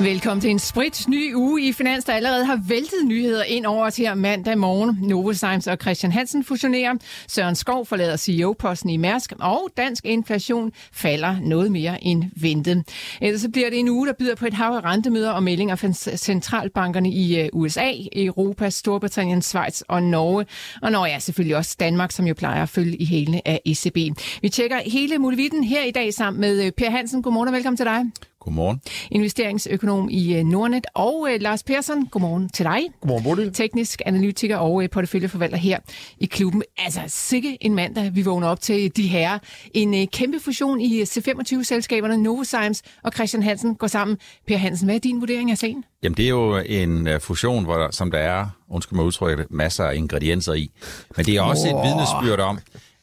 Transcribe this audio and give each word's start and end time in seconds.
Velkommen 0.00 0.40
til 0.40 0.50
en 0.50 0.58
sprit 0.58 1.08
ny 1.08 1.34
uge 1.34 1.62
i 1.62 1.72
Finans, 1.72 2.04
der 2.04 2.12
allerede 2.12 2.44
har 2.44 2.60
væltet 2.68 3.04
nyheder 3.04 3.42
ind 3.42 3.66
over 3.66 3.86
os 3.86 3.96
her 3.96 4.14
mandag 4.14 4.58
morgen. 4.58 4.98
Novo 5.00 5.22
Novozymes 5.22 5.66
og 5.66 5.78
Christian 5.80 6.12
Hansen 6.12 6.44
fusionerer. 6.44 6.94
Søren 7.28 7.54
Skov 7.54 7.86
forlader 7.86 8.16
CEO-posten 8.16 8.90
i 8.90 8.96
Mærsk, 8.96 9.32
og 9.40 9.68
dansk 9.76 10.04
inflation 10.04 10.72
falder 10.92 11.36
noget 11.40 11.72
mere 11.72 12.04
end 12.04 12.24
ventet. 12.42 12.84
Ellers 13.20 13.40
så 13.40 13.50
bliver 13.50 13.70
det 13.70 13.78
en 13.78 13.88
uge, 13.88 14.06
der 14.06 14.12
byder 14.18 14.34
på 14.34 14.46
et 14.46 14.54
hav 14.54 14.72
af 14.72 14.84
rentemøder 14.84 15.30
og 15.30 15.42
meldinger 15.42 15.76
fra 15.76 16.16
centralbankerne 16.16 17.10
i 17.10 17.40
øh, 17.40 17.48
USA, 17.52 17.92
Europa, 18.16 18.70
Storbritannien, 18.70 19.42
Schweiz 19.42 19.80
og 19.80 20.02
Norge. 20.02 20.46
Og 20.82 20.92
når 20.92 21.06
ja, 21.06 21.18
selvfølgelig 21.18 21.56
også 21.56 21.76
Danmark, 21.80 22.12
som 22.12 22.26
jo 22.26 22.34
plejer 22.34 22.62
at 22.62 22.68
følge 22.68 22.96
i 22.96 23.04
hælene 23.04 23.48
af 23.48 23.60
ECB. 23.64 23.96
Vi 24.42 24.48
tjekker 24.48 24.78
hele 24.86 25.18
muligheden 25.18 25.64
her 25.64 25.84
i 25.84 25.90
dag 25.90 26.14
sammen 26.14 26.40
med 26.40 26.64
øh, 26.64 26.72
Per 26.72 26.90
Hansen. 26.90 27.22
Godmorgen 27.22 27.48
og 27.48 27.54
velkommen 27.54 27.76
til 27.76 27.86
dig. 27.86 28.04
Godmorgen. 28.40 28.80
Investeringsøkonom 29.10 30.08
i 30.10 30.36
øh, 30.36 30.44
Nordnet. 30.44 30.86
Og 30.94 31.20
uh, 31.20 31.40
Lars 31.40 31.62
Persson, 31.62 32.06
godmorgen 32.06 32.48
til 32.48 32.64
dig. 32.64 32.80
Godmorgen, 33.00 33.24
Bodil. 33.24 33.52
Teknisk 33.52 34.02
analytiker 34.06 34.56
og 34.56 34.74
uh, 34.74 34.84
porteføljeforvalter 34.92 35.56
her 35.56 35.78
i 36.18 36.26
klubben. 36.26 36.62
Altså, 36.78 37.00
sikke 37.06 37.58
en 37.60 37.74
mandag, 37.74 38.14
vi 38.14 38.22
vågner 38.22 38.48
op 38.48 38.60
til 38.60 38.96
de 38.96 39.08
her. 39.08 39.38
En 39.74 39.94
uh, 39.94 40.04
kæmpe 40.12 40.40
fusion 40.40 40.80
i 40.80 41.02
C25-selskaberne 41.02 42.16
Novozymes 42.16 42.82
og 43.02 43.12
Christian 43.12 43.42
Hansen 43.42 43.74
går 43.74 43.86
sammen. 43.86 44.16
Per 44.46 44.56
Hansen, 44.56 44.86
hvad 44.86 44.94
er 44.94 45.00
din 45.00 45.20
vurdering 45.20 45.50
af 45.50 45.58
sagen? 45.58 45.84
Jamen, 46.02 46.16
det 46.16 46.24
er 46.24 46.28
jo 46.28 46.56
en 46.56 47.20
fusion, 47.20 47.64
hvor 47.64 47.76
der, 47.76 47.90
som 47.90 48.10
der 48.10 48.18
er, 48.18 48.46
undskyld 48.70 48.96
mig 48.96 49.04
udtrykket, 49.04 49.46
masser 49.50 49.84
af 49.84 49.94
ingredienser 49.94 50.52
i. 50.52 50.70
Men 51.16 51.26
det 51.26 51.36
er 51.36 51.42
også 51.42 51.68
oh. 51.74 51.80
et 51.80 51.86
vidnesbyrd 51.86 52.40
om, 52.40 52.58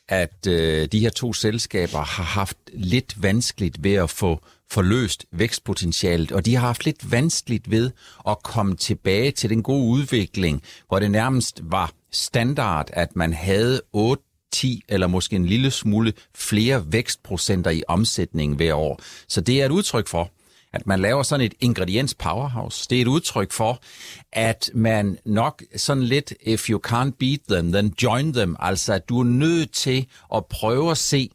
at 0.10 0.48
øh, 0.48 0.88
de 0.92 1.00
her 1.00 1.10
to 1.10 1.34
selskaber 1.34 1.98
har 1.98 2.24
haft 2.24 2.58
lidt 2.74 3.24
vanskeligt 3.24 3.84
ved 3.84 3.94
at 3.94 4.10
få 4.10 4.40
forløst 4.76 5.26
vækstpotentialet, 5.32 6.32
og 6.32 6.46
de 6.46 6.56
har 6.56 6.68
haft 6.68 6.86
lidt 6.86 7.12
vanskeligt 7.12 7.72
ved 7.72 7.92
at 8.28 8.44
komme 8.44 8.76
tilbage 8.76 9.32
til 9.32 9.50
den 9.50 9.64
gode 9.64 9.90
udvikling, 9.90 10.62
hvor 10.88 11.00
det 11.00 11.12
nærmest 11.12 11.62
var 11.64 11.92
standard, 12.12 12.90
at 12.94 13.16
man 13.16 13.34
havde 13.34 13.82
8 13.94 14.24
10 14.52 14.82
eller 14.90 15.08
måske 15.08 15.36
en 15.36 15.46
lille 15.46 15.72
smule 15.72 16.14
flere 16.36 16.84
vækstprocenter 16.92 17.72
i 17.72 17.84
omsætningen 17.88 18.56
hver 18.56 18.74
år. 18.74 19.00
Så 19.28 19.42
det 19.42 19.62
er 19.62 19.66
et 19.66 19.72
udtryk 19.72 20.08
for, 20.08 20.32
at 20.74 20.88
man 20.88 21.00
laver 21.00 21.24
sådan 21.24 21.46
et 21.46 21.54
ingrediens 21.60 22.14
powerhouse. 22.14 22.88
Det 22.90 22.98
er 22.98 23.02
et 23.02 23.08
udtryk 23.08 23.52
for, 23.52 23.80
at 24.32 24.70
man 24.74 25.18
nok 25.26 25.64
sådan 25.76 26.04
lidt, 26.04 26.34
if 26.42 26.70
you 26.70 26.80
can't 26.88 27.12
beat 27.20 27.40
them, 27.50 27.72
then 27.72 27.94
join 28.04 28.34
them. 28.34 28.56
Altså, 28.60 28.94
at 28.94 29.10
du 29.10 29.20
er 29.20 29.24
nødt 29.24 29.72
til 29.72 30.06
at 30.36 30.46
prøve 30.46 30.92
at 30.92 30.98
se, 30.98 31.30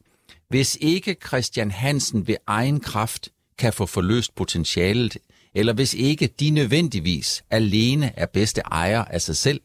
hvis 0.50 0.78
ikke 0.80 1.16
Christian 1.26 1.70
Hansen 1.70 2.26
ved 2.26 2.36
egen 2.46 2.80
kraft 2.80 3.28
kan 3.58 3.72
få 3.72 3.86
forløst 3.86 4.34
potentialet, 4.34 5.16
eller 5.54 5.72
hvis 5.72 5.94
ikke 5.94 6.26
de 6.40 6.50
nødvendigvis 6.50 7.42
alene 7.50 8.12
er 8.16 8.26
bedste 8.26 8.60
ejer 8.60 9.04
af 9.04 9.22
sig 9.22 9.36
selv, 9.36 9.60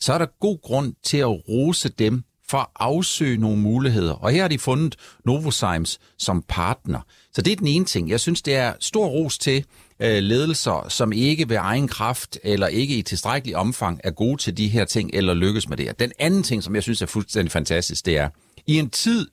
så 0.00 0.12
er 0.12 0.18
der 0.18 0.26
god 0.40 0.58
grund 0.62 0.94
til 1.02 1.18
at 1.18 1.48
rose 1.48 1.88
dem 1.88 2.24
for 2.48 2.58
at 2.58 2.66
afsøge 2.76 3.36
nogle 3.36 3.58
muligheder. 3.58 4.12
Og 4.12 4.30
her 4.30 4.40
har 4.40 4.48
de 4.48 4.58
fundet 4.58 4.96
Novozymes 5.24 5.98
som 6.18 6.44
partner. 6.48 7.00
Så 7.32 7.42
det 7.42 7.52
er 7.52 7.56
den 7.56 7.66
ene 7.66 7.84
ting. 7.84 8.10
Jeg 8.10 8.20
synes, 8.20 8.42
det 8.42 8.54
er 8.54 8.72
stor 8.80 9.06
ros 9.06 9.38
til 9.38 9.64
øh, 10.00 10.22
ledelser, 10.22 10.86
som 10.88 11.12
ikke 11.12 11.48
ved 11.48 11.56
egen 11.60 11.88
kraft 11.88 12.38
eller 12.42 12.66
ikke 12.66 12.96
i 12.96 13.02
tilstrækkelig 13.02 13.56
omfang 13.56 14.00
er 14.04 14.10
gode 14.10 14.36
til 14.36 14.56
de 14.56 14.68
her 14.68 14.84
ting 14.84 15.10
eller 15.12 15.34
lykkes 15.34 15.68
med 15.68 15.76
det 15.76 15.98
Den 15.98 16.12
anden 16.18 16.42
ting, 16.42 16.62
som 16.62 16.74
jeg 16.74 16.82
synes 16.82 17.02
er 17.02 17.06
fuldstændig 17.06 17.52
fantastisk, 17.52 18.06
det 18.06 18.18
er, 18.18 18.28
i 18.66 18.78
en 18.78 18.90
tid, 18.90 19.28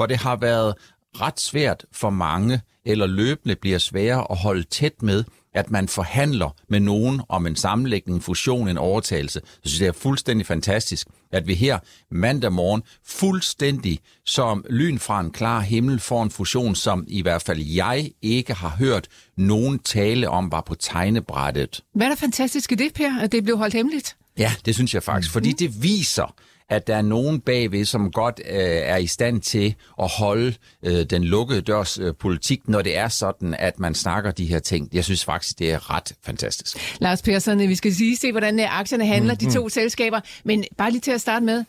hvor 0.00 0.06
det 0.06 0.16
har 0.16 0.36
været 0.36 0.74
ret 1.20 1.40
svært 1.40 1.84
for 1.92 2.10
mange, 2.10 2.60
eller 2.86 3.06
løbende 3.06 3.56
bliver 3.56 3.78
sværere 3.78 4.26
at 4.30 4.36
holde 4.36 4.62
tæt 4.62 5.02
med, 5.02 5.24
at 5.54 5.70
man 5.70 5.88
forhandler 5.88 6.56
med 6.68 6.80
nogen 6.80 7.20
om 7.28 7.46
en 7.46 7.56
sammenlægning, 7.56 8.16
en 8.16 8.22
fusion, 8.22 8.68
en 8.68 8.78
overtagelse. 8.78 9.40
Så 9.44 9.58
synes 9.64 9.80
jeg, 9.80 9.92
det 9.92 9.96
er 9.96 10.00
fuldstændig 10.00 10.46
fantastisk, 10.46 11.06
at 11.32 11.46
vi 11.46 11.54
her 11.54 11.78
mandag 12.10 12.52
morgen 12.52 12.82
fuldstændig 13.06 13.98
som 14.26 14.64
lyn 14.70 14.98
fra 14.98 15.20
en 15.20 15.30
klar 15.30 15.60
himmel 15.60 16.00
får 16.00 16.22
en 16.22 16.30
fusion, 16.30 16.74
som 16.74 17.04
i 17.08 17.22
hvert 17.22 17.42
fald 17.42 17.60
jeg 17.60 18.10
ikke 18.22 18.54
har 18.54 18.76
hørt 18.78 19.08
nogen 19.36 19.78
tale 19.78 20.28
om, 20.28 20.52
var 20.52 20.60
på 20.60 20.74
tegnebrættet. 20.74 21.80
Hvad 21.94 22.06
er 22.06 22.10
der 22.10 22.16
fantastisk 22.16 22.72
i 22.72 22.74
det, 22.74 22.94
Per, 22.94 23.20
at 23.20 23.32
det 23.32 23.44
blev 23.44 23.56
holdt 23.56 23.74
hemmeligt? 23.74 24.16
Ja, 24.38 24.52
det 24.64 24.74
synes 24.74 24.94
jeg 24.94 25.02
faktisk, 25.02 25.32
fordi 25.32 25.52
det 25.52 25.82
viser, 25.82 26.34
at 26.70 26.86
der 26.86 26.96
er 26.96 27.02
nogen 27.02 27.40
bagved, 27.40 27.84
som 27.84 28.12
godt 28.12 28.40
øh, 28.50 28.56
er 28.62 28.96
i 28.96 29.06
stand 29.06 29.40
til 29.40 29.74
at 30.02 30.10
holde 30.18 30.54
øh, 30.82 31.04
den 31.04 31.24
lukkede 31.24 31.60
dørs 31.60 31.98
øh, 31.98 32.14
politik, 32.14 32.68
når 32.68 32.82
det 32.82 32.96
er 32.96 33.08
sådan, 33.08 33.54
at 33.58 33.80
man 33.80 33.94
snakker 33.94 34.30
de 34.30 34.46
her 34.46 34.58
ting. 34.58 34.88
Jeg 34.92 35.04
synes 35.04 35.24
faktisk, 35.24 35.58
det 35.58 35.70
er 35.70 35.94
ret 35.94 36.12
fantastisk. 36.22 37.00
Lars 37.00 37.22
Persson, 37.22 37.58
vi 37.58 37.74
skal 37.74 37.94
sige 37.94 38.16
se, 38.16 38.30
hvordan 38.30 38.60
øh, 38.60 38.78
aktierne 38.78 39.06
handler, 39.06 39.34
mm-hmm. 39.34 39.52
de 39.52 39.58
to 39.58 39.68
selskaber. 39.68 40.20
Men 40.44 40.64
bare 40.76 40.90
lige 40.90 41.00
til 41.00 41.10
at 41.10 41.20
starte 41.20 41.44
med, 41.44 41.64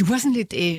du 0.00 0.04
var 0.04 0.18
sådan 0.18 0.32
lidt, 0.32 0.54
øh, 0.58 0.76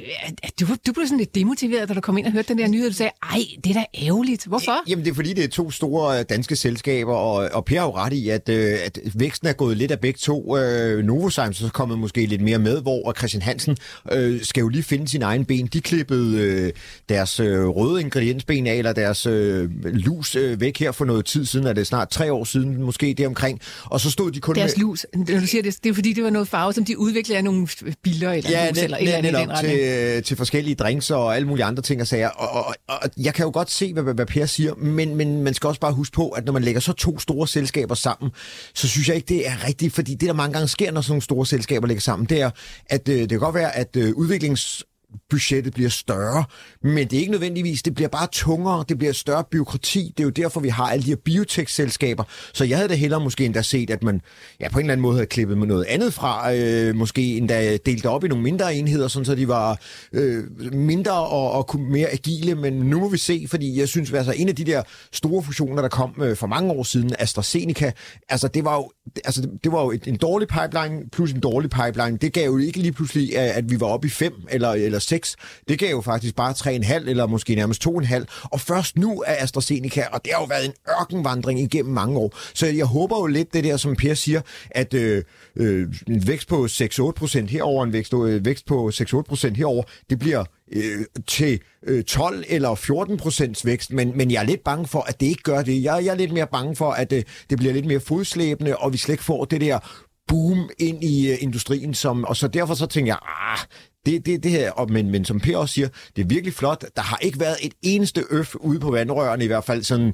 du, 0.60 0.68
du 0.88 0.94
blev 0.94 1.08
sådan 1.08 1.18
lidt 1.18 1.36
demotiveret, 1.36 1.90
da 1.90 1.94
du 1.94 2.02
kom 2.02 2.18
ind 2.18 2.26
og 2.26 2.32
hørte 2.32 2.48
den 2.48 2.58
der 2.58 2.68
nyhed. 2.68 2.90
Du 2.90 2.96
sagde, 2.96 3.12
ej, 3.32 3.40
det 3.64 3.70
er 3.70 3.74
da 3.74 3.86
ærgerligt. 4.06 4.46
Hvorfor? 4.46 4.90
Jamen, 4.90 5.06
det 5.06 5.12
er 5.12 5.16
fordi, 5.16 5.34
det 5.34 5.44
er 5.44 5.48
to 5.48 5.72
store 5.72 6.20
øh, 6.20 6.26
danske 6.30 6.56
selskaber, 6.56 7.14
og, 7.14 7.50
og 7.54 7.66
Per 7.66 7.80
har 7.80 7.86
jo 7.86 7.96
ret 7.96 8.14
i, 8.14 8.30
at, 8.30 8.50
øh, 8.50 8.78
at 8.86 9.00
væksten 9.16 9.48
er 9.48 9.54
gået 9.54 9.78
lidt 9.78 9.92
af 9.92 10.00
begge 10.00 10.18
to. 10.18 10.58
Øh, 10.58 11.06
Novozymes 11.06 11.62
er 11.62 11.70
kommet 11.70 12.00
måske 12.00 12.26
lidt 12.26 12.42
mere 12.42 12.60
med, 12.60 12.82
hvor 12.82 13.14
Christian 13.18 13.42
Hansen 13.42 13.78
øh, 14.12 14.42
skal 14.42 14.62
jo 14.62 14.68
lige 14.68 14.84
finde 14.84 15.08
sin 15.08 15.22
egen 15.22 15.46
ben. 15.46 15.68
De 15.68 15.82
klippede 15.82 16.38
øh, 16.38 16.72
deres 17.10 17.40
øh, 17.40 17.68
røde 17.68 18.02
ingrediensben 18.02 18.68
af, 18.68 18.76
eller 18.76 18.94
deres 18.94 19.26
øh, 19.26 19.70
lus 19.84 20.36
øh, 20.36 20.62
væk 20.62 20.78
her 20.80 20.92
for 20.92 21.06
noget 21.06 21.26
tid 21.26 21.46
siden, 21.46 21.68
er 21.68 21.74
det 21.74 21.88
snart 21.88 22.10
tre 22.10 22.34
år 22.34 22.44
siden, 22.44 22.84
måske 22.84 23.14
det 23.18 23.28
omkring. 23.28 23.62
Og 23.86 24.00
så 24.00 24.12
stod 24.12 24.32
de 24.32 24.40
kun 24.40 24.56
Deres 24.56 24.78
med... 24.78 24.82
lus, 24.82 25.06
når 25.14 25.40
du 25.40 25.48
siger 25.48 25.62
det, 25.62 25.84
det 25.84 25.90
er 25.90 25.94
fordi, 25.94 26.14
det 26.14 26.24
var 26.24 26.30
noget 26.30 26.48
farve, 26.48 26.74
som 26.74 26.86
de 26.86 27.00
udviklede 27.00 27.38
af 27.38 27.44
nogle 27.44 27.68
biler 28.04 28.32
eller 28.32 28.50
ja, 28.50 28.70
lus, 28.70 28.93
eller 28.98 29.18
et 29.18 29.26
eller 29.26 29.40
andet 29.40 29.58
til, 29.60 29.80
øh, 29.80 30.24
til 30.24 30.38
forskellige 30.38 30.76
drinks 30.76 31.12
og 31.12 31.36
alle 31.36 31.48
mulige 31.48 31.66
andre 31.66 31.84
ting 31.84 32.02
og 32.02 32.08
sager. 32.08 32.30
Og, 32.30 32.66
og, 32.66 32.76
og 32.88 33.10
jeg 33.18 33.34
kan 33.34 33.46
jo 33.46 33.52
godt 33.54 33.72
se, 33.72 33.94
hvad, 33.94 34.04
hvad 34.04 34.26
Per 34.26 34.46
siger, 34.46 34.74
men, 34.76 35.16
men 35.16 35.44
man 35.44 35.54
skal 35.54 35.68
også 35.68 35.80
bare 35.80 35.94
huske 35.94 36.16
på, 36.16 36.30
at 36.30 36.46
når 36.46 36.54
man 36.54 36.64
lægger 36.64 36.82
så 36.82 36.94
to 36.94 37.20
store 37.20 37.48
selskaber 37.48 37.96
sammen, 37.96 38.32
så 38.74 38.88
synes 38.88 39.08
jeg 39.08 39.16
ikke, 39.16 39.28
det 39.28 39.48
er 39.48 39.68
rigtigt, 39.68 39.94
fordi 39.94 40.12
det, 40.12 40.28
der 40.28 40.34
mange 40.34 40.54
gange 40.54 40.68
sker, 40.68 40.92
når 40.92 41.02
sådan 41.02 41.12
nogle 41.12 41.22
store 41.22 41.46
selskaber 41.46 41.88
lægger 41.88 42.02
sammen, 42.02 42.26
det 42.26 42.42
er, 42.42 42.50
at 42.90 43.10
øh, 43.10 43.20
det 43.20 43.30
kan 43.30 43.40
godt 43.40 43.56
være, 43.56 43.76
at 43.76 43.96
øh, 43.96 44.14
udviklings 44.16 44.84
budgettet 45.30 45.74
bliver 45.74 45.90
større, 45.90 46.44
men 46.84 47.08
det 47.08 47.14
er 47.14 47.20
ikke 47.20 47.32
nødvendigvis, 47.32 47.84
det 47.84 47.96
bliver 47.96 48.08
bare 48.08 48.28
tungere, 48.32 48.86
det 48.90 48.98
bliver 48.98 49.14
større 49.14 49.44
byråkrati, 49.52 50.14
det 50.18 50.24
er 50.24 50.24
jo 50.24 50.30
derfor, 50.30 50.60
vi 50.60 50.70
har 50.70 50.88
alle 50.88 51.04
de 51.04 51.10
her 51.10 51.16
biotech-selskaber, 51.16 52.24
så 52.54 52.66
jeg 52.66 52.78
havde 52.78 52.90
da 52.90 52.94
hellere 52.94 53.20
måske 53.20 53.46
endda 53.46 53.62
set, 53.62 53.90
at 53.90 54.04
man 54.04 54.22
ja, 54.60 54.70
på 54.70 54.80
en 54.80 54.86
eller 54.86 54.94
anden 54.94 55.02
måde 55.02 55.16
havde 55.16 55.26
klippet 55.26 55.58
med 55.58 55.68
noget 55.68 55.86
andet 55.86 56.14
fra, 56.14 56.54
øh, 56.54 56.96
måske 56.96 57.38
endda 57.38 57.78
delt 57.78 58.06
op 58.06 58.24
i 58.24 58.28
nogle 58.28 58.44
mindre 58.44 58.76
enheder, 58.76 59.08
sådan 59.08 59.26
så 59.26 59.36
de 59.36 59.48
var 59.48 59.80
øh, 60.14 60.44
mindre 60.74 61.14
og, 61.14 61.52
og 61.52 61.80
mere 61.80 62.08
agile, 62.08 62.56
men 62.56 62.74
nu 62.74 63.00
må 63.00 63.10
vi 63.10 63.18
se, 63.18 63.46
fordi 63.50 63.80
jeg 63.80 63.88
synes, 63.88 64.14
altså 64.14 64.34
en 64.38 64.50
af 64.50 64.56
de 64.56 64.64
der 64.64 64.84
store 65.12 65.44
fusioner, 65.44 65.82
der 65.82 65.90
kom 65.90 66.22
øh, 66.22 66.38
for 66.38 66.48
mange 66.48 66.72
år 66.72 66.84
siden, 66.84 67.16
AstraZeneca, 67.20 67.92
altså 68.30 68.48
det 68.48 68.66
var 68.66 68.76
jo, 68.76 68.92
altså, 69.26 69.42
det, 69.42 69.50
det 69.64 69.72
var 69.72 69.84
jo 69.84 69.92
et, 69.92 70.08
en 70.08 70.16
dårlig 70.16 70.48
pipeline 70.48 71.10
plus 71.12 71.32
en 71.32 71.40
dårlig 71.40 71.70
pipeline, 71.70 72.18
det 72.18 72.34
gav 72.34 72.46
jo 72.46 72.58
ikke 72.58 72.80
lige 72.80 72.92
pludselig, 72.92 73.38
at, 73.38 73.50
at 73.50 73.72
vi 73.72 73.80
var 73.80 73.88
oppe 73.88 74.08
i 74.08 74.10
fem 74.10 74.34
eller, 74.50 74.70
eller 74.70 75.00
6. 75.04 75.36
Det 75.68 75.80
gav 75.80 75.90
jo 75.90 76.02
faktisk 76.02 76.36
bare 76.36 76.52
3,5 76.52 77.10
eller 77.10 77.28
måske 77.28 77.56
nærmest 77.56 77.88
2,5. 77.88 78.26
Og 78.44 78.60
først 78.62 78.98
nu 78.98 79.24
er 79.28 79.36
AstraZeneca, 79.44 80.08
og 80.12 80.26
det 80.26 80.34
har 80.34 80.42
jo 80.42 80.46
været 80.46 80.66
en 80.66 80.74
ørkenvandring 81.02 81.60
igennem 81.60 81.94
mange 81.94 82.18
år. 82.18 82.38
Så 82.54 82.68
jeg 82.68 82.86
håber 82.86 83.20
jo 83.20 83.26
lidt 83.26 83.54
det 83.54 83.64
der, 83.64 83.78
som 83.78 83.96
Per 83.96 84.14
siger, 84.14 84.42
at 84.72 84.94
øh, 84.94 85.24
øh, 85.56 85.88
en 86.08 86.28
vækst 86.28 86.48
på 86.48 86.66
6-8 86.66 87.12
procent 87.12 87.50
herover, 87.50 87.84
en 87.84 87.94
vækst, 87.94 88.14
øh, 88.14 88.46
vækst 88.46 88.66
på 88.66 88.92
6-8 88.94 89.22
procent 89.22 89.58
herover, 89.58 89.84
det 90.10 90.20
bliver 90.20 90.44
øh, 90.72 91.06
til 91.28 91.60
øh, 91.88 92.04
12 92.04 92.44
eller 92.48 92.76
14 92.76 93.18
procents 93.18 93.66
vækst, 93.66 93.94
men, 93.94 94.18
men 94.18 94.32
jeg 94.32 94.42
er 94.42 94.46
lidt 94.46 94.64
bange 94.64 94.88
for, 94.88 95.02
at 95.02 95.20
det 95.20 95.26
ikke 95.26 95.44
gør 95.44 95.62
det. 95.62 95.84
Jeg, 95.84 96.06
jeg 96.06 96.12
er 96.12 96.16
lidt 96.16 96.32
mere 96.32 96.48
bange 96.48 96.76
for, 96.76 96.92
at 96.92 97.14
øh, 97.14 97.24
det 97.50 97.58
bliver 97.58 97.74
lidt 97.74 97.86
mere 97.86 98.00
fodslæbende, 98.00 98.78
og 98.78 98.94
vi 98.94 98.98
slet 98.98 99.14
ikke 99.14 99.24
får 99.24 99.46
det 99.46 99.62
der 99.62 99.80
boom 100.28 100.70
ind 100.80 101.04
i 101.04 101.32
øh, 101.32 101.38
industrien, 101.40 101.94
som, 101.94 102.24
og 102.24 102.36
så 102.38 102.48
derfor 102.48 102.74
så 102.74 102.86
tænker 102.86 103.12
jeg, 103.12 103.20
ah, 103.22 103.60
det, 104.06 104.26
det, 104.26 104.44
det 104.44 104.52
her, 104.52 104.72
og, 104.72 104.92
men, 104.92 105.10
men 105.10 105.26
som 105.26 105.40
Per 105.40 105.58
også 105.58 105.74
siger, 105.74 105.88
det 106.16 106.22
er 106.22 106.28
virkelig 106.28 106.54
flot. 106.54 106.86
Der 106.96 107.02
har 107.02 107.18
ikke 107.18 107.40
været 107.40 107.58
et 107.62 107.74
eneste 107.82 108.24
øf 108.30 108.56
ude 108.56 108.80
på 108.80 108.92
vandrørene, 108.92 109.44
i 109.44 109.48
hvert 109.48 109.64
fald 109.64 109.84
sådan 109.84 110.14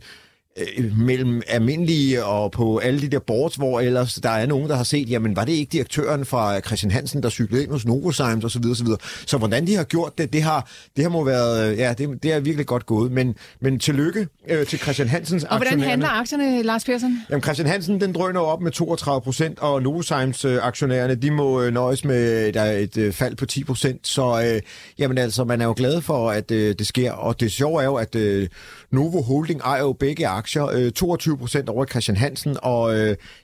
øh, 0.78 0.98
mellem 0.98 1.42
almindelige 1.48 2.26
og 2.26 2.52
på 2.52 2.78
alle 2.78 3.02
de 3.02 3.08
der 3.08 3.20
boards, 3.20 3.56
hvor 3.56 3.80
ellers 3.80 4.14
der 4.14 4.30
er 4.30 4.46
nogen, 4.46 4.70
der 4.70 4.76
har 4.76 4.84
set, 4.84 5.10
jamen 5.10 5.36
var 5.36 5.46
det 5.46 5.54
ikke 5.54 5.70
direktøren 5.72 6.26
fra 6.26 6.60
Christian 6.60 6.92
Hansen, 6.92 7.24
der 7.24 7.30
cyklede 7.30 7.64
ind 7.64 7.72
hos 7.72 7.86
Novozymes 7.86 8.46
osv. 8.46 8.64
Så, 8.76 8.84
videre, 8.84 8.98
så, 9.02 9.26
så 9.28 9.38
hvordan 9.38 9.68
de 9.68 9.76
har 9.76 9.84
gjort 9.84 10.18
det, 10.18 10.34
det 10.34 10.44
har, 10.44 10.70
det 10.96 11.04
har 11.04 11.10
må 11.10 11.24
været, 11.24 11.78
ja, 11.78 11.94
det, 11.98 12.24
det 12.24 12.34
er 12.34 12.40
virkelig 12.40 12.66
godt 12.66 12.86
gået. 12.86 13.12
Men, 13.12 13.36
men 13.60 13.80
tillykke 13.80 14.28
øh, 14.50 14.66
til 14.66 14.80
Christian 14.80 15.08
Hansens 15.08 15.44
Og 15.44 15.58
hvordan 15.58 15.80
handler 15.80 16.10
aktierne, 16.10 16.64
Lars 16.64 16.86
Persson? 16.86 17.18
Jamen 17.30 17.44
Christian 17.44 17.68
Hansen, 17.68 18.02
den 18.02 18.14
drøner 18.14 18.40
op 18.40 18.62
med 18.62 18.72
32 18.72 19.22
procent, 19.22 19.60
og 19.60 19.84
Novozymes 19.84 20.46
øh, 20.46 20.58
aktionærerne, 20.62 21.16
de 21.16 21.32
må 21.32 21.62
øh, 21.62 21.74
nøjes 21.74 22.06
med 22.06 22.54
der 22.54 22.62
er 22.62 22.78
et 22.78 22.98
øh, 22.98 23.14
fald 23.14 23.36
på 23.36 23.46
10 23.46 23.64
procent. 23.64 24.08
Så 24.08 24.54
øh, 24.54 24.62
jamen 25.00 25.18
altså, 25.18 25.44
man 25.44 25.62
er 25.62 25.66
jo 25.66 25.74
glad 25.78 26.02
for, 26.02 26.32
at 26.32 26.52
øh, 26.52 26.76
det 26.80 26.88
sker. 26.88 27.12
Og 27.12 27.40
det 27.40 27.52
sjove 27.52 27.82
er 27.82 27.86
jo, 27.86 27.96
at 27.96 28.16
øh, 28.16 28.48
Novo 28.92 29.22
Holding 29.22 29.62
ejer 29.62 29.82
jo 29.82 29.94
begge 29.94 30.28
aktier. 30.28 30.49
Øh, 30.57 30.92
22 30.92 31.38
procent 31.38 31.69
over 31.69 31.86
Christian 31.86 32.18
Hansen, 32.18 32.57
og 32.62 32.98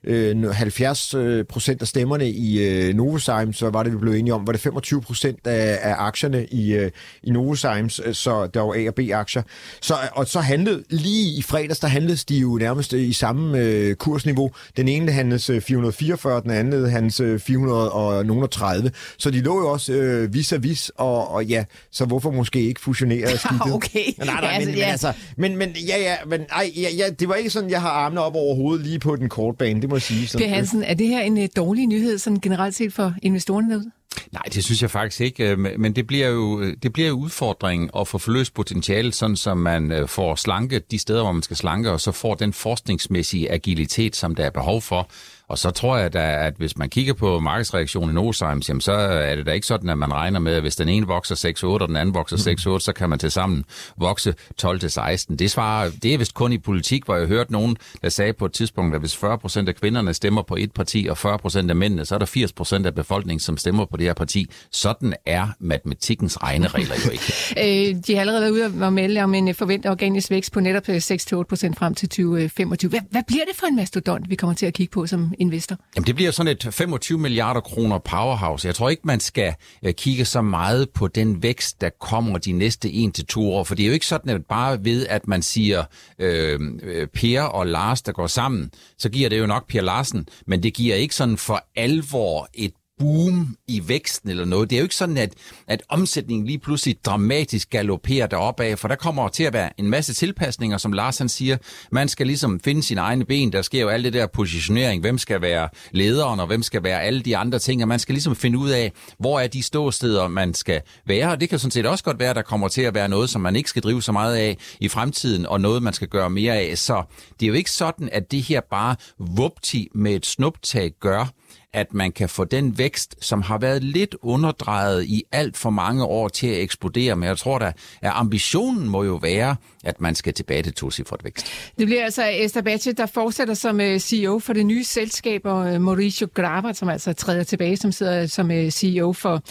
øh, 0.04 0.44
70 0.52 1.13
øh, 1.13 1.46
procent 1.46 1.81
af 1.81 1.88
stemmerne 1.88 2.30
i 2.30 2.63
øh, 2.63 2.94
Novozymes, 2.96 3.57
så 3.57 3.69
var 3.69 3.84
det, 3.84 3.92
vi 3.92 3.98
blev 3.98 4.13
enige 4.13 4.34
om, 4.34 4.48
var 4.48 4.52
det 4.54 4.62
25 4.62 5.02
procent 5.02 5.48
af, 5.48 5.80
af 5.81 5.96
aktierne 5.98 6.46
i, 6.46 6.74
øh, 6.74 6.92
i 7.24 7.31
Novozymes, 7.31 8.02
øh, 8.06 8.13
så 8.13 8.48
der 8.48 8.62
var 8.62 8.74
A- 8.74 8.88
og 8.88 8.96
B-aktier. 8.96 9.44
Så, 9.81 9.96
og 10.12 10.28
så 10.28 10.40
handlede, 10.40 10.84
lige 10.90 11.38
i 11.38 11.42
fredags, 11.42 11.80
der 11.80 11.88
handledes 11.88 12.25
de 12.25 12.38
jo 12.38 12.57
nærmest 12.57 12.94
i 12.94 13.13
samme 13.13 13.60
øh, 13.60 13.96
kursniveau. 13.96 14.51
Den 14.78 14.88
ene 14.88 15.12
handles 15.12 15.51
444, 15.62 16.42
den 16.42 16.51
anden 16.51 16.90
handles 16.90 17.22
430. 17.44 18.92
Så 19.18 19.31
de 19.31 19.42
lå 19.42 19.60
jo 19.60 19.69
også 19.72 19.94
øh, 19.94 20.34
vis-a-vis, 20.34 20.92
og, 20.96 21.31
og 21.31 21.46
ja, 21.46 21.63
så 21.92 22.06
hvorfor 22.06 22.31
måske 22.31 22.62
ikke 22.62 22.81
fusionere 22.81 23.38
skidtet? 23.38 23.74
okay. 23.74 24.06
Nej, 24.18 24.42
nej, 24.42 24.56
Ja, 24.56 24.60
men, 24.60 24.69
altså, 24.69 24.72
men, 24.72 24.78
ja. 24.78 24.86
altså, 24.92 25.13
men, 25.38 25.58
men 25.58 25.69
ja, 25.88 25.98
ja, 25.98 26.16
men 26.28 26.42
ej, 26.51 26.72
ja, 26.90 26.96
ja, 27.06 27.10
det 27.10 27.30
var 27.30 27.36
ikke 27.36 27.50
sådan, 27.50 27.70
jeg 27.70 27.82
har 27.82 27.90
armene 27.90 28.22
op 28.22 28.36
over 28.36 28.56
hovedet 28.56 28.86
lige 28.86 29.00
på 29.00 29.16
den 29.16 29.30
korte 29.30 29.58
bane, 29.58 29.82
det 29.82 29.90
må 29.90 29.96
jeg 29.96 30.02
sige. 30.02 30.28
Sådan, 30.28 30.48
Per 30.48 30.56
Hansen, 30.56 30.84
er 30.84 30.94
det 30.94 31.08
her 31.08 31.22
en 31.22 31.38
øh, 31.38 31.50
dårlig 31.56 31.88
nyhed 31.88 32.18
sådan 32.18 32.40
generelt 32.40 32.76
set 32.76 32.94
for 32.94 33.14
investorerne 33.22 33.72
derude? 33.72 33.92
Nej, 34.32 34.42
det 34.54 34.64
synes 34.64 34.82
jeg 34.82 34.92
faktisk 34.92 35.22
ikke, 35.22 35.52
øh, 35.52 35.60
men 35.60 35.96
det 35.96 36.08
bliver 36.08 36.28
jo 36.28 36.72
det 36.74 36.94
bliver 36.94 37.10
jo 37.10 37.16
udfordringen 37.16 37.90
at 38.00 38.08
få 38.08 38.18
forløst 38.18 38.54
potentialet, 38.54 39.16
sådan 39.16 39.36
som 39.36 39.58
man 39.58 39.92
øh, 39.92 40.08
får 40.08 40.36
slanket 40.36 40.92
de 40.92 41.00
steder, 41.00 41.22
hvor 41.22 41.32
man 41.32 41.44
skal 41.44 41.58
slanke, 41.58 41.92
og 41.92 42.02
så 42.02 42.12
får 42.12 42.36
den 42.36 42.54
forskningsmæssige 42.54 43.52
agilitet, 43.52 44.16
som 44.16 44.36
der 44.36 44.46
er 44.46 44.50
behov 44.50 44.82
for. 44.82 45.10
Og 45.48 45.58
så 45.58 45.72
tror 45.72 45.98
jeg 45.98 46.14
da, 46.14 46.20
at 46.20 46.54
hvis 46.58 46.78
man 46.78 46.90
kigger 46.90 47.14
på 47.14 47.40
markedsreaktionen 47.40 48.18
i 48.18 48.32
jamen 48.44 48.82
så 48.82 48.92
er 48.92 49.36
det 49.36 49.46
da 49.46 49.52
ikke 49.52 49.68
sådan, 49.68 49.90
at 49.90 49.98
man 49.98 50.14
regner 50.14 50.40
med, 50.40 50.54
at 50.54 50.62
hvis 50.62 50.76
den 50.76 50.90
ene 50.90 51.08
vokser 51.08 51.54
6-8, 51.64 51.66
og 51.66 51.88
den 51.88 51.96
anden 51.96 52.16
vokser 52.16 52.38
6-8, 52.78 52.80
så 52.80 52.94
kan 52.96 53.10
man 53.10 53.20
til 53.20 53.32
sammen 53.32 53.64
vokse 53.98 54.34
12-16. 54.62 55.36
Det, 55.36 55.52
svarer, 55.52 55.92
det 56.04 56.14
er 56.14 56.18
vist 56.18 56.34
kun 56.34 56.54
i 56.54 56.58
politik, 56.58 57.06
hvor 57.06 57.16
jeg 57.16 57.28
hørte 57.28 57.52
nogen, 57.52 57.78
der 58.02 58.10
sagde 58.10 58.34
på 58.34 58.46
et 58.46 58.54
tidspunkt, 58.54 58.96
at 58.96 59.02
hvis 59.02 59.16
40% 59.16 59.68
af 59.68 59.76
kvinderne 59.76 60.14
stemmer 60.14 60.42
på 60.42 60.56
et 60.56 60.72
parti, 60.72 61.08
og 61.10 61.36
40% 61.36 61.70
af 61.70 61.76
mændene, 61.76 62.06
så 62.06 62.16
er 62.16 62.20
der 62.20 62.80
80% 62.82 62.86
af 62.86 62.96
befolkningen, 62.96 63.40
som 63.40 63.58
stemmer 63.58 63.86
på 63.86 63.98
det 63.98 64.06
her 64.06 64.14
parti. 64.14 64.50
Sådan 64.72 65.14
er 65.26 65.48
matematikkens 65.60 66.44
regneregler 66.44 66.96
jo 67.06 67.12
ikke. 67.12 67.24
Øh, 67.58 67.96
de 68.08 68.14
har 68.14 68.20
allerede 68.20 68.42
været 68.42 68.52
ude 68.52 68.86
og 68.86 68.94
melde 68.94 69.22
om 69.22 69.34
en 69.34 69.48
øh, 69.48 69.56
forventet 69.56 69.92
organisk 69.92 70.30
vækst 70.30 70.52
på 70.52 70.60
netop 70.60 70.90
øh, 70.90 70.96
6-8 70.96 71.44
procent 71.44 71.78
frem 71.78 71.96
til 71.96 72.10
2025. 72.10 72.90
Hvad, 72.90 73.00
hvad 73.12 73.22
bliver 73.28 73.44
det 73.48 73.56
for 73.56 73.68
en 73.68 73.76
mastodont, 73.76 74.30
vi 74.30 74.36
kommer 74.36 74.54
til 74.54 74.66
at 74.66 74.74
kigge 74.74 74.92
på 74.92 75.08
som 75.08 75.34
investor? 75.40 75.78
Jamen, 75.96 76.08
det 76.08 76.16
bliver 76.16 76.32
sådan 76.32 76.52
et 76.52 76.68
25 76.72 77.20
milliarder 77.20 77.62
kroner 77.62 77.98
powerhouse. 77.98 78.68
Jeg 78.68 78.76
tror 78.76 78.90
ikke, 78.90 79.02
man 79.06 79.20
skal 79.20 79.54
øh, 79.84 79.94
kigge 79.94 80.26
så 80.26 80.42
meget 80.42 80.90
på 80.90 81.08
den 81.08 81.44
vækst, 81.44 81.82
der 81.82 81.90
kommer 81.90 82.38
de 82.38 82.52
næste 82.52 82.88
1-2 82.88 83.40
år, 83.40 83.64
for 83.64 83.76
det 83.76 83.84
er 83.84 83.88
jo 83.88 83.94
ikke 83.94 84.06
sådan, 84.06 84.32
at 84.32 84.46
bare 84.46 84.86
ved, 84.86 85.08
at 85.08 85.28
man 85.28 85.42
siger 85.42 85.84
øh, 86.20 86.60
øh, 86.84 87.08
Per 87.08 87.42
og 87.42 87.68
Lars, 87.68 88.02
der 88.02 88.12
går 88.12 88.28
sammen, 88.28 88.72
så 88.98 89.10
giver 89.10 89.30
det 89.30 89.40
jo 89.40 89.46
nok 89.46 89.68
Per 89.68 89.82
Larsen, 89.82 90.28
men 90.48 90.64
det 90.64 90.74
giver 90.74 90.96
ikke 90.96 91.16
sådan 91.16 91.38
for 91.38 91.66
alvor 91.76 92.48
et 92.54 92.74
boom 93.00 93.58
i 93.68 93.82
væksten 93.88 94.30
eller 94.30 94.46
noget. 94.46 94.70
Det 94.70 94.76
er 94.76 94.80
jo 94.80 94.86
ikke 94.86 94.96
sådan, 94.96 95.18
at, 95.18 95.34
at 95.68 95.84
omsætningen 95.90 96.48
lige 96.48 96.60
pludselig 96.60 96.98
dramatisk 97.06 97.70
galopperer 97.70 98.28
deropad, 98.28 98.78
for 98.78 98.88
der 98.88 98.96
kommer 98.96 99.28
til 99.28 99.44
at 99.44 99.54
være 99.54 99.80
en 99.80 99.90
masse 99.90 100.14
tilpasninger, 100.14 100.78
som 100.78 100.94
Lars 100.94 101.18
han 101.18 101.30
siger. 101.30 101.58
Man 101.92 102.08
skal 102.08 102.28
ligesom 102.28 102.60
finde 102.60 102.84
sine 102.84 103.02
egne 103.02 103.26
ben. 103.26 103.54
Der 103.54 103.62
sker 103.62 103.82
jo 103.82 103.88
alt 103.88 104.06
det 104.06 104.14
der 104.14 104.28
positionering. 104.28 105.02
Hvem 105.02 105.18
skal 105.18 105.42
være 105.42 105.70
lederen, 105.92 106.40
og 106.40 106.48
hvem 106.48 106.64
skal 106.64 106.84
være 106.84 107.02
alle 107.02 107.22
de 107.22 107.38
andre 107.38 107.60
ting. 107.60 107.82
Og 107.82 107.88
man 107.88 108.00
skal 108.00 108.14
ligesom 108.14 108.36
finde 108.36 108.58
ud 108.58 108.70
af, 108.70 108.92
hvor 109.20 109.40
er 109.40 109.48
de 109.48 109.64
ståsteder, 109.64 110.28
man 110.28 110.54
skal 110.54 110.82
være. 111.08 111.32
Og 111.32 111.42
det 111.42 111.50
kan 111.50 111.60
sådan 111.60 111.72
set 111.72 111.86
også 111.86 112.04
godt 112.04 112.20
være, 112.20 112.30
at 112.30 112.36
der 112.36 112.42
kommer 112.42 112.68
til 112.68 112.82
at 112.82 112.94
være 112.94 113.10
noget, 113.10 113.30
som 113.30 113.42
man 113.42 113.56
ikke 113.56 113.70
skal 113.70 113.82
drive 113.82 114.02
så 114.02 114.12
meget 114.12 114.36
af 114.36 114.58
i 114.80 114.88
fremtiden, 114.88 115.46
og 115.46 115.62
noget, 115.62 115.84
man 115.84 115.94
skal 115.94 116.08
gøre 116.08 116.30
mere 116.30 116.54
af. 116.54 116.78
Så 116.78 117.04
det 117.40 117.46
er 117.46 117.48
jo 117.48 117.54
ikke 117.54 117.72
sådan, 117.72 118.10
at 118.12 118.32
det 118.32 118.42
her 118.42 118.62
bare 118.70 118.96
vupti 119.20 119.88
med 119.96 120.16
et 120.16 120.26
snuptag 120.26 120.92
gør, 121.00 121.32
at 121.75 121.94
man 121.94 122.12
kan 122.12 122.30
få 122.30 122.44
den 122.44 122.77
vækst, 122.77 123.16
som 123.22 123.42
har 123.42 123.57
været 123.57 123.83
lidt 123.83 124.16
underdrejet 124.22 125.06
i 125.06 125.24
alt 125.31 125.57
for 125.57 125.69
mange 125.69 126.04
år 126.06 126.27
til 126.27 126.48
at 126.48 126.62
eksplodere. 126.62 127.16
Men 127.16 127.30
jeg 127.30 127.38
tror 127.38 127.60
da, 127.60 127.66
at 128.01 128.12
ambitionen 128.13 128.89
må 128.89 129.04
jo 129.04 129.16
være, 129.16 129.56
at 129.83 130.01
man 130.01 130.16
skal 130.16 130.33
tilbage 130.33 130.63
til 130.63 130.74
tocifret 130.74 131.24
vækst. 131.24 131.45
Det 131.80 131.88
bliver 131.88 132.04
altså 132.04 132.30
Esther 132.31 132.62
Bache, 132.62 132.94
der 132.94 133.06
fortsætter 133.06 133.54
som 133.54 133.81
øh, 133.81 134.00
CEO 134.00 134.39
for 134.39 134.54
det 134.54 134.66
nye 134.66 134.83
selskab, 134.83 135.42
og 135.45 135.74
øh, 135.74 135.81
Mauricio 135.81 136.27
Graber, 136.33 136.74
som 136.74 136.89
altså 136.89 137.13
træder 137.13 137.44
tilbage, 137.44 137.77
som 137.77 137.92
sidder 137.92 138.27
som 138.27 138.51
øh, 138.51 138.72
CEO 138.72 139.13
for, 139.13 139.42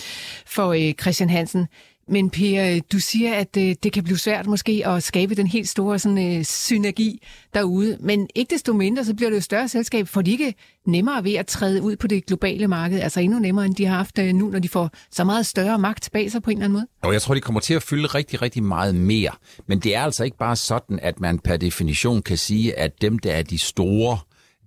for 0.46 0.92
Christian 1.00 1.30
Hansen. 1.30 1.66
Men 2.08 2.30
Per, 2.30 2.74
øh, 2.74 2.80
du 2.92 2.98
siger, 2.98 3.34
at 3.34 3.56
øh, 3.58 3.74
det 3.82 3.92
kan 3.92 4.04
blive 4.04 4.18
svært 4.18 4.46
måske 4.46 4.82
at 4.86 5.02
skabe 5.02 5.34
den 5.34 5.46
helt 5.46 5.68
store 5.68 5.98
sådan, 5.98 6.36
øh, 6.38 6.44
synergi 6.44 7.22
derude. 7.54 7.96
Men 8.00 8.28
ikke 8.34 8.54
desto 8.54 8.72
mindre, 8.72 9.04
så 9.04 9.14
bliver 9.14 9.30
det 9.30 9.36
jo 9.36 9.40
større 9.40 9.68
selskab. 9.68 10.08
for 10.08 10.22
de 10.22 10.30
ikke 10.30 10.54
nemmere 10.86 11.24
ved 11.24 11.34
at 11.34 11.46
træde 11.46 11.82
ud 11.82 11.96
på 11.96 12.06
det 12.06 12.26
globale 12.26 12.68
marked? 12.68 13.00
Altså 13.00 13.20
endnu 13.20 13.38
nemmere, 13.38 13.66
end 13.66 13.74
de 13.74 13.86
har 13.86 13.96
haft 13.96 14.18
øh, 14.18 14.34
nu, 14.34 14.50
når 14.50 14.58
de 14.58 14.68
får 14.68 14.90
så 15.10 15.24
meget 15.24 15.46
større 15.46 15.78
magt 15.78 16.10
bag 16.12 16.30
sig 16.30 16.42
på 16.42 16.50
en 16.50 16.56
eller 16.56 16.64
anden 16.64 16.72
måde? 16.72 16.86
Og 17.02 17.12
jeg 17.12 17.22
tror, 17.22 17.34
de 17.34 17.40
kommer 17.40 17.60
til 17.60 17.74
at 17.74 17.82
fylde 17.82 18.06
rigtig, 18.06 18.42
rigtig 18.42 18.62
meget 18.62 18.94
mere. 18.94 19.30
Men 19.66 19.78
det 19.78 19.94
er 19.94 20.00
altså 20.02 20.24
ikke 20.24 20.38
bare 20.38 20.56
sådan, 20.56 20.98
at 21.02 21.20
man 21.20 21.38
per 21.38 21.56
definition 21.56 22.22
kan 22.22 22.38
sige, 22.38 22.78
at 22.78 23.02
dem, 23.02 23.18
der 23.18 23.32
er 23.32 23.42
de 23.42 23.58
store, 23.58 24.18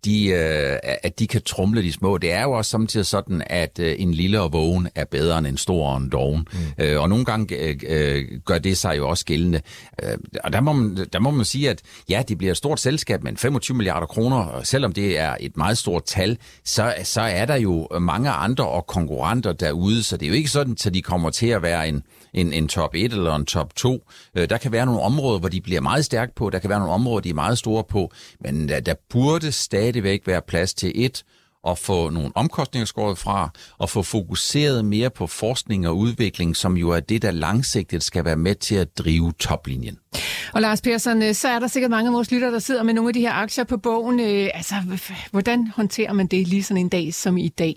de, 0.06 0.28
øh, 0.28 0.78
at 1.04 1.20
de 1.20 1.28
kan 1.28 1.42
trumle 1.42 1.82
de 1.82 1.92
små. 1.92 2.18
Det 2.18 2.32
er 2.32 2.44
jo 2.44 2.52
også 2.52 2.72
samtidig 2.72 3.06
sådan, 3.06 3.44
at 3.46 3.80
øh, 3.80 3.96
en 4.00 4.14
lille 4.14 4.42
og 4.42 4.54
vågen 4.54 4.88
er 4.96 5.06
bedre 5.06 5.38
end 5.38 5.48
en 5.48 5.58
stor 5.58 5.90
og 5.90 5.98
en 5.98 6.10
doven. 6.10 6.48
Mm. 6.54 6.84
Øh, 6.84 7.02
og 7.02 7.10
nogle 7.10 7.26
gange 7.26 7.56
øh, 7.56 7.80
øh, 7.88 8.26
gør 8.46 8.58
det 8.58 8.78
sig 8.78 8.98
jo 8.98 9.10
også 9.10 9.26
gældende. 9.26 9.62
Øh, 10.04 10.18
og 10.44 10.54
der 10.54 10.62
må, 10.62 10.74
man, 10.74 11.08
der 11.14 11.20
må 11.20 11.32
man 11.32 11.46
sige, 11.46 11.70
at 11.70 11.82
ja, 12.10 12.24
det 12.28 12.38
bliver 12.38 12.52
et 12.52 12.58
stort 12.58 12.80
selskab, 12.80 13.24
men 13.24 13.38
25 13.38 13.78
milliarder 13.78 14.08
kroner, 14.08 14.38
og 14.38 14.68
selvom 14.68 14.92
det 14.94 15.20
er 15.20 15.36
et 15.40 15.58
meget 15.58 15.78
stort 15.78 16.04
tal, 16.06 16.38
så, 16.64 16.94
så 17.04 17.22
er 17.22 17.46
der 17.46 17.56
jo 17.56 17.88
mange 18.02 18.30
andre 18.30 18.68
og 18.68 18.88
konkurrenter 18.88 19.54
derude, 19.54 20.04
så 20.04 20.18
det 20.18 20.26
er 20.26 20.30
jo 20.30 20.36
ikke 20.36 20.50
sådan, 20.50 20.78
at 20.86 20.94
de 20.94 21.02
kommer 21.02 21.30
til 21.30 21.48
at 21.48 21.62
være 21.62 21.88
en, 21.88 22.04
en, 22.34 22.54
en 22.54 22.68
top 22.68 22.96
1 22.96 23.14
eller 23.14 23.36
en 23.36 23.46
top 23.46 23.76
2. 23.76 24.10
Øh, 24.36 24.50
der 24.50 24.58
kan 24.58 24.72
være 24.72 24.86
nogle 24.86 25.02
områder, 25.02 25.40
hvor 25.40 25.50
de 25.50 25.62
bliver 25.62 25.82
meget 25.82 26.06
stærke 26.06 26.36
på, 26.36 26.50
der 26.50 26.60
kan 26.60 26.70
være 26.70 26.80
nogle 26.80 26.94
områder, 26.94 27.20
de 27.20 27.30
er 27.30 27.34
meget 27.34 27.58
store 27.58 27.84
på, 27.84 28.12
men 28.40 28.70
der, 28.70 28.80
der 28.80 28.94
burde 29.10 29.52
stadigvæk 29.52 30.22
være 30.28 30.42
plads 30.42 30.74
til 30.74 30.92
et, 30.96 31.24
at 31.68 31.78
få 31.78 32.10
nogle 32.10 32.32
omkostninger 32.36 32.86
skåret 32.86 33.18
fra, 33.18 33.50
og 33.78 33.90
få 33.90 34.02
fokuseret 34.02 34.86
mere 34.86 35.10
på 35.10 35.28
forskning 35.28 35.88
og 35.88 35.98
udvikling, 35.98 36.56
som 36.56 36.78
jo 36.78 36.90
er 36.90 37.00
det, 37.00 37.22
der 37.22 37.32
langsigtet 37.32 38.04
skal 38.04 38.26
være 38.26 38.36
med 38.36 38.56
til 38.56 38.76
at 38.76 38.98
drive 38.98 39.34
toplinjen. 39.40 39.98
Og 40.54 40.62
Lars 40.62 40.82
Persson, 40.82 41.22
øh, 41.22 41.34
så 41.34 41.48
er 41.48 41.60
der 41.60 41.68
sikkert 41.68 41.92
mange 41.92 42.08
af 42.08 42.14
vores 42.14 42.32
lyttere, 42.32 42.52
der 42.52 42.60
sidder 42.60 42.84
med 42.84 42.94
nogle 42.94 43.10
af 43.10 43.14
de 43.14 43.20
her 43.20 43.34
aktier 43.34 43.64
på 43.64 43.78
bogen. 43.78 44.20
Øh, 44.20 44.50
altså, 44.54 44.76
hvordan 45.32 45.68
håndterer 45.68 46.14
man 46.14 46.28
det 46.28 46.48
lige 46.48 46.64
sådan 46.64 46.82
en 46.82 46.90
dag 46.90 47.14
som 47.14 47.38
i 47.38 47.48
dag? 47.48 47.76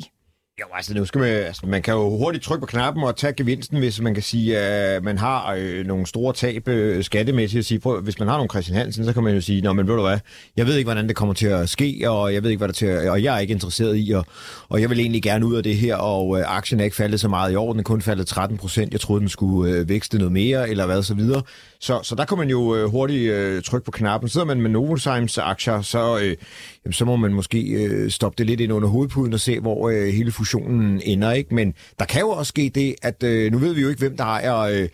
Jo, 0.61 0.67
altså 0.75 0.95
nu 0.95 1.05
skal 1.05 1.19
man, 1.19 1.29
altså, 1.29 1.67
man 1.67 1.83
kan 1.83 1.95
jo 1.95 2.17
hurtigt 2.17 2.45
trykke 2.45 2.61
på 2.61 2.67
knappen 2.67 3.05
og 3.05 3.17
tage 3.17 3.33
gevinsten, 3.33 3.79
hvis 3.79 4.01
man 4.01 4.15
kan 4.15 4.23
sige, 4.23 4.59
at 4.59 5.03
man 5.05 5.19
har 5.19 5.55
øh, 5.59 5.87
nogle 5.87 6.07
store 6.07 6.33
tab 6.33 6.69
øh, 6.69 7.05
skattemæssigt. 7.05 7.59
At 7.59 7.65
sige, 7.65 7.81
prøv, 7.81 8.01
hvis 8.01 8.19
man 8.19 8.29
har 8.29 8.37
nogle 8.37 8.49
Christian 8.49 8.77
Hansen, 8.77 9.05
så 9.05 9.13
kan 9.13 9.23
man 9.23 9.35
jo 9.35 9.41
sige, 9.41 9.63
Nå, 9.63 9.73
men 9.73 9.89
ved 9.89 9.95
du 9.95 10.03
hvad, 10.03 10.19
jeg 10.57 10.67
ved 10.67 10.77
ikke, 10.77 10.87
hvordan 10.87 11.09
det 11.09 11.17
kommer 11.17 11.35
til 11.35 11.47
at 11.47 11.69
ske, 11.69 12.11
og 12.11 12.35
jeg 12.35 12.43
ved 12.43 12.51
ikke, 12.51 12.59
hvad 12.59 12.69
der 12.69 12.75
til 12.75 12.87
at, 12.87 13.11
og 13.11 13.23
jeg 13.23 13.35
er 13.35 13.39
ikke 13.39 13.53
interesseret 13.53 13.97
i, 13.99 14.11
og, 14.11 14.27
og 14.69 14.81
jeg 14.81 14.91
vil 14.91 15.01
egentlig 15.01 15.23
gerne 15.23 15.47
ud 15.47 15.57
af 15.57 15.63
det 15.63 15.77
her, 15.77 15.97
og 15.97 16.39
øh, 16.39 16.57
aktien 16.57 16.81
er 16.81 16.85
ikke 16.85 16.97
faldet 16.97 17.21
så 17.21 17.29
meget 17.29 17.53
i 17.53 17.55
år, 17.55 17.73
den 17.73 17.81
er 17.81 17.85
kun 17.85 18.03
faldet 18.03 18.27
13 18.27 18.59
procent. 18.59 18.93
Jeg 18.93 19.01
troede, 19.01 19.21
den 19.21 19.29
skulle 19.29 19.73
øh, 19.73 19.89
vækste 19.89 20.19
noget 20.19 20.33
mere, 20.33 20.69
eller 20.69 20.87
hvad 20.87 21.03
så 21.03 21.15
videre. 21.15 21.43
Så, 21.81 22.01
så 22.03 22.15
der 22.15 22.25
kan 22.25 22.39
man 22.39 22.49
jo 22.49 22.77
øh, 22.77 22.91
hurtigt 22.91 23.33
øh, 23.33 23.63
trykke 23.63 23.85
på 23.85 23.91
knappen. 23.91 24.29
Sidder 24.29 24.47
man 24.47 24.61
med 24.61 24.71
Novozymes 24.71 25.39
aktier, 25.39 25.83
så, 25.83 26.19
øh, 26.19 26.37
jamen, 26.85 26.93
så 26.93 27.05
må 27.05 27.17
man 27.17 27.33
måske 27.33 27.61
øh, 27.61 28.11
stoppe 28.11 28.37
det 28.39 28.47
lidt 28.47 28.61
ind 28.61 28.73
under 28.73 28.89
hovedpuden 28.89 29.33
og 29.33 29.41
se, 29.41 29.61
hvor 29.61 29.89
øh, 29.89 30.09
hele 30.09 30.33
fusionen 30.33 31.01
ender. 31.05 31.33
ikke. 31.33 31.55
Men 31.55 31.75
der 31.99 32.05
kan 32.05 32.21
jo 32.21 32.29
også 32.29 32.51
ske 32.51 32.71
det, 32.75 32.95
at 33.03 33.23
øh, 33.23 33.53
nu 33.53 33.59
ved 33.59 33.75
vi 33.75 33.81
jo 33.81 33.89
ikke, 33.89 33.99
hvem 33.99 34.17
der 34.17 34.25
ejer 34.25 34.57
øh, 34.57 34.89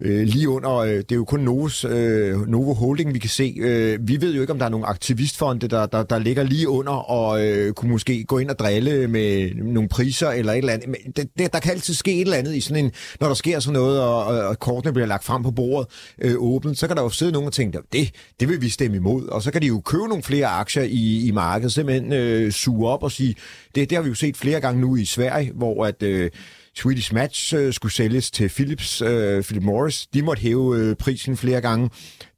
øh, 0.00 0.26
lige 0.26 0.48
under, 0.48 0.76
øh, 0.76 0.90
det 0.90 1.12
er 1.12 1.16
jo 1.16 1.24
kun 1.24 1.40
Novos, 1.40 1.84
øh, 1.84 2.48
Novo 2.48 2.72
Holding, 2.72 3.14
vi 3.14 3.18
kan 3.18 3.30
se. 3.30 3.54
Øh, 3.60 3.98
vi 4.08 4.20
ved 4.20 4.34
jo 4.34 4.40
ikke, 4.40 4.52
om 4.52 4.58
der 4.58 4.66
er 4.66 4.70
nogle 4.70 4.86
aktivistfonde, 4.86 5.68
der, 5.68 5.86
der, 5.86 6.02
der 6.02 6.18
ligger 6.18 6.42
lige 6.42 6.68
under 6.68 6.92
og 6.92 7.46
øh, 7.46 7.72
kunne 7.72 7.90
måske 7.90 8.24
gå 8.24 8.38
ind 8.38 8.50
og 8.50 8.58
drille 8.58 9.08
med 9.08 9.54
nogle 9.54 9.88
priser 9.88 10.30
eller 10.30 10.52
et 10.52 10.58
eller 10.58 10.72
andet. 10.72 10.88
Men 10.88 11.12
det, 11.16 11.28
det, 11.38 11.52
der 11.52 11.58
kan 11.58 11.72
altid 11.72 11.94
ske 11.94 12.14
et 12.14 12.20
eller 12.20 12.36
andet 12.36 12.56
i 12.56 12.60
sådan 12.60 12.84
en, 12.84 12.92
når 13.20 13.26
der 13.26 13.34
sker 13.34 13.60
sådan 13.60 13.72
noget, 13.72 14.00
og, 14.00 14.24
og 14.24 14.58
kortene 14.58 14.92
bliver 14.92 15.06
lagt 15.06 15.24
frem 15.24 15.42
på 15.42 15.50
bordet 15.50 15.88
øh, 16.22 16.34
åbent, 16.38 16.78
så 16.78 16.86
kan 16.86 16.96
der 16.96 17.02
jo 17.02 17.10
sidde 17.10 17.32
nogen 17.32 17.46
og 17.46 17.52
tænke, 17.52 17.78
det, 17.92 18.10
det 18.40 18.48
vil 18.48 18.60
vi 18.60 18.68
stemme 18.68 18.96
imod. 18.96 19.26
Og 19.28 19.42
så 19.42 19.50
kan 19.50 19.62
de 19.62 19.66
jo 19.66 19.80
købe 19.80 20.08
nogle 20.08 20.22
flere 20.22 20.46
aktier 20.46 20.82
i, 20.82 21.26
i 21.26 21.30
markedet, 21.30 21.72
simpelthen 21.72 22.12
øh, 22.12 22.52
suge 22.52 22.88
op 22.88 23.02
og 23.02 23.12
sige, 23.12 23.34
det, 23.74 23.90
det 23.90 23.96
har 23.96 24.02
vi 24.02 24.08
jo 24.08 24.14
set 24.14 24.36
flere 24.36 24.60
gange 24.60 24.80
nu 24.80 24.96
i 24.96 25.04
Sverige, 25.04 25.52
hvor 25.54 25.84
at... 25.84 26.02
Øh, 26.02 26.30
Swedish 26.78 27.14
Match 27.14 27.54
øh, 27.54 27.72
skulle 27.72 27.92
sælges 27.92 28.30
til 28.30 28.48
Philips, 28.48 29.02
øh, 29.02 29.42
Philip 29.42 29.62
Morris. 29.62 30.06
De 30.14 30.22
måtte 30.22 30.40
hæve 30.40 30.78
øh, 30.78 30.96
prisen 30.96 31.36
flere 31.36 31.60
gange. 31.60 31.90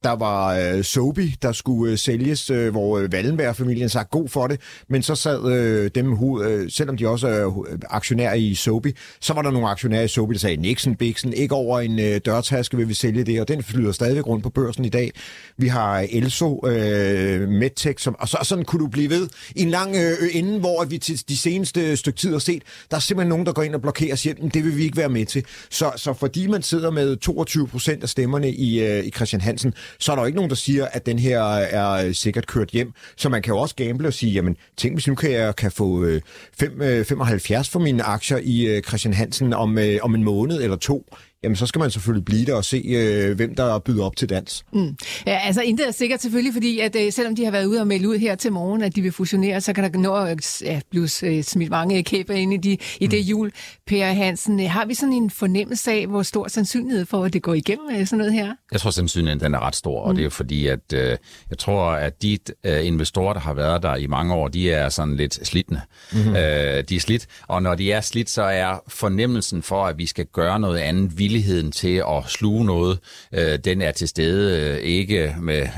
Der 0.05 0.13
var 0.13 0.55
øh, 0.55 0.85
Sobi, 0.85 1.35
der 1.43 1.53
skulle 1.53 1.93
øh, 1.93 1.99
sælges, 1.99 2.51
øh, 2.51 2.71
hvor 2.71 2.99
øh, 2.99 3.09
Wallenberg-familien 3.13 3.89
sagde 3.89 4.09
god 4.11 4.29
for 4.29 4.47
det, 4.47 4.61
men 4.89 5.03
så 5.03 5.15
sad 5.15 5.53
øh, 5.53 5.91
dem, 5.95 6.39
øh, 6.43 6.71
selvom 6.71 6.97
de 6.97 7.09
også 7.09 7.29
er 7.29 7.65
øh, 7.69 7.79
aktionærer 7.91 8.35
i 8.35 8.55
Sobi, 8.55 8.93
så 9.21 9.33
var 9.33 9.43
der 9.43 9.51
nogle 9.51 9.69
aktionærer 9.69 10.03
i 10.03 10.09
Sobi, 10.09 10.33
der 10.35 10.39
sagde, 10.39 10.57
Nixon, 10.57 10.97
Bixen, 10.97 11.33
ikke 11.33 11.55
over 11.55 11.81
en 11.81 11.99
øh, 11.99 12.21
dørtaske 12.25 12.77
vil 12.77 12.89
vi 12.89 12.95
sælge 12.95 13.25
det, 13.25 13.41
og 13.41 13.49
den 13.49 13.63
flyder 13.63 13.93
stadigvæk 13.93 14.27
rundt 14.27 14.43
på 14.43 14.51
børsen 14.51 14.85
i 14.85 14.89
dag. 14.89 15.13
Vi 15.57 15.69
har 15.69 16.07
Elso, 16.11 16.67
øh, 16.67 17.49
Medtech, 17.49 18.05
som, 18.05 18.17
og 18.19 18.29
så, 18.29 18.39
sådan 18.43 18.65
kunne 18.65 18.81
du 18.81 18.89
blive 18.89 19.11
ved 19.11 19.29
i 19.57 19.63
en 19.63 19.71
lang 19.71 19.97
øh, 19.97 20.29
inden, 20.33 20.61
hvor 20.61 20.85
vi 20.85 20.99
til 20.99 21.29
de 21.29 21.37
seneste 21.37 21.81
øh, 21.91 21.97
stykke 21.97 22.19
tid 22.19 22.33
har 22.33 22.39
set, 22.39 22.63
der 22.91 22.97
er 22.97 23.01
simpelthen 23.01 23.29
nogen, 23.29 23.47
der 23.47 23.53
går 23.53 23.63
ind 23.63 23.75
og 23.75 23.83
blokerer 23.83 24.13
og 24.13 24.19
siger, 24.19 24.35
det 24.35 24.65
vil 24.65 24.77
vi 24.77 24.83
ikke 24.83 24.97
være 24.97 25.09
med 25.09 25.27
til. 25.27 25.45
Så, 25.71 25.93
så 25.97 26.13
fordi 26.13 26.47
man 26.47 26.63
sidder 26.63 26.91
med 26.91 27.17
22 27.17 27.67
procent 27.67 28.03
af 28.03 28.09
stemmerne 28.09 28.53
i, 28.53 28.81
øh, 28.85 29.07
i 29.07 29.11
Christian 29.11 29.41
Hansen, 29.41 29.75
så 29.99 30.13
er 30.13 30.17
der 30.17 30.23
jo 30.23 30.27
ikke 30.27 30.37
nogen, 30.37 30.51
der 30.51 30.57
siger, 30.57 30.87
at 30.87 31.07
den 31.07 31.19
her 31.19 31.41
er 31.43 32.07
øh, 32.07 32.15
sikkert 32.15 32.47
kørt 32.47 32.69
hjem. 32.69 32.93
Så 33.17 33.29
man 33.29 33.43
kan 33.43 33.55
jo 33.55 33.59
også 33.59 33.75
gamble 33.75 34.09
og 34.09 34.15
sige, 34.15 34.33
jamen 34.33 34.57
tænk 34.77 34.95
hvis 34.95 35.09
nu 35.09 35.15
kan 35.15 35.33
jeg 35.33 35.57
kan 35.57 35.73
få 35.73 36.05
øh, 36.05 36.21
5, 36.59 37.05
75 37.05 37.69
øh, 37.69 37.73
for 37.73 37.81
mine 37.81 38.03
aktier 38.03 38.39
i 38.43 38.81
Christian 38.89 39.15
Hansen 39.15 39.53
om, 39.53 39.79
om 40.03 40.15
en 40.15 40.25
måned 40.25 40.63
eller 40.63 40.77
to 40.77 41.07
jamen 41.43 41.57
så 41.57 41.67
skal 41.67 41.79
man 41.79 41.91
selvfølgelig 41.91 42.25
blive 42.25 42.47
der 42.47 42.55
og 42.55 42.65
se, 42.65 42.83
øh, 42.87 43.37
hvem 43.37 43.55
der 43.55 43.79
byder 43.79 44.05
op 44.05 44.17
til 44.17 44.29
dans. 44.29 44.65
Mm. 44.73 44.97
Ja, 45.27 45.39
altså 45.45 45.63
intet 45.63 45.89
er 45.89 45.93
sikkert 45.93 46.23
selvfølgelig, 46.23 46.53
fordi 46.53 46.79
at 46.79 46.97
øh, 46.97 47.13
selvom 47.13 47.37
de 47.37 47.45
har 47.45 47.51
været 47.51 47.67
ude 47.67 47.81
og 47.81 47.87
melde 47.87 48.09
ud 48.09 48.19
her 48.19 48.35
til 48.35 48.53
morgen, 48.53 48.83
at 48.83 48.97
de 48.97 49.03
vil 49.03 49.13
fusionere, 49.13 49.61
så 49.61 49.73
kan 49.73 49.93
der 49.93 49.99
nå 49.99 50.15
at 50.15 50.63
ja, 50.63 50.81
blive 50.91 51.09
øh, 51.23 51.43
smidt 51.43 51.71
mange 51.71 52.03
kæber 52.03 52.35
ind 52.35 52.53
i, 52.53 52.57
de, 52.57 52.71
i 52.71 52.79
mm. 53.07 53.11
det 53.11 53.19
jul. 53.19 53.53
Per 53.87 54.07
Hansen, 54.07 54.61
øh, 54.61 54.71
har 54.71 54.87
vi 54.87 54.95
sådan 54.95 55.13
en 55.13 55.31
fornemmelse 55.31 55.93
af, 55.93 56.07
hvor 56.07 56.23
stor 56.23 56.49
sandsynlighed 56.49 57.07
for, 57.07 57.25
at 57.25 57.33
det 57.33 57.43
går 57.43 57.55
igennem 57.55 57.87
øh, 57.91 58.07
sådan 58.07 58.19
noget 58.19 58.33
her? 58.33 58.55
Jeg 58.73 58.81
tror 58.81 58.91
sandsynligheden 58.91 59.41
den 59.41 59.55
er 59.55 59.67
ret 59.67 59.77
stor, 59.77 60.01
og 60.01 60.11
mm. 60.11 60.17
det 60.17 60.25
er 60.25 60.31
fordi, 60.31 60.67
at 60.67 60.93
øh, 60.95 61.17
jeg 61.51 61.59
tror, 61.59 61.91
at 61.91 62.23
de 62.23 62.39
øh, 62.65 62.87
investorer, 62.87 63.33
der 63.33 63.41
har 63.41 63.55
været 63.55 63.83
der 63.83 63.97
i 63.97 64.07
mange 64.07 64.35
år, 64.35 64.49
de 64.49 64.71
er 64.71 64.89
sådan 64.89 65.17
lidt 65.17 65.47
slidende. 65.47 65.81
Mm-hmm. 66.13 66.31
Øh, 66.31 66.85
de 66.89 66.97
er 66.97 67.01
slidt, 67.01 67.27
og 67.49 67.63
når 67.63 67.75
de 67.75 67.93
er 67.93 68.01
slidt, 68.01 68.31
så 68.31 68.43
er 68.43 68.83
fornemmelsen 68.89 69.63
for, 69.63 69.87
at 69.87 69.99
vi 69.99 70.07
skal 70.07 70.27
gøre 70.27 70.61
noget 70.61 70.79
andet 70.79 71.19
villigheden 71.31 71.73
til 71.73 72.03
at 72.09 72.25
sluge 72.29 72.65
noget, 72.65 72.99
øh, 73.35 73.59
den 73.59 73.83
er 73.83 73.93
til 73.93 74.09
stede 74.09 74.61
øh, 74.61 74.79
ikke 74.79 75.35
med 75.41 75.69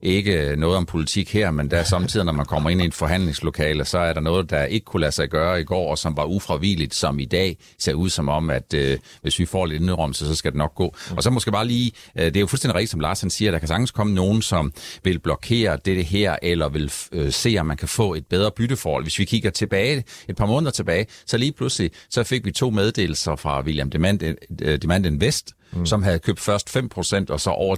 ikke 0.00 0.56
noget 0.56 0.76
om 0.76 0.86
politik 0.86 1.32
her, 1.32 1.50
men 1.50 1.70
der 1.70 1.82
samtidig, 1.82 2.26
når 2.26 2.32
man 2.32 2.46
kommer 2.46 2.70
ind 2.70 2.82
i 2.82 2.84
et 2.84 2.94
forhandlingslokale, 2.94 3.84
så 3.84 3.98
er 3.98 4.12
der 4.12 4.20
noget, 4.20 4.50
der 4.50 4.64
ikke 4.64 4.84
kunne 4.84 5.00
lade 5.00 5.12
sig 5.12 5.28
gøre 5.28 5.60
i 5.60 5.64
går, 5.64 5.90
og 5.90 5.98
som 5.98 6.16
var 6.16 6.24
ufravilligt, 6.24 6.94
som 6.94 7.18
i 7.18 7.24
dag 7.24 7.56
ser 7.78 7.94
ud 7.94 8.10
som 8.10 8.28
om, 8.28 8.50
at 8.50 8.74
øh, 8.74 8.98
hvis 9.22 9.38
vi 9.38 9.46
får 9.46 9.66
lidt 9.66 9.82
indrømmelse, 9.82 10.26
så 10.26 10.34
skal 10.34 10.52
det 10.52 10.58
nok 10.58 10.74
gå. 10.74 10.94
Og 11.16 11.22
så 11.22 11.30
måske 11.30 11.52
bare 11.52 11.66
lige, 11.66 11.92
øh, 12.18 12.24
det 12.24 12.36
er 12.36 12.40
jo 12.40 12.46
fuldstændig 12.46 12.74
rigtigt, 12.74 12.90
som 12.90 13.00
Lars 13.00 13.20
han 13.20 13.30
siger, 13.30 13.50
der 13.50 13.58
kan 13.58 13.68
sagtens 13.68 13.90
komme 13.90 14.14
nogen, 14.14 14.42
som 14.42 14.72
vil 15.04 15.18
blokere 15.18 15.78
det 15.84 16.04
her, 16.04 16.36
eller 16.42 16.68
vil 16.68 16.92
øh, 17.12 17.32
se, 17.32 17.56
om 17.60 17.66
man 17.66 17.76
kan 17.76 17.88
få 17.88 18.14
et 18.14 18.26
bedre 18.26 18.50
bytteforhold. 18.50 19.04
Hvis 19.04 19.18
vi 19.18 19.24
kigger 19.24 19.50
tilbage, 19.50 20.04
et 20.28 20.36
par 20.36 20.46
måneder 20.46 20.70
tilbage, 20.70 21.06
så 21.26 21.38
lige 21.38 21.52
pludselig, 21.52 21.90
så 22.10 22.24
fik 22.24 22.44
vi 22.44 22.52
to 22.52 22.70
meddelelser 22.70 23.36
fra 23.36 23.60
William 23.60 23.90
Demand, 23.90 24.22
øh, 24.62 24.82
Demand 24.82 25.06
Invest, 25.06 25.54
mm. 25.72 25.86
som 25.86 26.02
havde 26.02 26.18
købt 26.18 26.40
først 26.40 26.76
5% 26.76 27.24
og 27.28 27.40
så 27.40 27.50
over 27.50 27.76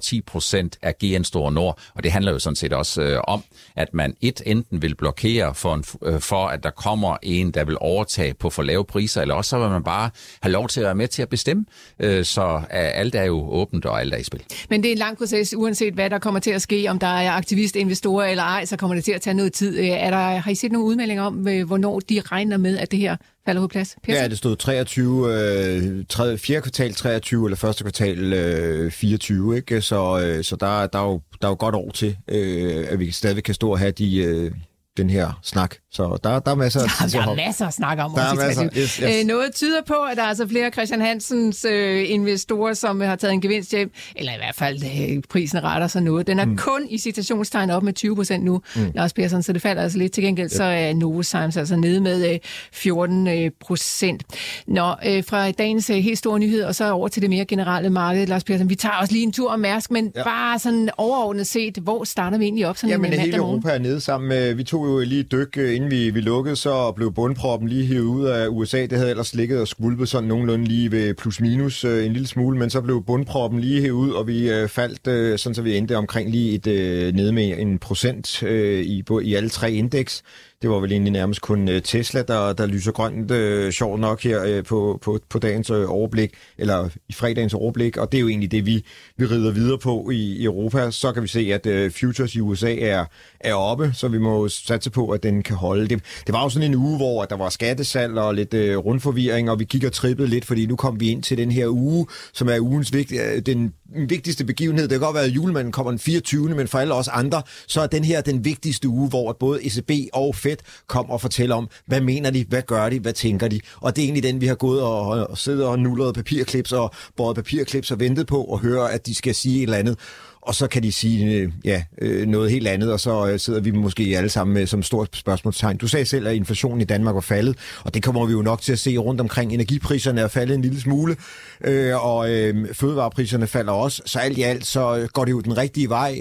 10% 0.73 0.78
af 0.82 0.94
GN 1.04 1.25
Store 1.25 1.52
Nord. 1.52 1.78
Og 1.94 2.02
det 2.02 2.12
handler 2.12 2.32
jo 2.32 2.38
sådan 2.38 2.56
set 2.56 2.73
også 2.73 3.02
øh, 3.02 3.20
om, 3.28 3.42
at 3.76 3.94
man 3.94 4.14
et 4.20 4.42
enten 4.47 4.82
vil 4.82 4.94
blokere 4.94 5.54
for, 5.54 5.75
en, 5.75 5.85
øh, 6.02 6.20
for, 6.20 6.47
at 6.47 6.62
der 6.62 6.70
kommer 6.70 7.16
en, 7.23 7.50
der 7.50 7.64
vil 7.64 7.76
overtage 7.80 8.35
på 8.35 8.50
for 8.50 8.62
lave 8.62 8.85
priser, 8.85 9.23
eller 9.23 9.35
også 9.35 9.49
så 9.49 9.59
vil 9.59 9.68
man 9.68 9.85
bare 9.85 10.11
have 10.42 10.52
lov 10.52 10.68
til 10.68 10.80
at 10.80 10.85
være 10.85 10.94
med 10.94 11.09
til 11.09 11.23
at 11.23 11.28
bestemme. 11.28 11.64
Øh, 11.99 12.25
så 12.25 12.56
øh, 12.56 12.62
alt 12.70 13.14
er 13.14 13.25
jo 13.25 13.50
åbent, 13.50 13.85
og 13.85 14.00
alt 14.00 14.14
er 14.14 14.18
i 14.18 14.25
spil. 14.25 14.42
Men 14.70 14.82
det 14.82 14.88
er 14.88 14.92
en 14.92 14.99
lang 14.99 15.18
proces, 15.18 15.54
uanset 15.56 15.94
hvad 15.94 16.11
der 16.11 16.18
kommer 16.18 16.40
til 16.40 16.50
at 16.50 16.62
ske, 16.62 16.87
om 16.88 16.99
der 16.99 17.06
er 17.06 17.32
aktivistinvestorer 17.32 18.26
eller 18.26 18.42
ej, 18.42 18.64
så 18.64 18.76
kommer 18.76 18.94
det 18.94 19.04
til 19.04 19.12
at 19.12 19.20
tage 19.20 19.35
noget 19.35 19.52
tid. 19.52 19.78
Øh, 19.78 19.87
er 19.87 20.11
der, 20.11 20.16
har 20.16 20.50
I 20.50 20.54
set 20.54 20.73
nogle 20.73 20.87
udmeldinger 20.87 21.23
om, 21.23 21.49
øh, 21.49 21.66
hvornår 21.66 22.00
de 22.00 22.20
regner 22.20 22.56
med, 22.56 22.78
at 22.78 22.90
det 22.90 22.99
her 22.99 23.16
falder 23.50 23.62
på 23.62 23.69
plads? 23.69 23.97
Pearson? 24.04 24.23
Ja, 24.23 24.28
det 24.28 24.38
stod 24.38 24.57
23, 24.57 25.35
øh, 25.35 26.04
3, 26.09 26.38
4. 26.38 26.61
kvartal 26.61 26.95
23 26.95 27.47
eller 27.47 27.57
første 27.57 27.85
kvartal 27.85 28.33
øh, 28.33 28.90
24, 28.90 29.57
ikke? 29.57 29.83
Så, 29.83 30.21
øh, 30.21 30.45
så 30.45 30.57
der, 30.57 30.87
der, 30.87 30.99
er 30.99 31.04
jo, 31.04 31.21
der 31.42 31.49
er 31.49 31.50
jo 31.50 31.57
godt 31.59 31.75
år 31.75 31.90
til, 31.90 32.16
øh, 32.28 32.87
at 32.88 32.99
vi 32.99 33.11
stadig 33.11 33.45
kan 33.45 33.54
stå 33.54 33.71
og 33.71 33.78
have 33.78 33.90
de, 33.92 34.16
øh, 34.16 34.52
den 34.97 35.11
her 35.11 35.40
snak. 35.42 35.76
Så 35.92 36.18
der, 36.25 36.38
der 36.38 36.50
er 36.50 36.54
masser 36.54 36.80
af 36.85 37.11
tid 37.11 37.18
Der 37.18 37.26
er 37.26 37.35
masser 37.35 37.66
at 37.66 37.75
snakke 37.75 38.02
om. 38.02 38.12
Der 38.14 38.23
er 38.23 38.35
masser, 38.35 38.68
yes, 38.76 38.97
yes. 38.97 39.20
Øh, 39.20 39.26
noget 39.26 39.54
tyder 39.54 39.82
på, 39.87 39.94
at 39.94 40.16
der 40.16 40.23
er 40.23 40.26
altså 40.26 40.49
flere 40.49 40.70
Christian 40.70 41.00
Hansens 41.00 41.64
øh, 41.64 42.11
investorer, 42.11 42.75
som 42.75 43.00
har 43.00 43.16
taget 43.16 43.32
en 43.32 43.40
gevinst 43.40 43.70
hjem, 43.70 43.92
eller 44.16 44.32
i 44.32 44.37
hvert 44.37 44.54
fald 44.54 44.82
øh, 44.85 45.23
prisen 45.28 45.64
retter 45.64 45.87
sig 45.87 46.02
noget. 46.02 46.26
Den 46.26 46.38
er 46.38 46.44
mm. 46.44 46.56
kun 46.56 46.87
i 46.90 46.99
citationstegn 46.99 47.70
op 47.70 47.82
med 47.82 47.92
20 47.92 48.16
procent 48.16 48.44
nu, 48.44 48.62
mm. 48.76 48.90
Lars 48.94 49.12
Persson, 49.12 49.42
så 49.42 49.52
det 49.52 49.62
falder 49.62 49.82
altså 49.82 49.99
lidt. 49.99 50.12
Til 50.12 50.25
gengæld 50.25 50.50
yep. 50.50 50.56
så 50.56 50.64
er 50.64 50.94
Novozymes 50.94 51.56
altså 51.56 51.76
nede 51.76 52.00
med 52.00 52.32
øh, 52.32 52.38
14 52.73 53.28
øh, 53.28 53.50
procent. 53.61 54.23
Nå, 54.66 54.94
øh, 55.06 55.25
fra 55.25 55.50
dagens 55.50 55.90
øh, 55.90 55.97
helt 55.97 56.18
store 56.18 56.38
nyhed, 56.38 56.62
og 56.62 56.75
så 56.75 56.92
over 56.92 57.09
til 57.09 57.23
det 57.23 57.30
mere 57.30 57.44
generelle 57.44 57.90
marked, 57.90 58.26
Lars 58.26 58.44
Persson. 58.44 58.68
Vi 58.70 58.75
tager 58.75 58.94
også 59.00 59.12
lige 59.12 59.23
en 59.23 59.32
tur 59.32 59.50
om 59.50 59.61
Mærsk, 59.61 59.90
men 59.90 60.12
ja. 60.16 60.25
bare 60.25 60.59
sådan 60.59 60.90
overordnet 60.97 61.47
set, 61.47 61.78
hvor 61.78 62.04
starter 62.04 62.38
vi 62.38 62.44
egentlig 62.44 62.66
op 62.66 62.76
sådan 62.76 62.90
Jamen, 62.90 63.12
en 63.12 63.20
hele 63.20 63.37
Europa 63.37 63.70
er 63.70 63.78
nede 63.78 64.00
sammen 64.00 64.28
med, 64.28 64.54
vi 64.54 64.64
tog 64.64 64.87
jo 64.87 64.99
lige 64.99 65.23
dyk, 65.23 65.59
øh, 65.59 65.80
inden 65.81 65.91
vi, 65.91 66.11
vi 66.11 66.21
lukkede, 66.21 66.57
så 66.57 66.93
blev 66.93 67.13
bundproppen 67.13 67.69
lige 67.69 67.87
hævet 67.87 68.05
ud 68.05 68.25
af 68.25 68.49
USA. 68.49 68.87
Det 68.87 68.93
havde 68.93 69.11
ellers 69.11 69.35
ligget 69.35 69.61
og 69.61 69.69
skvulpet 69.69 70.09
sådan 70.09 70.29
nogenlunde 70.29 70.65
lige 70.65 70.93
ved 70.93 71.15
plus 71.15 71.41
minus 71.41 71.85
øh, 71.85 72.07
en 72.07 72.13
lille 72.13 72.29
smule, 72.29 72.59
men 72.59 72.71
så 72.71 72.81
blev 72.81 73.05
bundproppen 73.05 73.61
lige 73.61 73.81
hævet 73.81 73.97
ud, 73.97 74.11
og 74.11 74.27
vi 74.27 74.51
øh, 74.51 74.69
faldt, 74.69 75.07
øh, 75.07 75.39
sådan 75.39 75.55
så 75.55 75.63
vi 75.63 75.77
endte 75.77 75.97
omkring 75.97 76.31
lige 76.31 76.55
et 76.55 76.67
øh, 76.67 77.15
nede 77.15 77.33
med 77.33 77.59
en 77.59 77.79
procent 77.79 78.43
øh, 78.43 78.83
i, 78.83 79.05
i 79.23 79.35
alle 79.35 79.49
tre 79.49 79.73
indeks. 79.73 80.23
Det 80.62 80.71
var 80.71 80.81
vel 80.81 80.93
egentlig 80.93 81.12
nærmest 81.12 81.40
kun 81.40 81.69
øh, 81.69 81.83
Tesla, 81.83 82.23
der, 82.23 82.52
der 82.52 82.67
lyser 82.67 82.93
grønt, 82.93 83.31
øh, 83.31 83.73
sjovt 83.73 84.00
nok 84.00 84.23
her 84.23 84.45
øh, 84.45 84.64
på, 84.64 84.99
på, 85.02 85.19
på 85.29 85.38
dagens 85.38 85.71
øh, 85.71 85.90
overblik, 85.90 86.35
eller 86.59 86.88
i 87.09 87.12
fredagens 87.12 87.55
overblik, 87.55 87.97
og 87.97 88.12
det 88.12 88.19
er 88.19 88.23
jo 88.23 88.29
egentlig 88.29 88.50
det, 88.50 88.67
vi, 88.67 88.85
vi 89.17 89.25
rider 89.25 89.52
videre 89.52 89.79
på 89.79 90.11
i, 90.11 90.17
i 90.17 90.45
Europa. 90.45 90.90
Så 90.90 91.12
kan 91.12 91.23
vi 91.23 91.29
se, 91.29 91.40
at 91.55 91.67
øh, 91.67 91.90
futures 91.90 92.35
i 92.35 92.40
USA 92.40 92.76
er, 92.76 93.05
er 93.40 93.55
oppe, 93.55 93.90
så 93.95 94.09
vi 94.09 94.19
må 94.19 94.49
satse 94.49 94.90
på, 94.90 95.09
at 95.09 95.23
den 95.23 95.43
kan 95.43 95.57
holde. 95.57 95.88
Det, 95.88 96.02
det 96.26 96.33
var 96.33 96.43
jo 96.43 96.49
sådan 96.49 96.71
en 96.71 96.76
uge, 96.76 96.97
hvor 96.97 97.25
der 97.25 97.37
var 97.37 97.49
skattesal 97.49 98.19
og 98.19 98.35
lidt 98.35 98.55
øh, 98.55 98.76
rundforvirring, 98.76 99.50
og 99.50 99.59
vi 99.59 99.64
kigger 99.64 99.90
trippet 99.90 100.29
lidt, 100.29 100.45
fordi 100.45 100.67
nu 100.67 100.76
kom 100.76 101.00
vi 101.00 101.09
ind 101.11 101.23
til 101.23 101.38
den 101.38 101.52
her 101.52 101.69
uge, 101.69 102.07
som 102.33 102.49
er 102.49 102.61
ugens 102.61 102.93
vigt, 102.93 103.12
øh, 103.12 103.43
den 103.47 103.75
vigtigste 104.09 104.44
begivenhed. 104.44 104.88
Det 104.88 104.99
kan 104.99 105.06
godt 105.06 105.14
være, 105.14 105.25
at 105.25 105.30
julemanden 105.30 105.73
kommer 105.73 105.90
den 105.92 105.99
24. 105.99 106.49
Men 106.49 106.68
for 106.68 106.78
alle 106.78 106.94
os 106.94 107.09
andre, 107.09 107.42
så 107.66 107.80
er 107.80 107.87
den 107.87 108.04
her 108.04 108.20
den 108.20 108.44
vigtigste 108.44 108.88
uge, 108.88 109.09
hvor 109.09 109.32
både 109.32 109.66
ECB 109.66 109.90
og 110.12 110.35
Fed 110.35 110.56
kommer 110.87 111.12
og 111.12 111.20
fortæller 111.20 111.56
om, 111.56 111.68
hvad 111.87 112.00
mener 112.00 112.30
de, 112.30 112.44
hvad 112.49 112.62
gør 112.62 112.88
de, 112.88 113.00
hvad 113.00 113.12
tænker 113.12 113.49
de. 113.49 113.61
Og 113.80 113.97
det 113.97 114.02
er 114.02 114.06
egentlig 114.06 114.23
den, 114.23 114.40
vi 114.40 114.47
har 114.47 114.54
gået 114.54 114.82
og, 114.82 115.09
og 115.09 115.38
siddet 115.38 115.64
og 115.64 115.78
nullet 115.78 116.14
papirklips 116.14 116.73
og 116.73 116.94
båret 117.16 117.37
papirklips 117.37 117.90
og 117.90 118.00
ventet 118.00 118.26
på 118.26 118.44
og 118.44 118.59
høre, 118.59 118.92
at 118.92 119.06
de 119.06 119.14
skal 119.14 119.35
sige 119.35 119.56
et 119.56 119.62
eller 119.62 119.76
andet 119.76 119.99
og 120.42 120.54
så 120.54 120.66
kan 120.66 120.82
de 120.82 120.92
sige 120.92 121.35
øh, 121.35 121.52
ja, 121.64 121.82
øh, 121.99 122.26
noget 122.26 122.50
helt 122.50 122.68
andet, 122.68 122.92
og 122.92 123.00
så 123.00 123.28
øh, 123.28 123.38
sidder 123.38 123.61
vi 123.61 123.70
måske 123.70 124.14
alle 124.16 124.28
sammen 124.28 124.54
med 124.54 124.66
som 124.66 124.82
stort 124.82 125.16
spørgsmålstegn. 125.16 125.76
Du 125.76 125.88
sagde 125.88 126.04
selv, 126.04 126.26
at 126.26 126.35
inflationen 126.35 126.80
i 126.80 126.85
Danmark 126.85 127.14
var 127.14 127.20
faldet, 127.20 127.56
og 127.85 127.94
det 127.94 128.02
kommer 128.02 128.26
vi 128.26 128.32
jo 128.32 128.42
nok 128.42 128.61
til 128.61 128.73
at 128.73 128.78
se 128.78 128.97
rundt 128.97 129.20
omkring. 129.20 129.52
Energipriserne 129.52 130.20
er 130.20 130.28
faldet 130.28 130.54
en 130.54 130.62
lille 130.62 130.80
smule, 130.80 131.16
øh, 131.64 132.04
og 132.06 132.30
øh, 132.30 132.75
fødevarepriserne 132.75 133.47
falder 133.47 133.73
også, 133.73 134.02
så 134.06 134.18
alt 134.18 134.38
i 134.38 134.42
alt 134.42 134.66
så 134.66 134.97
øh, 134.97 135.09
går 135.12 135.25
det 135.25 135.32
jo 135.32 135.40
den 135.40 135.56
rigtige 135.56 135.88
vej, 135.88 136.20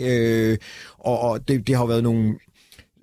og 0.99 1.47
det, 1.47 1.67
det 1.67 1.75
har 1.75 1.85
været 1.85 2.03
nogle 2.03 2.33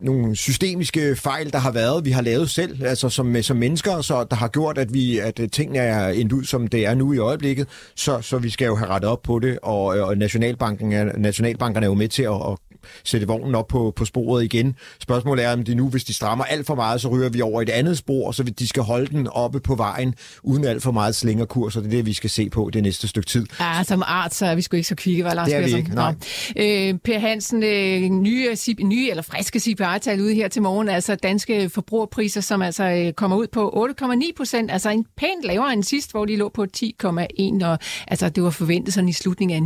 nogle 0.01 0.37
systemiske 0.37 1.17
fejl, 1.17 1.53
der 1.53 1.59
har 1.59 1.71
været, 1.71 2.05
vi 2.05 2.11
har 2.11 2.23
lavet 2.23 2.51
selv, 2.51 2.85
altså 2.85 3.09
som, 3.09 3.37
øh, 3.37 3.43
som 3.43 3.57
mennesker, 3.57 4.01
så 4.01 4.25
der 4.31 4.37
har 4.37 4.49
gjort, 4.49 4.79
at 4.79 4.95
vi 4.95 5.19
at 5.19 5.41
øh, 5.41 5.49
tingene 5.51 5.79
er 5.79 6.09
endt 6.09 6.33
ud, 6.33 6.45
som 6.45 6.67
det 6.67 6.87
er 6.87 6.95
nu 6.95 7.13
i 7.13 7.19
øjeblikket, 7.19 7.69
så, 7.95 8.21
så 8.21 8.39
vi 8.39 8.51
skal 8.51 8.67
jo 8.67 8.77
have 8.77 8.91
rettet 8.91 9.11
op 9.11 9.23
på 9.23 9.39
det, 9.39 9.59
og, 9.63 9.99
øh, 9.99 10.07
og 10.07 10.17
Nationalbanken 10.17 10.93
er, 10.93 11.19
Nationalbankerne 11.19 11.87
er 11.87 11.91
jo 11.91 11.95
med 11.95 12.09
til 12.09 12.23
at, 12.23 12.35
at 12.35 12.59
sætte 13.05 13.27
vognen 13.27 13.55
op 13.55 13.67
på, 13.67 13.93
på 13.97 14.05
sporet 14.05 14.45
igen. 14.45 14.75
Spørgsmålet 15.01 15.45
er, 15.45 15.53
om 15.53 15.65
det 15.65 15.77
nu, 15.77 15.89
hvis 15.89 16.05
de 16.05 16.15
strammer 16.15 16.45
alt 16.45 16.67
for 16.67 16.75
meget, 16.75 17.01
så 17.01 17.09
ryger 17.09 17.29
vi 17.29 17.41
over 17.41 17.63
et 17.63 17.69
andet 17.69 17.99
spor, 17.99 18.33
så 18.33 18.43
de 18.43 18.69
skal 18.69 18.83
holde 18.83 19.07
den 19.07 19.29
oppe 19.29 19.61
på 19.61 19.75
vejen, 19.75 20.15
uden 20.43 20.65
alt 20.65 20.83
for 20.83 20.93
meget 20.93 21.15
slængerkurs, 21.15 21.77
og 21.77 21.83
det 21.83 21.89
er 21.89 21.97
det, 21.97 22.07
vi 22.07 22.13
skal 22.13 22.31
se 22.31 22.51
på 22.51 22.71
det 22.73 22.83
næste 22.83 23.09
stykke 23.09 23.29
tid. 23.29 23.47
Ja, 23.61 23.83
som 23.83 24.03
art, 24.07 24.35
så 24.35 24.47
er 24.47 24.55
vi 24.55 24.63
sgu 24.63 24.77
ikke 24.77 24.89
så 24.89 24.95
kvikke, 24.95 25.25
var 25.25 25.35
Lars 25.35 25.49
Det 25.49 25.57
er 25.57 25.65
vi 25.65 25.77
ikke, 25.77 25.95
nej. 25.95 26.15
Nå. 26.57 26.63
Øh, 26.63 26.95
per 27.05 27.19
Hansen, 27.19 27.63
øh, 27.63 28.03
nye, 28.03 28.57
nye 28.83 29.11
eller 29.11 29.23
friske 29.23 29.61
CPI-tal 29.61 30.21
ude 30.21 30.35
her 30.35 30.49
til 30.49 30.63
morgen, 30.63 30.89
altså 30.89 31.15
danske 31.15 31.69
forbrugerpriser, 31.69 32.41
som 32.41 32.63
altså 32.63 32.85
øh, 32.85 33.13
kommer 33.13 33.37
ud 33.37 33.47
på 33.47 33.87
8,9 34.01 34.31
procent, 34.37 34.71
altså 34.71 34.91
en 34.91 35.07
pænt 35.17 35.45
lavere 35.45 35.73
end 35.73 35.83
sidst, 35.83 36.11
hvor 36.11 36.25
de 36.25 36.37
lå 36.37 36.49
på 36.49 36.67
10,1, 36.77 37.67
og 37.67 37.79
altså 38.09 38.29
det 38.29 38.43
var 38.43 38.51
forventet 38.51 38.95
sådan 38.95 39.09
i 39.09 39.13
slutningen 39.13 39.57
af 39.57 39.63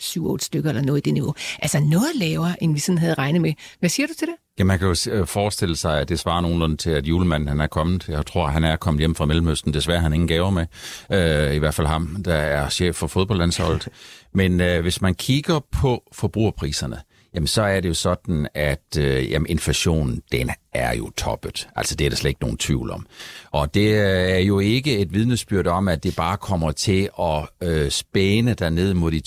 9,7 0.00 0.36
stykker 0.40 0.70
eller 0.70 0.82
noget 0.82 0.98
i 0.98 1.02
det 1.02 1.14
niveau. 1.14 1.34
Altså 1.62 1.80
noget 1.80 2.10
lavere, 2.14 2.62
end 2.62 2.74
vi 2.74 2.78
sådan 2.78 2.98
havde 2.98 3.14
regnet 3.14 3.40
med. 3.42 3.52
Hvad 3.80 3.90
siger 3.90 4.06
du 4.06 4.12
til 4.18 4.26
det? 4.26 4.34
Ja, 4.58 4.64
man 4.64 4.78
kan 4.78 4.88
jo 4.88 5.10
øh, 5.10 5.26
forestille 5.26 5.76
sig, 5.76 6.00
at 6.00 6.08
det 6.08 6.18
svarer 6.18 6.40
nogenlunde 6.40 6.76
til, 6.76 6.90
at 6.90 7.06
julemanden 7.06 7.48
han 7.48 7.60
er 7.60 7.66
kommet. 7.66 8.08
Jeg 8.08 8.26
tror, 8.26 8.46
han 8.46 8.64
er 8.64 8.76
kommet 8.76 9.00
hjem 9.00 9.14
fra 9.14 9.26
Mellemøsten. 9.26 9.74
Desværre 9.74 10.00
han 10.00 10.12
ingen 10.12 10.28
gaver 10.28 10.50
med. 10.50 10.66
Øh, 11.12 11.54
I 11.54 11.58
hvert 11.58 11.74
fald 11.74 11.86
ham, 11.86 12.22
der 12.24 12.34
er 12.34 12.68
chef 12.68 12.96
for 12.96 13.06
fodboldlandsholdet. 13.06 13.88
Men 14.34 14.60
øh, 14.60 14.82
hvis 14.82 15.00
man 15.00 15.14
kigger 15.14 15.60
på 15.72 16.02
forbrugerpriserne, 16.12 17.00
jamen 17.34 17.46
så 17.46 17.62
er 17.62 17.80
det 17.80 17.88
jo 17.88 17.94
sådan, 17.94 18.48
at 18.54 18.96
øh, 18.98 19.30
jamen, 19.30 19.46
inflationen, 19.46 20.22
den 20.32 20.50
er 20.72 20.94
jo 20.96 21.10
toppet. 21.10 21.68
Altså 21.76 21.94
det 21.94 22.04
er 22.04 22.08
der 22.08 22.16
slet 22.16 22.28
ikke 22.28 22.40
nogen 22.40 22.56
tvivl 22.56 22.90
om. 22.90 23.06
Og 23.50 23.74
det 23.74 23.88
øh, 23.88 24.30
er 24.30 24.38
jo 24.38 24.58
ikke 24.58 24.98
et 24.98 25.14
vidnesbyrd 25.14 25.66
om, 25.66 25.88
at 25.88 26.04
det 26.04 26.16
bare 26.16 26.36
kommer 26.36 26.70
til 26.70 27.08
at 27.20 27.48
øh, 27.68 27.90
spæne 27.90 28.54
derned 28.54 28.94
mod 28.94 29.10
de 29.10 29.22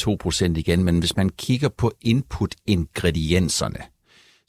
2% 0.56 0.60
igen, 0.60 0.84
men 0.84 1.00
hvis 1.00 1.16
man 1.16 1.30
kigger 1.30 1.70
på 1.70 1.92
input-ingredienserne, 2.02 3.84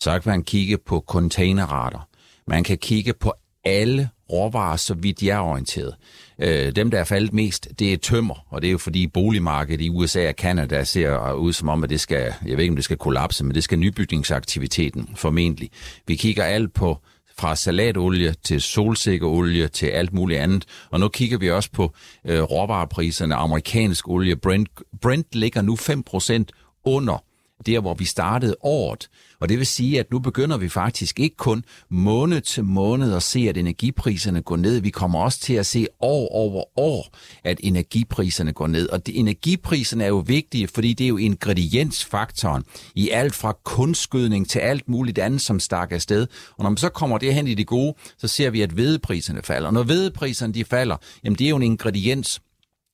så 0.01 0.19
kan 0.21 0.31
man 0.31 0.45
kigge 0.45 0.79
på 0.79 1.05
containerrater. 1.07 2.09
Man 2.47 2.65
kan 2.65 2.79
kigge 2.79 3.13
på 3.13 3.33
alle 3.65 4.09
råvarer, 4.33 4.77
så 4.77 4.95
vidt 4.95 5.23
jeg 5.23 5.37
er 5.37 5.41
orienteret. 5.41 5.95
Øh, 6.39 6.77
dem, 6.77 6.91
der 6.91 6.99
er 6.99 7.05
faldet 7.05 7.33
mest, 7.33 7.69
det 7.79 7.93
er 7.93 7.97
tømmer, 7.97 8.47
og 8.49 8.63
det 8.63 8.69
er 8.69 8.73
jo 8.73 8.79
fordi 8.79 9.07
boligmarkedet 9.07 9.81
i 9.81 9.89
USA 9.89 10.29
og 10.29 10.35
Canada 10.35 10.85
ser 10.85 11.33
ud 11.33 11.53
som 11.53 11.69
om, 11.69 11.85
at 11.85 11.91
det 11.91 12.01
skal, 12.01 12.35
jeg 12.47 12.57
ved 12.57 12.59
ikke, 12.59 12.73
om 12.73 12.77
det 12.77 12.85
skal 12.85 12.97
kollapse, 12.97 13.45
men 13.45 13.55
det 13.55 13.65
skal 13.65 13.79
nybygningsaktiviteten 13.79 15.09
formentlig. 15.17 15.71
Vi 16.07 16.17
kigger 16.17 16.45
alt 16.45 16.75
på 16.75 16.99
fra 17.39 17.57
salatolie 17.57 18.35
til 18.43 18.61
solsikkeolie 18.61 19.69
til 19.69 19.87
alt 19.87 20.13
muligt 20.13 20.41
andet. 20.41 20.65
Og 20.91 21.01
nu 21.01 21.09
kigger 21.09 21.39
vi 21.39 21.51
også 21.51 21.71
på 21.73 21.93
øh, 22.27 22.43
råvarepriserne. 22.43 23.35
Amerikansk 23.35 24.09
olie, 24.09 24.37
Brent, 24.37 24.69
Brent 25.01 25.27
ligger 25.33 25.63
nu 25.63 25.77
5% 25.77 26.45
under 26.85 27.25
der, 27.67 27.81
hvor 27.81 27.95
vi 27.95 28.05
startede 28.05 28.57
året. 28.63 29.09
Og 29.43 29.49
det 29.49 29.59
vil 29.59 29.67
sige, 29.67 30.01
at 30.01 30.11
nu 30.11 30.19
begynder 30.19 30.57
vi 30.57 30.69
faktisk 30.69 31.21
ikke 31.21 31.37
kun 31.37 31.65
måned 31.89 32.41
til 32.41 32.65
måned 32.65 33.15
at 33.15 33.23
se, 33.23 33.41
at 33.49 33.57
energipriserne 33.57 34.43
går 34.43 34.57
ned. 34.57 34.81
Vi 34.81 34.91
kommer 34.91 35.19
også 35.19 35.41
til 35.41 35.55
at 35.55 35.67
se 35.67 35.87
år 36.01 36.29
over 36.29 36.79
år, 36.79 37.17
at 37.45 37.61
energipriserne 37.63 38.53
går 38.53 38.67
ned. 38.67 38.89
Og 38.89 39.07
det, 39.07 39.19
energipriserne 39.19 40.05
er 40.05 40.09
jo 40.09 40.25
vigtige, 40.27 40.69
fordi 40.69 40.93
det 40.93 41.05
er 41.05 41.09
jo 41.09 41.17
ingrediensfaktoren 41.17 42.65
i 42.95 43.11
alt 43.11 43.35
fra 43.35 43.57
kunstskydning 43.65 44.49
til 44.49 44.59
alt 44.59 44.89
muligt 44.89 45.19
andet, 45.19 45.41
som 45.41 45.61
stak 45.61 45.93
afsted. 45.93 46.27
Og 46.57 46.63
når 46.63 46.71
man 46.71 46.77
så 46.77 46.89
kommer 46.89 47.19
det 47.19 47.35
hen 47.35 47.49
i 47.49 47.55
det 47.55 47.67
gode, 47.67 47.95
så 48.19 48.29
ser 48.29 48.51
vi, 48.51 48.63
at 48.63 48.77
vedepriserne 48.77 49.43
falder. 49.43 49.67
Og 49.67 49.75
når 49.75 49.83
vedepriserne 49.83 50.55
de 50.55 50.65
falder, 50.65 50.97
jamen 51.25 51.39
det 51.39 51.45
er 51.45 51.51
jo 51.51 51.57
en 51.57 51.63
ingrediens 51.63 52.41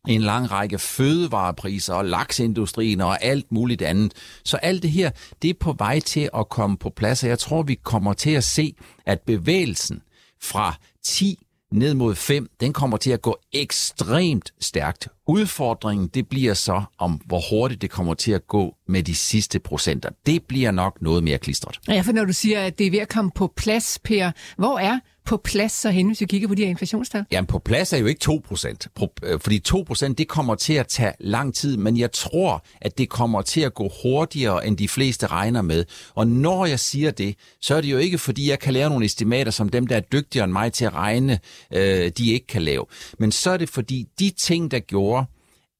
en 0.08 0.20
lang 0.20 0.50
række 0.50 0.78
fødevarepriser 0.78 1.94
og 1.94 2.04
laksindustrien 2.04 3.00
og 3.00 3.24
alt 3.24 3.52
muligt 3.52 3.82
andet. 3.82 4.12
Så 4.44 4.56
alt 4.56 4.82
det 4.82 4.90
her, 4.90 5.10
det 5.42 5.50
er 5.50 5.54
på 5.60 5.74
vej 5.78 6.00
til 6.00 6.30
at 6.36 6.48
komme 6.48 6.76
på 6.76 6.90
plads, 6.90 7.22
og 7.22 7.28
jeg 7.28 7.38
tror, 7.38 7.62
vi 7.62 7.74
kommer 7.74 8.12
til 8.12 8.30
at 8.30 8.44
se, 8.44 8.74
at 9.06 9.20
bevægelsen 9.20 10.02
fra 10.42 10.74
10 11.04 11.38
ned 11.72 11.94
mod 11.94 12.14
5, 12.14 12.48
den 12.60 12.72
kommer 12.72 12.96
til 12.96 13.10
at 13.10 13.22
gå 13.22 13.38
ekstremt 13.52 14.52
stærkt. 14.60 15.08
Udfordringen, 15.28 16.08
det 16.08 16.28
bliver 16.28 16.54
så 16.54 16.82
om, 16.98 17.12
hvor 17.26 17.42
hurtigt 17.50 17.82
det 17.82 17.90
kommer 17.90 18.14
til 18.14 18.32
at 18.32 18.46
gå 18.46 18.74
med 18.86 19.02
de 19.02 19.14
sidste 19.14 19.58
procenter. 19.58 20.10
Det 20.26 20.42
bliver 20.42 20.70
nok 20.70 21.02
noget 21.02 21.24
mere 21.24 21.38
klistret. 21.38 21.80
Ja, 21.88 22.00
for 22.00 22.12
når 22.12 22.24
du 22.24 22.32
siger, 22.32 22.60
at 22.60 22.78
det 22.78 22.86
er 22.86 22.90
ved 22.90 22.98
at 22.98 23.08
komme 23.08 23.30
på 23.34 23.52
plads, 23.56 23.98
Per, 24.04 24.30
hvor 24.56 24.78
er 24.78 24.98
på 25.28 25.36
plads 25.36 25.72
så 25.72 25.90
hen, 25.90 26.06
hvis 26.06 26.20
vi 26.20 26.26
kigger 26.26 26.48
på 26.48 26.54
de 26.54 26.62
her 26.62 26.68
inflationstal? 26.68 27.24
Jamen 27.30 27.46
på 27.46 27.58
plads 27.58 27.92
er 27.92 27.98
jo 27.98 28.06
ikke 28.06 28.40
2%, 28.50 29.38
fordi 29.38 29.60
2% 29.68 30.14
det 30.14 30.28
kommer 30.28 30.54
til 30.54 30.72
at 30.72 30.86
tage 30.86 31.12
lang 31.20 31.54
tid, 31.54 31.76
men 31.76 31.96
jeg 31.96 32.12
tror, 32.12 32.64
at 32.80 32.98
det 32.98 33.08
kommer 33.08 33.42
til 33.42 33.60
at 33.60 33.74
gå 33.74 33.90
hurtigere, 34.02 34.66
end 34.66 34.76
de 34.76 34.88
fleste 34.88 35.26
regner 35.26 35.62
med. 35.62 35.84
Og 36.14 36.26
når 36.26 36.66
jeg 36.66 36.80
siger 36.80 37.10
det, 37.10 37.34
så 37.60 37.74
er 37.74 37.80
det 37.80 37.90
jo 37.90 37.98
ikke, 37.98 38.18
fordi 38.18 38.50
jeg 38.50 38.58
kan 38.58 38.72
lave 38.72 38.90
nogle 38.90 39.04
estimater, 39.04 39.50
som 39.50 39.68
dem, 39.68 39.86
der 39.86 39.96
er 39.96 40.00
dygtigere 40.00 40.44
end 40.44 40.52
mig 40.52 40.72
til 40.72 40.84
at 40.84 40.94
regne, 40.94 41.38
øh, 41.74 42.10
de 42.18 42.32
ikke 42.32 42.46
kan 42.46 42.62
lave. 42.62 42.84
Men 43.18 43.32
så 43.32 43.50
er 43.50 43.56
det, 43.56 43.68
fordi 43.68 44.06
de 44.18 44.30
ting, 44.30 44.70
der 44.70 44.78
gjorde, 44.78 45.17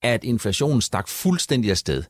at 0.03 0.25
inflationen 0.25 0.81
stak 0.81 1.09
fuldstændig 1.09 1.71
afsted, 1.71 2.03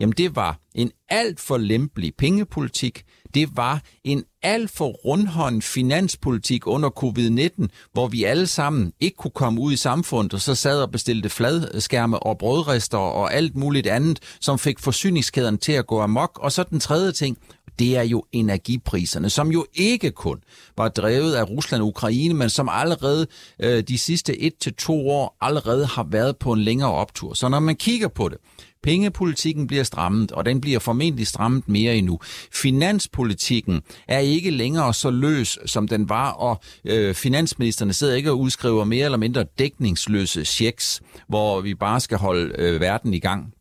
jamen 0.00 0.14
det 0.16 0.36
var 0.36 0.58
en 0.74 0.90
alt 1.08 1.40
for 1.40 1.56
lempelig 1.56 2.14
pengepolitik, 2.18 3.04
det 3.34 3.56
var 3.56 3.82
en 4.04 4.24
alt 4.42 4.70
for 4.70 4.88
rundhånd 4.88 5.62
finanspolitik 5.62 6.66
under 6.66 6.90
covid-19, 6.90 7.66
hvor 7.92 8.06
vi 8.08 8.24
alle 8.24 8.46
sammen 8.46 8.92
ikke 9.00 9.16
kunne 9.16 9.30
komme 9.30 9.60
ud 9.60 9.72
i 9.72 9.76
samfundet, 9.76 10.34
og 10.34 10.40
så 10.40 10.54
sad 10.54 10.82
og 10.82 10.90
bestilte 10.90 11.28
fladskærme 11.28 12.18
og 12.18 12.38
brødrester 12.38 12.98
og 12.98 13.34
alt 13.34 13.56
muligt 13.56 13.86
andet, 13.86 14.18
som 14.40 14.58
fik 14.58 14.78
forsyningskæden 14.78 15.58
til 15.58 15.72
at 15.72 15.86
gå 15.86 16.00
amok. 16.00 16.38
Og 16.42 16.52
så 16.52 16.62
den 16.62 16.80
tredje 16.80 17.12
ting, 17.12 17.38
det 17.78 17.96
er 17.96 18.02
jo 18.02 18.24
energipriserne, 18.32 19.30
som 19.30 19.52
jo 19.52 19.66
ikke 19.74 20.10
kun 20.10 20.38
var 20.76 20.88
drevet 20.88 21.34
af 21.34 21.50
Rusland 21.50 21.82
og 21.82 21.88
Ukraine, 21.88 22.34
men 22.34 22.50
som 22.50 22.68
allerede 22.72 23.26
øh, 23.62 23.82
de 23.82 23.98
sidste 23.98 24.40
et 24.40 24.52
til 24.60 24.74
to 24.74 25.08
år 25.08 25.36
allerede 25.40 25.86
har 25.86 26.06
været 26.10 26.36
på 26.36 26.52
en 26.52 26.60
længere 26.60 26.92
optur. 26.92 27.34
Så 27.34 27.48
når 27.48 27.60
man 27.60 27.76
kigger 27.76 28.08
på 28.08 28.28
det, 28.28 28.38
Pengepolitikken 28.82 29.66
bliver 29.66 29.84
strammet, 29.84 30.32
og 30.32 30.44
den 30.44 30.60
bliver 30.60 30.78
formentlig 30.78 31.26
strammet 31.26 31.68
mere 31.68 31.96
endnu. 31.96 32.18
Finanspolitikken 32.52 33.82
er 34.08 34.18
ikke 34.18 34.50
længere 34.50 34.94
så 34.94 35.10
løs, 35.10 35.58
som 35.66 35.88
den 35.88 36.08
var, 36.08 36.30
og 36.30 36.60
øh, 36.84 37.14
finansministerne 37.14 37.92
sidder 37.92 38.14
ikke 38.14 38.30
og 38.30 38.40
udskriver 38.40 38.84
mere 38.84 39.04
eller 39.04 39.18
mindre 39.18 39.44
dækningsløse 39.58 40.44
checks, 40.44 41.02
hvor 41.28 41.60
vi 41.60 41.74
bare 41.74 42.00
skal 42.00 42.18
holde 42.18 42.54
øh, 42.58 42.80
verden 42.80 43.14
i 43.14 43.18
gang. 43.18 43.52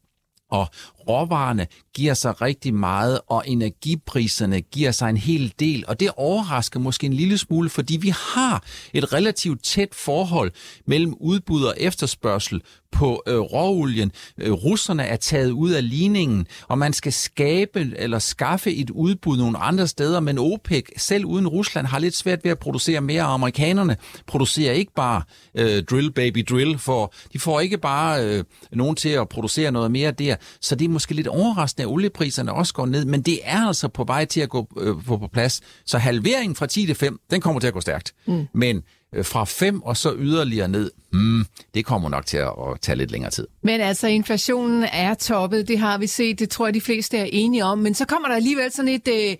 Og 0.51 0.67
råvarerne 1.07 1.67
giver 1.95 2.13
sig 2.13 2.41
rigtig 2.41 2.73
meget, 2.73 3.19
og 3.27 3.43
energipriserne 3.47 4.61
giver 4.61 4.91
sig 4.91 5.09
en 5.09 5.17
hel 5.17 5.53
del. 5.59 5.83
Og 5.87 5.99
det 5.99 6.09
overrasker 6.17 6.79
måske 6.79 7.05
en 7.05 7.13
lille 7.13 7.37
smule, 7.37 7.69
fordi 7.69 7.97
vi 7.97 8.09
har 8.09 8.63
et 8.93 9.13
relativt 9.13 9.63
tæt 9.63 9.95
forhold 9.95 10.51
mellem 10.85 11.13
udbud 11.19 11.63
og 11.63 11.73
efterspørgsel 11.77 12.61
på 12.95 13.23
øh, 13.27 13.39
råolien. 13.39 14.11
Øh, 14.37 14.51
russerne 14.51 15.03
er 15.03 15.15
taget 15.15 15.51
ud 15.51 15.71
af 15.71 15.89
ligningen, 15.89 16.47
og 16.67 16.77
man 16.77 16.93
skal 16.93 17.13
skabe 17.13 17.91
eller 17.95 18.19
skaffe 18.19 18.75
et 18.75 18.89
udbud 18.89 19.37
nogle 19.37 19.57
andre 19.57 19.87
steder, 19.87 20.19
men 20.19 20.37
OPEC, 20.37 20.85
selv 20.97 21.25
uden 21.25 21.47
Rusland, 21.47 21.87
har 21.87 21.99
lidt 21.99 22.15
svært 22.15 22.43
ved 22.43 22.51
at 22.51 22.59
producere 22.59 23.01
mere. 23.01 23.23
Amerikanerne 23.23 23.97
producerer 24.27 24.73
ikke 24.73 24.93
bare 24.95 25.21
øh, 25.55 25.83
drill 25.83 26.11
baby 26.11 26.45
drill, 26.49 26.77
for 26.77 27.13
de 27.33 27.39
får 27.39 27.59
ikke 27.59 27.77
bare 27.77 28.25
øh, 28.25 28.43
nogen 28.71 28.95
til 28.95 29.09
at 29.09 29.29
producere 29.29 29.71
noget 29.71 29.91
mere 29.91 30.11
der. 30.11 30.35
Så 30.61 30.75
det 30.75 30.85
er 30.85 30.89
måske 30.89 31.13
lidt 31.13 31.27
overraskende, 31.27 31.84
at 31.85 31.91
oliepriserne 31.91 32.53
også 32.53 32.73
går 32.73 32.85
ned, 32.85 33.05
men 33.05 33.21
det 33.21 33.39
er 33.43 33.67
altså 33.67 33.87
på 33.87 34.03
vej 34.03 34.25
til 34.25 34.41
at 34.41 34.49
gå 34.49 34.67
øh, 34.77 34.95
på, 35.07 35.17
på 35.17 35.27
plads. 35.27 35.61
Så 35.85 35.97
halveringen 35.97 36.55
fra 36.55 36.67
10 36.67 36.85
til 36.85 36.95
5, 36.95 37.19
den 37.31 37.41
kommer 37.41 37.59
til 37.59 37.67
at 37.67 37.73
gå 37.73 37.81
stærkt. 37.81 38.13
Mm. 38.25 38.47
Men 38.53 38.83
øh, 39.13 39.25
fra 39.25 39.43
5 39.43 39.81
og 39.81 39.97
så 39.97 40.13
yderligere 40.17 40.67
ned, 40.67 40.91
mm, 41.13 41.45
det 41.73 41.85
kommer 41.85 42.09
nok 42.09 42.25
til 42.25 42.37
at, 42.37 42.51
at 42.71 42.81
tage 42.81 42.95
lidt 42.95 43.11
længere 43.11 43.31
tid. 43.31 43.47
Men 43.61 43.81
altså, 43.81 44.07
inflationen 44.07 44.83
er 44.83 45.13
toppet, 45.13 45.67
det 45.67 45.79
har 45.79 45.97
vi 45.97 46.07
set, 46.07 46.39
det 46.39 46.49
tror 46.49 46.67
jeg, 46.67 46.73
de 46.73 46.81
fleste 46.81 47.17
er 47.17 47.27
enige 47.31 47.65
om. 47.65 47.77
Men 47.77 47.93
så 47.93 48.05
kommer 48.05 48.27
der 48.27 48.35
alligevel 48.35 48.71
sådan 48.71 48.91
et 48.91 49.07
øh, 49.07 49.35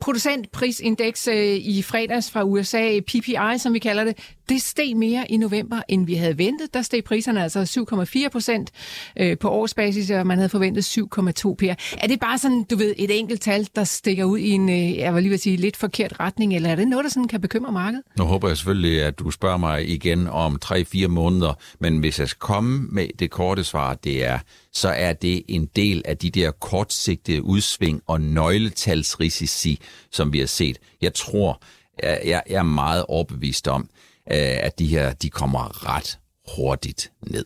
producentprisindeks 0.00 1.28
øh, 1.28 1.56
i 1.56 1.82
fredags 1.82 2.30
fra 2.30 2.42
USA, 2.42 3.00
PPI, 3.00 3.58
som 3.58 3.72
vi 3.72 3.78
kalder 3.78 4.04
det, 4.04 4.18
det 4.48 4.62
steg 4.62 4.96
mere 4.96 5.30
i 5.30 5.36
november, 5.36 5.82
end 5.88 6.06
vi 6.06 6.14
havde 6.14 6.38
ventet. 6.38 6.74
Der 6.74 6.82
steg 6.82 7.04
priserne 7.04 7.42
altså 7.42 7.84
7,4 8.24 8.28
procent 8.28 8.70
øh, 9.16 9.38
på 9.38 9.50
årsbasis, 9.50 10.10
og 10.10 10.26
man 10.26 10.38
havde 10.38 10.48
forventet 10.48 10.98
7,2 10.98 11.54
per. 11.54 11.74
Er 11.98 12.06
det 12.06 12.20
bare 12.20 12.38
sådan, 12.38 12.64
du 12.70 12.76
ved, 12.76 12.94
et 12.96 13.18
enkelt 13.18 13.40
tal, 13.40 13.68
der 13.76 13.84
stikker 13.84 14.24
ud 14.24 14.38
i 14.38 14.50
en, 14.50 14.68
øh, 14.68 14.96
jeg 14.96 15.14
vil 15.14 15.22
lige 15.22 15.38
sige, 15.38 15.56
lidt 15.56 15.76
forkert 15.76 16.20
retning, 16.20 16.56
eller 16.56 16.70
er 16.70 16.74
det 16.76 16.88
noget, 16.88 17.04
der 17.04 17.10
sådan 17.10 17.28
kan 17.28 17.40
bekymre 17.40 17.72
markedet? 17.72 18.04
Nu 18.18 18.24
håber 18.24 18.48
jeg 18.48 18.56
selvfølgelig, 18.56 19.02
at 19.02 19.18
du 19.18 19.30
spørger 19.30 19.56
mig 19.56 19.88
igen 19.88 20.28
om 20.28 20.58
3-4 20.64 21.06
måneder, 21.06 21.54
men 21.78 21.98
hvis 21.98 22.18
jeg 22.18 22.28
skal 22.28 22.40
komme 22.40 22.86
med 22.90 23.08
det 23.18 23.30
korte 23.30 23.64
svar, 23.64 23.94
det 23.94 24.24
er, 24.24 24.38
så 24.72 24.88
er 24.88 25.12
det 25.12 25.42
en 25.48 25.68
del 25.76 26.02
af 26.04 26.16
de 26.16 26.30
der 26.30 26.50
kortsigtede 26.50 27.42
udsving 27.42 28.02
og 28.06 28.20
nøgletalsrisici, 28.20 29.80
som 30.10 30.32
vi 30.32 30.38
har 30.38 30.46
set. 30.46 30.78
Jeg 31.02 31.14
tror, 31.14 31.62
jeg, 32.02 32.20
jeg 32.24 32.42
er 32.46 32.62
meget 32.62 33.04
overbevist 33.08 33.68
om, 33.68 33.88
Øh, 34.32 34.38
at 34.38 34.78
de 34.78 34.86
her 34.86 35.12
de 35.12 35.30
kommer 35.30 35.88
ret 35.96 36.18
hurtigt 36.56 37.12
ned. 37.30 37.44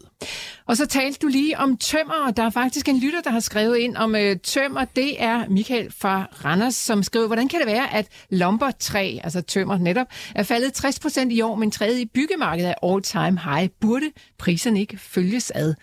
Og 0.66 0.76
så 0.76 0.86
talte 0.86 1.18
du 1.22 1.26
lige 1.26 1.58
om 1.58 1.76
tømmer, 1.76 2.26
og 2.26 2.36
der 2.36 2.42
er 2.42 2.50
faktisk 2.50 2.88
en 2.88 3.00
lytter, 3.00 3.20
der 3.20 3.30
har 3.30 3.40
skrevet 3.40 3.76
ind 3.76 3.96
om 3.96 4.14
øh, 4.14 4.36
tømmer. 4.36 4.84
Det 4.84 5.22
er 5.22 5.48
Michael 5.48 5.92
fra 5.98 6.28
Randers, 6.44 6.74
som 6.74 7.02
skriver, 7.02 7.26
hvordan 7.26 7.48
kan 7.48 7.58
det 7.60 7.66
være, 7.66 7.94
at 7.94 8.06
lumbertræ, 8.30 9.18
altså 9.24 9.40
tømmer 9.40 9.78
netop, 9.78 10.06
er 10.34 10.42
faldet 10.42 10.84
60% 10.84 11.28
i 11.30 11.40
år, 11.40 11.54
men 11.54 11.70
træet 11.70 11.98
i 11.98 12.06
byggemarkedet 12.06 12.70
er 12.70 12.92
all-time 12.92 13.40
high. 13.44 13.68
Burde 13.80 14.10
priserne 14.38 14.80
ikke 14.80 14.98
følges 14.98 15.52
ad? 15.54 15.74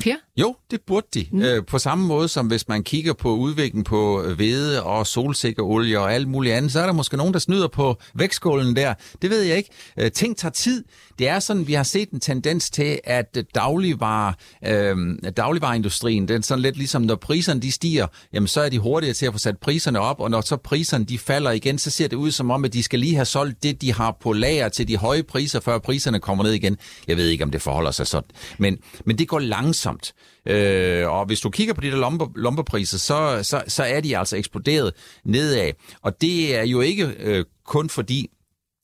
Per? 0.00 0.14
Jo, 0.36 0.56
det 0.70 0.80
burde 0.86 1.06
de. 1.14 1.26
Mm. 1.32 1.42
Øh, 1.42 1.66
på 1.66 1.78
samme 1.78 2.06
måde 2.06 2.28
som 2.28 2.46
hvis 2.46 2.68
man 2.68 2.82
kigger 2.82 3.12
på 3.12 3.34
udviklingen 3.34 3.84
på 3.84 4.22
hvede 4.36 4.82
og 4.82 5.06
solsikkeolie 5.06 6.00
og 6.00 6.14
alt 6.14 6.28
muligt 6.28 6.54
andet, 6.54 6.72
så 6.72 6.80
er 6.80 6.86
der 6.86 6.92
måske 6.92 7.16
nogen, 7.16 7.32
der 7.32 7.38
snyder 7.38 7.68
på 7.68 7.96
vægtskålen 8.14 8.76
der. 8.76 8.94
Det 9.22 9.30
ved 9.30 9.42
jeg 9.42 9.56
ikke. 9.56 9.70
Øh, 9.98 10.12
ting 10.12 10.36
tager 10.36 10.52
tid. 10.52 10.84
Det 11.18 11.28
er 11.28 11.38
sådan, 11.38 11.66
vi 11.66 11.72
har 11.72 11.82
set 11.82 12.10
en 12.10 12.20
tendens 12.20 12.70
til, 12.70 13.00
at 13.04 13.38
dagligvare, 13.54 14.34
øh, 14.66 14.96
dagligvareindustrien, 15.36 16.28
den 16.28 16.42
sådan 16.42 16.62
lidt 16.62 16.76
ligesom, 16.76 17.02
når 17.02 17.14
priserne 17.14 17.60
de 17.60 17.72
stiger, 17.72 18.06
jamen 18.32 18.48
så 18.48 18.60
er 18.60 18.68
de 18.68 18.78
hurtigere 18.78 19.14
til 19.14 19.26
at 19.26 19.32
få 19.32 19.38
sat 19.38 19.58
priserne 19.58 20.00
op, 20.00 20.20
og 20.20 20.30
når 20.30 20.40
så 20.40 20.56
priserne 20.56 21.04
de 21.04 21.18
falder 21.18 21.50
igen, 21.50 21.78
så 21.78 21.90
ser 21.90 22.08
det 22.08 22.16
ud 22.16 22.30
som 22.30 22.50
om, 22.50 22.64
at 22.64 22.72
de 22.72 22.82
skal 22.82 22.98
lige 22.98 23.14
have 23.14 23.24
solgt 23.24 23.62
det, 23.62 23.82
de 23.82 23.92
har 23.92 24.16
på 24.20 24.32
lager 24.32 24.68
til 24.68 24.88
de 24.88 24.96
høje 24.96 25.22
priser, 25.22 25.60
før 25.60 25.78
priserne 25.78 26.20
kommer 26.20 26.44
ned 26.44 26.52
igen. 26.52 26.76
Jeg 27.08 27.16
ved 27.16 27.28
ikke, 27.28 27.44
om 27.44 27.50
det 27.50 27.62
forholder 27.62 27.90
sig 27.90 28.06
sådan. 28.06 28.30
Men, 28.58 28.78
men 29.04 29.18
det 29.18 29.28
går 29.28 29.38
langsomt. 29.38 30.14
Øh, 30.46 31.08
og 31.08 31.26
hvis 31.26 31.40
du 31.40 31.50
kigger 31.50 31.74
på 31.74 31.80
de 31.80 31.90
der 31.90 31.96
lomper, 31.96 32.26
lomperpriser, 32.36 32.98
så, 32.98 33.38
så, 33.42 33.62
så 33.68 33.82
er 33.82 34.00
de 34.00 34.18
altså 34.18 34.36
eksploderet 34.36 34.92
nedad. 35.24 35.72
Og 36.02 36.20
det 36.20 36.56
er 36.56 36.62
jo 36.62 36.80
ikke 36.80 37.14
øh, 37.18 37.44
kun 37.66 37.88
fordi, 37.88 38.30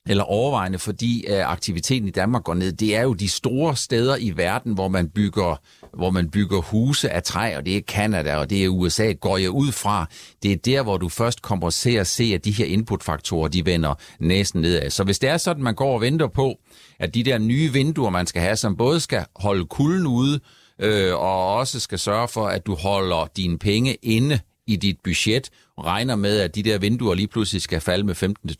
eller 0.09 0.25
overvejende 0.25 0.79
fordi 0.79 1.25
øh, 1.29 1.51
aktiviteten 1.51 2.09
i 2.09 2.11
Danmark 2.11 2.45
går 2.45 2.55
ned. 2.55 2.73
Det 2.73 2.97
er 2.97 3.03
jo 3.03 3.15
de 3.15 3.29
store 3.29 3.77
steder 3.77 4.17
i 4.17 4.33
verden, 4.37 4.75
hvor 4.75 4.89
man 4.89 5.09
bygger 5.09 5.61
hvor 5.97 6.11
man 6.11 6.31
bygger 6.31 6.61
huse 6.61 7.11
af 7.11 7.23
træ, 7.23 7.57
og 7.57 7.67
det 7.67 7.77
er 7.77 7.81
Kanada, 7.89 8.37
og 8.37 8.51
det 8.51 8.65
er 8.65 8.69
USA, 8.69 9.13
går 9.13 9.37
jeg 9.37 9.51
ud 9.51 9.73
fra. 9.73 10.07
Det 10.43 10.53
er 10.53 10.57
der, 10.57 10.83
hvor 10.83 10.97
du 10.97 11.09
først 11.09 11.43
kommer 11.43 11.71
til 11.71 11.91
at 11.91 12.07
se, 12.07 12.33
at 12.35 12.45
de 12.45 12.51
her 12.51 12.65
inputfaktorer, 12.65 13.49
de 13.49 13.67
vender 13.67 13.95
næsten 14.21 14.61
nedad. 14.61 14.91
Så 14.91 15.05
hvis 15.05 15.19
det 15.19 15.31
er 15.31 15.37
sådan, 15.37 15.63
man 15.63 15.75
går 15.75 15.95
og 15.95 16.01
venter 16.01 16.29
på, 16.29 16.59
at 16.99 17.15
de 17.15 17.25
der 17.25 17.39
nye 17.39 17.73
vinduer, 17.73 18.11
man 18.11 18.27
skal 18.27 18.43
have, 18.43 18.57
som 18.57 18.77
både 18.77 19.01
skal 19.01 19.25
holde 19.37 19.67
kulden 19.67 20.07
ude, 20.07 20.41
øh, 20.81 21.15
og 21.15 21.55
også 21.55 21.81
skal 21.81 21.99
sørge 21.99 22.29
for, 22.29 22.47
at 22.47 22.67
du 22.67 22.75
holder 22.75 23.31
dine 23.37 23.59
penge 23.59 23.95
inde 23.95 24.39
i 24.67 24.77
dit 24.77 24.97
budget, 25.05 25.51
regner 25.85 26.17
med, 26.17 26.39
at 26.39 26.55
de 26.55 26.63
der 26.63 26.79
vinduer 26.79 27.15
lige 27.15 27.29
pludselig 27.29 27.63
skal 27.63 27.81
falde 27.81 28.05
med 28.05 28.15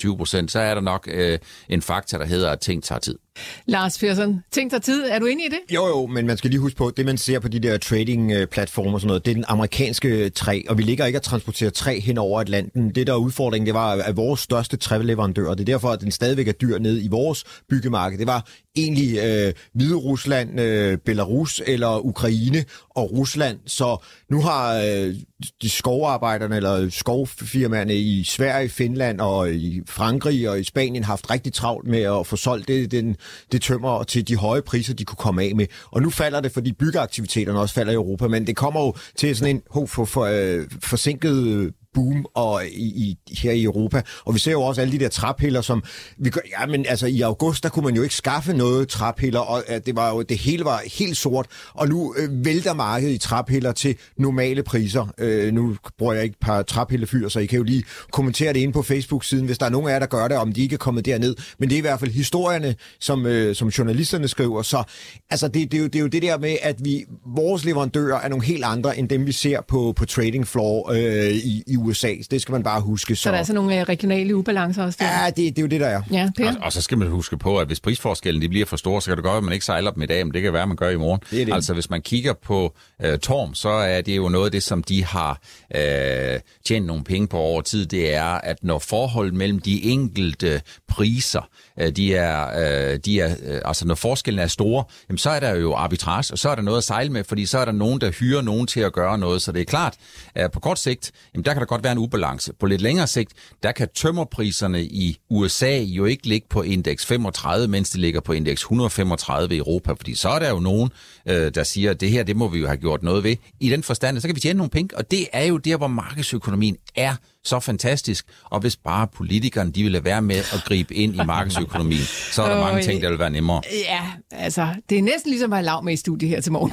15-20 0.07 0.17
procent, 0.17 0.51
så 0.51 0.59
er 0.59 0.75
der 0.75 0.81
nok 0.81 1.09
øh, 1.13 1.39
en 1.69 1.83
faktor, 1.83 2.19
der 2.19 2.27
hedder, 2.27 2.51
at 2.51 2.61
ting 2.61 2.85
tager 2.85 2.99
tid. 2.99 3.19
Lars 3.67 3.99
Persson, 3.99 4.43
ting 4.51 4.71
tager 4.71 4.81
tid. 4.81 5.05
Er 5.09 5.19
du 5.19 5.25
inde 5.25 5.45
i 5.45 5.49
det? 5.49 5.75
Jo, 5.75 5.87
jo, 5.87 6.07
men 6.07 6.27
man 6.27 6.37
skal 6.37 6.51
lige 6.51 6.61
huske 6.61 6.77
på, 6.77 6.93
det 6.97 7.07
man 7.07 7.19
ser 7.19 7.39
på 7.39 7.49
de 7.49 7.61
der 7.61 7.79
trading-platformer 7.79 8.93
og 8.93 9.01
sådan 9.01 9.07
noget, 9.07 9.25
det 9.25 9.31
er 9.31 9.35
den 9.35 9.45
amerikanske 9.49 10.31
træ, 10.31 10.63
og 10.69 10.79
vi 10.79 10.83
ligger 10.83 11.07
ikke 11.07 11.17
at 11.17 11.23
transportere 11.23 11.71
træ 11.71 12.01
hen 12.01 12.19
over 12.19 12.41
Atlanten. 12.41 12.95
Det 12.95 13.07
der 13.07 13.13
er 13.13 13.17
udfordringen, 13.17 13.67
det 13.67 13.75
var, 13.75 13.91
at 13.91 14.17
vores 14.17 14.41
største 14.41 14.77
træleverandør, 14.77 15.49
og 15.49 15.59
det 15.59 15.69
er 15.69 15.73
derfor, 15.73 15.89
at 15.89 16.01
den 16.01 16.11
stadigvæk 16.11 16.49
er 16.49 16.53
dyr 16.53 16.79
ned 16.79 17.03
i 17.03 17.09
vores 17.09 17.45
byggemarked, 17.69 18.19
det 18.19 18.27
var 18.27 18.47
egentlig 18.77 19.19
øh, 19.19 19.53
Hvide 19.75 19.95
Rusland, 19.95 20.61
øh, 20.61 20.99
Belarus 20.99 21.63
eller 21.67 22.07
Ukraine 22.07 22.65
og 22.91 23.13
Rusland. 23.13 23.59
Så 23.67 23.97
nu 24.31 24.43
har 24.43 24.75
øh, 24.77 25.15
de 25.63 25.71
skovarbejderne 25.71 26.57
eller 26.57 26.91
skovfirmaerne 27.11 27.95
i 27.95 28.25
Sverige, 28.25 28.69
Finland 28.69 29.21
og 29.21 29.53
i 29.53 29.83
Frankrig 29.87 30.51
og 30.51 30.61
i 30.61 30.65
Spanien 30.65 31.05
haft 31.05 31.31
rigtig 31.31 31.53
travlt 31.53 31.89
med 31.89 32.03
at 32.03 32.27
få 32.27 32.37
solgt 32.37 32.69
det, 32.69 32.91
den, 32.91 33.17
det 33.53 33.63
tømmer 33.63 34.03
til 34.03 34.29
de 34.29 34.37
høje 34.37 34.63
priser, 34.63 34.95
de 34.95 35.05
kunne 35.05 35.17
komme 35.17 35.43
af 35.43 35.53
med. 35.57 35.67
Og 35.91 36.03
nu 36.03 36.11
falder 36.11 36.41
det, 36.41 36.53
fordi 36.53 36.73
byggeaktiviteterne 36.73 37.61
også 37.61 37.75
falder 37.75 37.93
i 37.93 37.95
Europa, 37.95 38.29
men 38.29 38.47
det 38.47 38.57
kommer 38.57 38.81
jo 38.81 38.95
til 39.17 39.37
sådan 39.37 39.57
en 39.57 39.63
oh, 39.71 39.89
for, 39.89 40.05
for, 40.05 40.25
øh, 40.25 40.67
forsinket 40.83 41.47
øh, 41.47 41.73
boom 41.95 42.27
og 42.35 42.67
i, 42.67 42.85
i, 42.85 43.19
her 43.43 43.53
i 43.53 43.63
Europa. 43.63 44.03
Og 44.25 44.35
vi 44.35 44.39
ser 44.39 44.53
jo 44.53 44.63
også 44.63 44.81
alle 44.81 44.93
de 44.93 44.99
der 44.99 45.09
træpiller, 45.09 45.61
som... 45.61 45.83
Vi 46.19 46.31
gør, 46.31 46.41
ja, 46.61 46.67
men 46.67 46.87
altså 46.89 47.07
i 47.07 47.21
august, 47.21 47.63
der 47.63 47.69
kunne 47.69 47.85
man 47.85 47.95
jo 47.95 48.03
ikke 48.03 48.15
skaffe 48.15 48.53
noget 48.53 48.89
træpiller, 48.89 49.41
og 49.41 49.65
øh, 49.69 49.81
det, 49.87 49.97
var 49.97 50.15
jo, 50.15 50.23
det 50.23 50.39
hele 50.39 50.65
var 50.65 50.83
helt 50.99 51.17
sort. 51.17 51.47
Og 51.75 51.89
nu 51.89 52.15
øh, 52.19 52.45
vælter 52.45 52.75
markedet 52.75 53.13
i 53.13 53.19
træpiller 53.19 53.73
til 53.73 53.97
normale 54.17 54.63
priser. 54.63 55.15
Øh, 55.19 55.55
nu 55.55 55.77
bruger 55.99 56.13
jeg 56.13 56.25
ikke 56.25 56.35
et 56.35 56.47
par 56.47 56.63
træpillefyr, 56.63 57.29
så 57.29 57.41
I 57.41 57.47
kan 57.47 57.57
jo 57.57 57.63
lige 57.63 57.85
kommentere 58.13 58.53
det 58.53 58.61
inde 58.61 58.73
på 58.73 58.83
Facebook-siden, 58.83 59.47
hvis 59.47 59.59
der 59.59 59.67
er 59.67 59.71
nogen 59.71 59.89
af 59.89 59.93
jer, 59.93 59.99
der 59.99 60.07
gør 60.07 60.29
det, 60.29 60.37
om 60.37 60.53
de 60.53 60.63
ikke 60.63 60.75
er 60.75 60.79
kommet 60.79 61.07
derned. 61.07 61.37
Men 61.59 61.69
det 61.69 61.75
er 61.75 61.79
i 61.79 61.81
hvert 61.81 62.01
fald 62.01 62.11
historierne, 62.11 62.75
som, 63.01 63.27
øh, 63.27 63.55
som 63.55 63.69
journalisterne 63.69 64.29
skriver. 64.29 64.63
Så 64.63 64.83
altså, 65.31 65.49
det, 65.49 65.73
det, 65.73 65.79
er 65.79 65.83
jo, 65.83 65.87
det 65.87 65.95
er 65.95 66.01
jo 66.01 66.07
det 66.07 66.23
der 66.23 66.39
med, 66.39 66.57
at 66.63 66.85
vi 66.85 67.05
vores 67.27 67.65
leverandører 67.65 68.21
er 68.21 68.29
nogle 68.29 68.45
helt 68.45 68.65
andre, 68.65 68.99
end 68.99 69.09
dem 69.09 69.27
vi 69.27 69.33
ser 69.33 69.61
på, 69.69 69.93
på 69.97 70.07
trading 70.07 70.47
floor 70.47 70.91
øh, 70.93 71.31
i, 71.31 71.63
i 71.67 71.77
USA. 71.81 72.15
Det 72.31 72.43
skal 72.43 72.53
man 72.53 72.63
bare 72.63 72.81
huske. 72.81 73.17
Så, 73.17 73.23
så 73.23 73.29
der 73.29 73.35
er 73.35 73.39
altså 73.39 73.53
nogle 73.53 73.81
øh, 73.81 73.83
regionale 73.83 74.37
ubalancer 74.37 74.85
også? 74.85 74.99
Der. 75.01 75.25
Ja, 75.25 75.27
det, 75.27 75.37
det 75.37 75.59
er 75.59 75.63
jo 75.63 75.69
det, 75.69 75.81
der 75.81 75.87
er. 75.87 76.03
Ja, 76.11 76.31
det 76.37 76.47
er. 76.47 76.57
Og, 76.57 76.63
og 76.63 76.73
så 76.73 76.83
skal 76.83 76.99
man 76.99 77.09
huske 77.09 77.37
på, 77.39 77.59
at 77.59 77.67
hvis 77.67 77.81
prisforskellen 77.81 78.43
de 78.43 78.49
bliver 78.49 78.67
for 78.67 78.77
store, 78.77 79.03
så 79.03 79.11
kan 79.11 79.17
det 79.17 79.25
godt 79.25 79.37
at 79.37 79.45
man 79.45 79.53
ikke 79.53 79.65
sejler 79.65 79.91
dem 79.91 80.03
i 80.03 80.07
dag, 80.07 80.27
men 80.27 80.35
det 80.35 80.43
kan 80.43 80.53
være, 80.53 80.63
at 80.63 80.69
man 80.69 80.77
gør 80.77 80.89
i 80.89 80.97
morgen. 80.97 81.21
Det 81.31 81.47
det. 81.47 81.55
Altså 81.55 81.75
hvis 81.75 81.91
man 81.91 82.03
kigger 82.03 82.33
på 82.33 82.75
uh, 83.05 83.15
Torm, 83.23 83.55
så 83.55 83.69
er 83.69 84.01
det 84.01 84.17
jo 84.17 84.29
noget 84.29 84.45
af 84.45 84.53
det, 84.53 84.63
som 84.63 84.83
de 84.83 85.05
har 85.05 85.41
uh, 85.75 86.41
tjent 86.67 86.87
nogle 86.87 87.05
penge 87.05 87.29
på 87.29 87.39
over 87.39 87.63
tid, 87.63 87.87
det 87.87 88.15
er, 88.15 88.25
at 88.25 88.57
når 88.63 88.79
forholdet 88.79 89.35
mellem 89.35 89.59
de 89.59 89.85
enkelte 89.85 90.63
priser, 90.89 91.49
uh, 91.83 91.89
de 91.89 92.15
er, 92.15 92.93
uh, 92.93 92.99
de 93.05 93.21
er 93.21 93.29
uh, 93.29 93.59
altså 93.65 93.87
når 93.87 93.95
forskellen 93.95 94.39
er 94.39 94.47
store, 94.47 94.85
jamen, 95.09 95.19
så 95.19 95.31
er 95.31 95.41
der 95.41 95.55
jo 95.55 95.75
arbitrage, 95.75 96.33
og 96.33 96.39
så 96.39 96.49
er 96.49 96.55
der 96.55 96.63
noget 96.63 96.79
at 96.79 96.85
sejle 96.85 97.13
med, 97.13 97.25
fordi 97.25 97.47
så 97.47 97.59
er 97.59 97.65
der 97.65 97.73
nogen, 97.73 98.01
der 98.01 98.11
hyrer 98.11 98.43
nogen 98.43 98.67
til 98.67 98.81
at 98.81 98.93
gøre 98.93 99.19
noget. 99.19 99.43
Så 99.43 99.53
det 99.53 99.61
er 99.61 99.65
klart, 99.65 99.95
at 100.35 100.51
på 100.53 100.61
kort 100.61 100.79
sigt, 100.79 101.13
jamen, 101.35 101.45
der 101.45 101.53
kan 101.53 101.61
der 101.61 101.67
godt 101.71 101.85
være 101.85 101.93
en 101.93 101.99
ubalance. 101.99 102.53
På 102.53 102.67
lidt 102.67 102.81
længere 102.81 103.07
sigt, 103.07 103.33
der 103.63 103.73
kan 103.73 103.89
tømmerpriserne 103.95 104.83
i 104.83 105.19
USA 105.31 105.79
jo 105.79 106.05
ikke 106.05 106.27
ligge 106.27 106.47
på 106.51 106.63
indeks 106.63 107.07
35, 107.07 107.69
mens 107.69 107.91
de 107.91 107.99
ligger 107.99 108.21
på 108.21 108.33
indeks 108.33 108.61
135 108.61 109.55
i 109.55 109.59
Europa, 109.59 109.93
fordi 109.93 110.15
så 110.15 110.29
er 110.29 110.39
der 110.39 110.51
jo 110.51 110.61
nogen, 110.61 110.91
øh, 111.27 111.55
der 111.55 111.63
siger, 111.63 111.91
at 111.91 112.01
det 112.01 112.11
her, 112.11 112.23
det 112.23 112.37
må 112.37 112.49
vi 112.49 112.59
jo 112.59 112.67
have 112.67 112.77
gjort 112.77 113.03
noget 113.03 113.25
ved. 113.25 113.37
I 113.61 113.71
den 113.71 113.83
forstand, 113.83 114.21
så 114.21 114.29
kan 114.29 114.37
vi 114.37 114.41
tjene 114.41 114.57
nogle 114.57 114.71
penge, 114.71 114.97
og 114.97 115.11
det 115.11 115.27
er 115.33 115.45
jo 115.45 115.57
der, 115.57 115.77
hvor 115.77 115.89
markedsøkonomien 115.89 116.77
er 116.97 117.15
så 117.45 117.61
fantastisk. 117.61 118.27
Og 118.45 118.61
hvis 118.61 118.77
bare 118.77 119.07
politikerne 119.07 119.73
de 119.73 119.83
ville 119.83 120.05
være 120.05 120.23
med 120.23 120.37
at 120.37 120.63
gribe 120.65 120.95
ind 120.95 121.15
i 121.15 121.21
markedsøkonomien, 121.27 122.03
så 122.33 122.43
er 122.43 122.55
der 122.55 122.61
mange 122.61 122.83
ting, 122.83 123.03
der 123.03 123.11
vil 123.11 123.19
være 123.19 123.31
nemmere. 123.31 123.63
Ja, 123.89 124.01
altså, 124.31 124.69
det 124.91 124.99
er 124.99 125.03
næsten 125.03 125.31
ligesom 125.31 125.53
at 125.53 125.57
være 125.57 125.65
lav 125.65 125.85
med 125.85 125.93
i 125.93 125.97
studiet 125.97 126.31
her 126.31 126.41
til 126.41 126.53
morgen. 126.53 126.73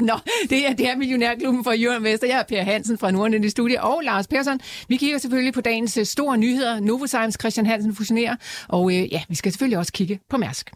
Nå, 0.08 0.18
det 0.50 0.66
er, 0.66 0.72
det 0.72 0.88
er 0.88 0.96
Millionærklubben 0.96 1.64
fra 1.64 1.74
Jørgen 1.74 2.04
Vester. 2.04 2.26
Jeg 2.26 2.38
er 2.38 2.42
Per 2.42 2.62
Hansen 2.62 2.98
fra 2.98 3.10
Norden 3.10 3.44
i 3.44 3.48
studiet, 3.48 3.80
og 3.80 4.00
Lars 4.04 4.26
Persson. 4.26 4.60
Vi 4.88 4.96
kigger 4.96 5.18
selvfølgelig 5.18 5.54
på 5.54 5.60
dagens 5.60 5.96
øh, 5.96 6.06
store 6.06 6.38
nyheder. 6.38 6.80
Novozymes 6.80 7.36
Christian 7.40 7.66
Hansen 7.66 7.94
fusionerer, 7.94 8.36
og 8.68 8.92
øh, 8.92 9.12
ja, 9.12 9.22
vi 9.28 9.34
skal 9.34 9.52
selvfølgelig 9.52 9.78
også 9.78 9.92
kigge 9.92 10.20
på 10.30 10.36
Mærsk. 10.36 10.70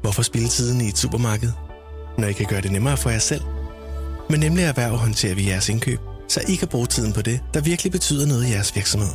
Hvorfor 0.00 0.22
spille 0.22 0.48
tiden 0.48 0.80
i 0.80 0.88
et 0.88 0.98
supermarked, 0.98 1.50
når 2.18 2.28
I 2.28 2.32
kan 2.32 2.46
gøre 2.46 2.60
det 2.60 2.72
nemmere 2.72 2.96
for 2.96 3.10
jer 3.10 3.18
selv? 3.18 3.59
Men 4.30 4.40
nemlig 4.40 4.64
erhverv 4.64 4.96
håndterer 4.96 5.34
vi 5.34 5.48
jeres 5.48 5.68
indkøb, 5.68 5.98
så 6.28 6.40
I 6.48 6.54
kan 6.54 6.68
bruge 6.68 6.86
tiden 6.86 7.12
på 7.12 7.22
det, 7.22 7.40
der 7.54 7.60
virkelig 7.60 7.92
betyder 7.92 8.26
noget 8.26 8.46
i 8.46 8.52
jeres 8.52 8.76
virksomhed. 8.76 9.14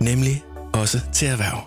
Nemlig 0.00 0.44
også 0.72 1.00
til 1.12 1.28
erhverv. 1.28 1.66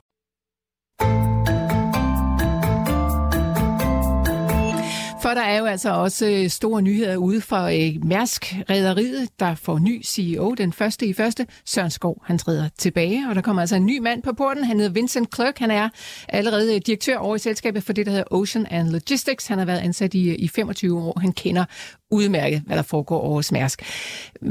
For 5.25 5.33
der 5.33 5.41
er 5.41 5.57
jo 5.57 5.65
altså 5.65 5.89
også 5.93 6.25
øh, 6.25 6.49
store 6.49 6.81
nyheder 6.81 7.17
ude 7.17 7.41
fra 7.41 7.73
øh, 7.73 8.05
Mærsk 8.05 8.55
Rederiet, 8.69 9.29
der 9.39 9.55
får 9.55 9.79
ny 9.79 10.03
CEO 10.03 10.53
den 10.53 10.73
første 10.73 11.05
i 11.05 11.13
første. 11.13 11.47
Søren 11.65 11.91
Skov, 11.91 12.21
han 12.25 12.37
træder 12.37 12.69
tilbage, 12.77 13.29
og 13.29 13.35
der 13.35 13.41
kommer 13.41 13.61
altså 13.61 13.75
en 13.75 13.85
ny 13.85 13.99
mand 13.99 14.23
på 14.23 14.33
porten. 14.33 14.63
Han 14.63 14.77
hedder 14.79 14.93
Vincent 14.93 15.35
Clerk. 15.35 15.57
Han 15.59 15.71
er 15.71 15.89
allerede 16.29 16.75
øh, 16.75 16.81
direktør 16.85 17.17
over 17.17 17.35
i 17.35 17.39
selskabet 17.39 17.83
for 17.83 17.93
det, 17.93 18.05
der 18.05 18.11
hedder 18.11 18.25
Ocean 18.31 18.65
and 18.65 18.89
Logistics. 18.89 19.47
Han 19.47 19.57
har 19.57 19.65
været 19.65 19.79
ansat 19.79 20.13
i, 20.13 20.35
i 20.35 20.47
25 20.47 21.01
år. 21.01 21.19
Han 21.19 21.31
kender 21.31 21.65
udmærket, 22.11 22.61
hvad 22.65 22.77
der 22.77 22.83
foregår 22.83 23.19
over 23.19 23.41
Mærsk. 23.51 23.81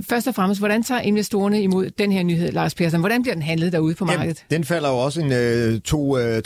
Først 0.09 0.27
og 0.27 0.35
fremmest, 0.35 0.61
hvordan 0.61 0.83
tager 0.83 1.01
investorerne 1.01 1.63
imod 1.63 1.91
den 1.91 2.13
her 2.13 2.23
nyhed, 2.23 2.53
Lars 2.53 2.75
Persson? 2.75 3.01
Hvordan 3.01 3.23
bliver 3.23 3.35
den 3.35 3.43
handlet 3.43 3.73
derude 3.73 3.95
på 3.95 4.05
markedet? 4.05 4.45
Jamen, 4.51 4.61
den 4.61 4.65
falder 4.65 4.89
jo 4.89 4.97
også 4.97 5.21
en 5.21 5.33
øh, 5.33 5.81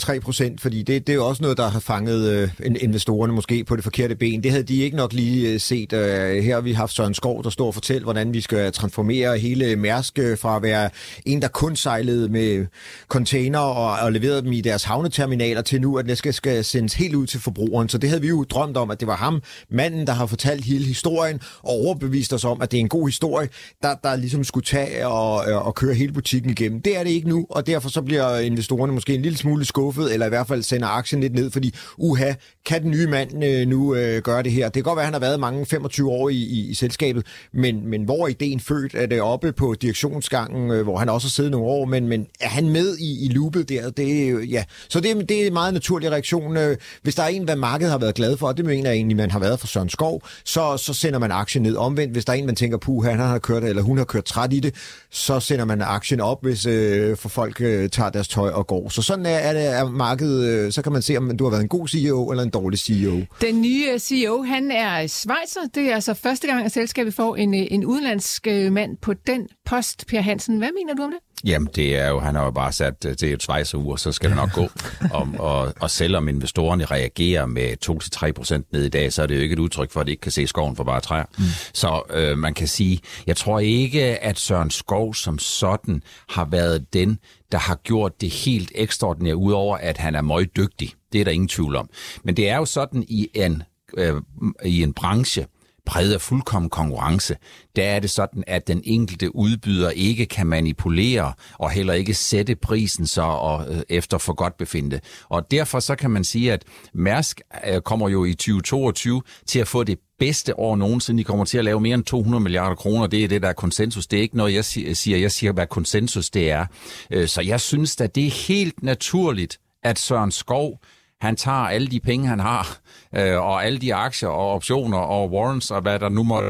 2-3 0.09 0.13
øh, 0.13 0.21
procent, 0.21 0.61
fordi 0.61 0.83
det, 0.83 1.07
det 1.07 1.13
er 1.13 1.15
jo 1.15 1.27
også 1.27 1.41
noget, 1.41 1.57
der 1.57 1.69
har 1.69 1.79
fanget 1.79 2.51
øh, 2.59 2.75
investorerne 2.81 3.33
måske 3.33 3.63
på 3.63 3.75
det 3.75 3.83
forkerte 3.83 4.15
ben. 4.15 4.43
Det 4.43 4.51
havde 4.51 4.63
de 4.63 4.81
ikke 4.81 4.97
nok 4.97 5.13
lige 5.13 5.53
øh, 5.53 5.59
set. 5.59 5.93
Øh, 5.93 6.43
her 6.43 6.53
har 6.53 6.61
vi 6.61 6.73
haft 6.73 6.93
Søren 6.93 7.13
Skov, 7.13 7.43
der 7.43 7.49
står 7.49 7.67
og 7.67 7.73
fortæller, 7.73 8.03
hvordan 8.03 8.33
vi 8.33 8.41
skal 8.41 8.71
transformere 8.71 9.37
hele 9.37 9.75
Mærsk 9.75 10.19
øh, 10.19 10.37
fra 10.37 10.55
at 10.55 10.61
være 10.61 10.89
en, 11.25 11.41
der 11.41 11.47
kun 11.47 11.75
sejlede 11.75 12.29
med 12.29 12.65
container 13.07 13.59
og, 13.59 14.05
og 14.05 14.11
leverede 14.11 14.41
dem 14.41 14.51
i 14.51 14.61
deres 14.61 14.83
havneterminaler, 14.83 15.61
til 15.61 15.81
nu, 15.81 15.97
at 15.97 16.05
det 16.05 16.17
skal, 16.17 16.33
skal 16.33 16.65
sendes 16.65 16.93
helt 16.93 17.15
ud 17.15 17.27
til 17.27 17.39
forbrugeren. 17.39 17.89
Så 17.89 17.97
det 17.97 18.09
havde 18.09 18.21
vi 18.21 18.27
jo 18.27 18.43
drømt 18.43 18.77
om, 18.77 18.91
at 18.91 18.99
det 18.99 19.07
var 19.07 19.15
ham, 19.15 19.41
manden, 19.69 20.07
der 20.07 20.13
har 20.13 20.25
fortalt 20.25 20.65
hele 20.65 20.85
historien 20.99 21.41
og 21.63 21.71
overbeviste 21.71 22.33
os 22.33 22.45
om, 22.45 22.61
at 22.61 22.71
det 22.71 22.77
er 22.77 22.81
en 22.81 22.89
god 22.89 23.07
historie, 23.07 23.49
der, 23.83 23.95
der 24.03 24.15
ligesom 24.15 24.43
skulle 24.43 24.65
tage 24.65 25.07
og, 25.07 25.49
øh, 25.49 25.67
og 25.67 25.75
køre 25.75 25.93
hele 25.93 26.13
butikken 26.13 26.51
igennem. 26.51 26.81
Det 26.81 26.97
er 26.97 27.03
det 27.03 27.09
ikke 27.09 27.29
nu, 27.29 27.45
og 27.49 27.67
derfor 27.67 27.89
så 27.89 28.01
bliver 28.01 28.37
investorerne 28.39 28.93
måske 28.93 29.15
en 29.15 29.21
lille 29.21 29.37
smule 29.37 29.65
skuffet, 29.65 30.13
eller 30.13 30.25
i 30.25 30.29
hvert 30.29 30.47
fald 30.47 30.63
sender 30.63 30.87
aktien 30.87 31.21
lidt 31.21 31.33
ned, 31.33 31.51
fordi 31.51 31.75
uha, 31.97 32.33
kan 32.65 32.83
den 32.83 32.91
nye 32.91 33.07
mand 33.07 33.43
øh, 33.43 33.67
nu 33.67 33.95
øh, 33.95 34.21
gøre 34.21 34.43
det 34.43 34.51
her? 34.51 34.65
Det 34.65 34.73
kan 34.73 34.83
godt 34.83 34.95
være, 34.95 35.03
at 35.03 35.07
han 35.07 35.13
har 35.13 35.19
været 35.19 35.39
mange 35.39 35.65
25 35.65 36.09
år 36.09 36.29
i, 36.29 36.35
i, 36.35 36.69
i 36.69 36.73
selskabet, 36.73 37.25
men, 37.53 37.87
men 37.87 38.03
hvor 38.03 38.23
er 38.23 38.27
ideen 38.27 38.59
født? 38.59 38.95
Er 38.95 39.05
det 39.05 39.21
oppe 39.21 39.51
på 39.51 39.75
direktionsgangen, 39.81 40.71
øh, 40.71 40.83
hvor 40.83 40.97
han 40.97 41.09
også 41.09 41.27
har 41.27 41.29
siddet 41.29 41.51
nogle 41.51 41.67
år, 41.67 41.85
men, 41.85 42.07
men 42.07 42.27
er 42.39 42.49
han 42.49 42.69
med 42.69 42.97
i, 42.97 43.25
i 43.25 43.29
loopet 43.29 43.69
der? 43.69 43.89
Det, 43.89 44.33
øh, 44.33 44.51
ja. 44.51 44.63
Så 44.89 44.99
det, 44.99 45.29
det 45.29 45.43
er 45.43 45.47
en 45.47 45.53
meget 45.53 45.73
naturlig 45.73 46.11
reaktion. 46.11 46.57
Øh, 46.57 46.77
hvis 47.01 47.15
der 47.15 47.23
er 47.23 47.27
en, 47.27 47.43
hvad 47.43 47.55
markedet 47.55 47.91
har 47.91 47.97
været 47.97 48.15
glad 48.15 48.37
for, 48.37 48.47
og 48.47 48.57
det 48.57 48.65
mener 48.65 48.89
jeg 48.89 48.95
egentlig, 48.97 49.17
man 49.17 49.31
har 49.31 49.39
været 49.39 49.59
for 49.59 49.67
Søren 49.67 49.89
Skov, 49.89 50.21
så, 50.45 50.77
så 50.77 50.88
sender 50.93 51.19
man 51.19 51.31
aktien 51.31 51.63
ned. 51.63 51.75
Omvendt, 51.75 52.13
hvis 52.13 52.25
der 52.25 52.33
er 52.33 52.37
en, 52.37 52.45
man 52.45 52.55
tænker, 52.55 52.77
puh, 52.77 53.05
han 53.05 53.19
har 53.19 53.39
kørt, 53.39 53.63
eller 53.63 53.81
hun 53.81 53.97
har 53.97 54.05
kørt 54.05 54.25
træt 54.25 54.53
i 54.53 54.59
det, 54.59 54.75
så 55.11 55.39
sender 55.39 55.65
man 55.65 55.81
aktien 55.81 56.21
op, 56.21 56.43
hvis 56.43 56.65
øh, 56.65 57.17
for 57.17 57.29
folk 57.29 57.61
øh, 57.61 57.89
tager 57.89 58.09
deres 58.09 58.27
tøj 58.27 58.49
og 58.49 58.67
går. 58.67 58.89
Så 58.89 59.01
sådan 59.01 59.25
er, 59.25 59.29
er 59.29 59.53
det 59.53 59.65
er 59.65 59.89
markedet. 59.89 60.45
Øh, 60.49 60.71
så 60.71 60.81
kan 60.81 60.91
man 60.91 61.01
se, 61.01 61.17
om 61.17 61.37
du 61.37 61.43
har 61.43 61.51
været 61.51 61.61
en 61.61 61.69
god 61.69 61.87
CEO 61.87 62.31
eller 62.31 62.43
en 62.43 62.49
dårlig 62.49 62.79
CEO. 62.79 63.21
Den 63.41 63.61
nye 63.61 63.85
øh, 63.93 63.99
CEO, 63.99 64.43
han 64.43 64.71
er 64.71 65.07
Schweizer. 65.07 65.61
Det 65.75 65.83
er 65.83 65.95
altså 65.95 66.13
første 66.13 66.47
gang, 66.47 66.65
at 66.65 66.71
selskabet 66.71 67.13
får 67.13 67.35
en, 67.35 67.53
øh, 67.53 67.67
en 67.71 67.85
udenlandsk 67.85 68.47
mand 68.71 68.97
på 68.97 69.13
den 69.13 69.47
post. 69.65 70.07
Per 70.07 70.21
Hansen, 70.21 70.57
hvad 70.57 70.69
mener 70.75 70.93
du 70.93 71.03
om 71.03 71.11
det? 71.11 71.19
Jamen, 71.45 71.69
det 71.75 71.97
er 71.97 72.09
jo, 72.09 72.19
han 72.19 72.35
har 72.35 72.43
jo 72.43 72.51
bare 72.51 72.71
sat 72.71 73.03
det 73.03 73.23
et 73.23 73.43
svejseur, 73.43 73.95
så 73.95 74.11
skal 74.11 74.29
det 74.29 74.37
nok 74.37 74.53
gå. 74.53 74.67
Om, 75.19 75.39
og, 75.39 75.73
og 75.79 75.89
selvom 75.89 76.27
investorerne 76.27 76.85
reagerer 76.85 77.45
med 77.45 77.89
2-3 78.29 78.31
procent 78.31 78.73
ned 78.73 78.83
i 78.83 78.89
dag, 78.89 79.13
så 79.13 79.23
er 79.23 79.27
det 79.27 79.35
jo 79.35 79.41
ikke 79.41 79.53
et 79.53 79.59
udtryk 79.59 79.91
for, 79.91 79.99
at 79.99 80.07
de 80.07 80.11
ikke 80.11 80.21
kan 80.21 80.31
se 80.31 80.47
skoven 80.47 80.75
for 80.79 80.83
bare 80.83 81.01
træer. 81.01 81.25
Mm. 81.37 81.43
Så 81.73 82.01
øh, 82.09 82.37
man 82.37 82.53
kan 82.53 82.67
sige, 82.67 82.99
jeg 83.27 83.37
tror 83.37 83.59
ikke, 83.59 84.01
at 84.01 84.39
Søren 84.39 84.71
Skov 84.71 85.15
som 85.15 85.39
sådan 85.39 86.03
har 86.29 86.45
været 86.45 86.93
den, 86.93 87.19
der 87.51 87.57
har 87.57 87.75
gjort 87.75 88.21
det 88.21 88.29
helt 88.29 88.71
ekstraordinært, 88.75 89.33
udover 89.33 89.77
at 89.77 89.97
han 89.97 90.15
er 90.15 90.21
meget 90.21 90.55
dygtig. 90.55 90.93
Det 91.13 91.21
er 91.21 91.25
der 91.25 91.31
ingen 91.31 91.47
tvivl 91.47 91.75
om. 91.75 91.89
Men 92.23 92.37
det 92.37 92.49
er 92.49 92.57
jo 92.57 92.65
sådan 92.65 93.05
i 93.07 93.29
en, 93.33 93.63
øh, 93.97 94.21
i 94.65 94.83
en 94.83 94.93
branche, 94.93 95.45
præget 95.85 96.13
af 96.13 96.21
fuldkommen 96.21 96.69
konkurrence, 96.69 97.35
der 97.75 97.83
er 97.83 97.99
det 97.99 98.09
sådan, 98.09 98.43
at 98.47 98.67
den 98.67 98.81
enkelte 98.85 99.35
udbyder 99.35 99.89
ikke 99.89 100.25
kan 100.25 100.47
manipulere 100.47 101.33
og 101.53 101.71
heller 101.71 101.93
ikke 101.93 102.13
sætte 102.13 102.55
prisen 102.55 103.07
så 103.07 103.21
og, 103.21 103.73
øh, 103.73 103.81
efter 103.89 104.17
for 104.17 104.33
godt 104.33 104.57
befinde. 104.57 104.99
Og 105.29 105.51
derfor 105.51 105.79
så 105.79 105.95
kan 105.95 106.11
man 106.11 106.23
sige, 106.23 106.53
at 106.53 106.63
Mærsk 106.93 107.41
øh, 107.67 107.81
kommer 107.81 108.09
jo 108.09 108.25
i 108.25 108.33
2022 108.33 109.21
til 109.47 109.59
at 109.59 109.67
få 109.67 109.83
det 109.83 109.99
bedste 110.19 110.59
år 110.59 110.75
nogensinde. 110.75 111.19
De 111.19 111.23
kommer 111.23 111.45
til 111.45 111.57
at 111.57 111.65
lave 111.65 111.81
mere 111.81 111.93
end 111.93 112.03
200 112.03 112.43
milliarder 112.43 112.75
kroner. 112.75 113.07
Det 113.07 113.23
er 113.23 113.27
det, 113.27 113.41
der 113.41 113.49
er 113.49 113.53
konsensus. 113.53 114.07
Det 114.07 114.17
er 114.17 114.21
ikke 114.21 114.37
noget, 114.37 114.53
jeg 114.53 114.65
siger. 114.65 115.17
Jeg 115.17 115.31
siger, 115.31 115.51
hvad 115.51 115.67
konsensus 115.67 116.29
det 116.29 116.51
er. 116.51 116.65
Øh, 117.11 117.27
så 117.27 117.41
jeg 117.41 117.61
synes 117.61 118.01
at 118.01 118.15
det 118.15 118.27
er 118.27 118.47
helt 118.47 118.83
naturligt, 118.83 119.59
at 119.83 119.99
Søren 119.99 120.31
Skov 120.31 120.81
han 121.21 121.35
tager 121.35 121.57
alle 121.57 121.87
de 121.87 121.99
penge, 121.99 122.27
han 122.27 122.39
har, 122.39 122.77
øh, 123.15 123.37
og 123.37 123.65
alle 123.65 123.79
de 123.79 123.95
aktier 123.95 124.29
og 124.29 124.51
optioner 124.51 124.97
og 124.97 125.31
warrants 125.31 125.71
og 125.71 125.81
hvad 125.81 125.99
der 125.99 126.09
nu 126.09 126.23
må 126.23 126.41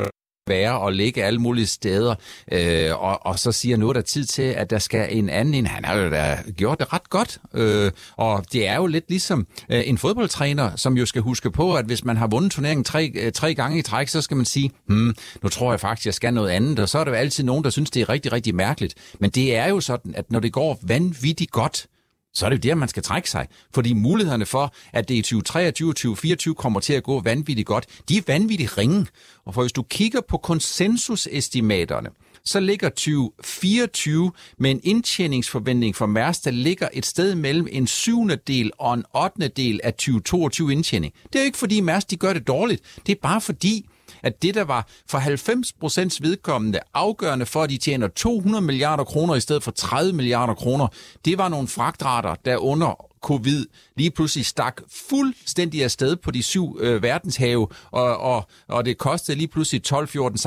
være 0.49 0.79
og 0.79 0.93
ligge 0.93 1.23
alle 1.23 1.39
mulige 1.39 1.65
steder, 1.65 2.15
øh, 2.51 3.03
og, 3.03 3.25
og 3.25 3.39
så 3.39 3.51
siger 3.51 3.77
nu 3.77 3.89
er 3.89 3.93
der 3.93 4.01
tid 4.01 4.25
til, 4.25 4.41
at 4.41 4.69
der 4.69 4.79
skal 4.79 5.08
en 5.17 5.29
anden 5.29 5.53
ind. 5.53 5.67
Han 5.67 5.86
har 5.86 5.97
jo 5.97 6.10
da 6.10 6.38
gjort 6.58 6.79
det 6.79 6.93
ret 6.93 7.10
godt, 7.10 7.38
øh, 7.53 7.91
og 8.17 8.45
det 8.53 8.67
er 8.67 8.75
jo 8.75 8.88
lidt 8.88 9.10
ligesom 9.10 9.47
øh, 9.69 9.82
en 9.86 9.97
fodboldtræner, 9.97 10.75
som 10.75 10.97
jo 10.97 11.05
skal 11.05 11.21
huske 11.21 11.51
på, 11.51 11.75
at 11.75 11.86
hvis 11.86 12.05
man 12.05 12.17
har 12.17 12.27
vundet 12.27 12.51
turneringen 12.51 12.84
tre, 12.84 13.12
øh, 13.15 13.32
tre 13.32 13.55
gange 13.55 13.79
i 13.79 13.82
træk, 13.82 14.08
så 14.08 14.21
skal 14.21 14.38
man 14.38 14.45
sige, 14.45 14.71
hmm, 14.88 15.15
nu 15.43 15.49
tror 15.49 15.71
jeg 15.71 15.79
faktisk, 15.79 16.05
jeg 16.05 16.13
skal 16.13 16.34
noget 16.34 16.49
andet, 16.49 16.79
og 16.79 16.89
så 16.89 16.99
er 16.99 17.03
der 17.03 17.12
jo 17.12 17.17
altid 17.17 17.43
nogen, 17.43 17.63
der 17.63 17.69
synes, 17.69 17.91
det 17.91 18.01
er 18.01 18.10
rigtig, 18.10 18.32
rigtig 18.32 18.55
mærkeligt. 18.55 18.93
Men 19.19 19.29
det 19.29 19.55
er 19.55 19.67
jo 19.67 19.79
sådan, 19.79 20.15
at 20.15 20.32
når 20.32 20.39
det 20.39 20.53
går 20.53 20.79
vanvittigt 20.82 21.51
godt, 21.51 21.88
så 22.33 22.45
er 22.45 22.49
det 22.49 22.65
jo 22.65 22.69
der, 22.69 22.75
man 22.75 22.89
skal 22.89 23.03
trække 23.03 23.29
sig. 23.29 23.47
Fordi 23.73 23.93
mulighederne 23.93 24.45
for, 24.45 24.73
at 24.93 25.09
det 25.09 25.15
i 25.15 25.21
2023 25.21 25.89
og 25.89 25.95
2024 25.95 26.55
kommer 26.55 26.79
til 26.79 26.93
at 26.93 27.03
gå 27.03 27.21
vanvittigt 27.21 27.65
godt, 27.65 27.85
de 28.09 28.17
er 28.17 28.21
vanvittigt 28.27 28.77
ringe. 28.77 29.07
Og 29.45 29.53
for 29.53 29.61
hvis 29.61 29.71
du 29.71 29.83
kigger 29.83 30.21
på 30.21 30.37
konsensusestimaterne, 30.37 32.09
så 32.45 32.59
ligger 32.59 32.89
2024 32.89 34.31
med 34.57 34.71
en 34.71 34.79
indtjeningsforventning 34.83 35.95
for 35.95 36.05
Mærs, 36.05 36.39
der 36.39 36.51
ligger 36.51 36.87
et 36.93 37.05
sted 37.05 37.35
mellem 37.35 37.67
en 37.71 37.87
syvende 37.87 38.37
del 38.47 38.71
og 38.77 38.93
en 38.93 39.03
ottende 39.13 39.47
del 39.47 39.79
af 39.83 39.93
2022 39.93 40.71
indtjening. 40.71 41.13
Det 41.23 41.35
er 41.35 41.43
jo 41.43 41.45
ikke 41.45 41.57
fordi 41.57 41.81
Mærs 41.81 42.05
de 42.05 42.17
gør 42.17 42.33
det 42.33 42.47
dårligt. 42.47 42.81
Det 43.05 43.11
er 43.11 43.19
bare 43.21 43.41
fordi, 43.41 43.88
at 44.23 44.41
det, 44.41 44.55
der 44.55 44.63
var 44.63 44.88
for 45.08 45.17
90 45.17 45.73
procents 45.73 46.21
vedkommende 46.21 46.79
afgørende 46.93 47.45
for, 47.45 47.63
at 47.63 47.69
de 47.69 47.77
tjener 47.77 48.08
200 48.08 48.62
milliarder 48.62 49.03
kroner 49.03 49.36
i 49.36 49.39
stedet 49.39 49.63
for 49.63 49.71
30 49.71 50.13
milliarder 50.13 50.53
kroner, 50.53 50.88
det 51.25 51.38
var 51.38 51.49
nogle 51.49 51.67
fragtrater, 51.67 52.36
der 52.45 52.58
under 52.58 53.10
covid 53.21 53.65
lige 53.97 54.12
pludselig 54.12 54.45
stak 54.45 54.82
fuldstændig 55.10 55.84
afsted 55.84 56.15
på 56.15 56.32
de 56.32 56.43
syv 56.43 56.77
øh, 56.79 57.03
verdenshave, 57.03 57.67
og, 57.91 58.17
og, 58.17 58.47
og 58.67 58.86
det 58.86 58.97
kostede 58.97 59.38
lige 59.38 59.47
pludselig 59.47 59.84
12, 59.84 60.08
14, 60.08 60.39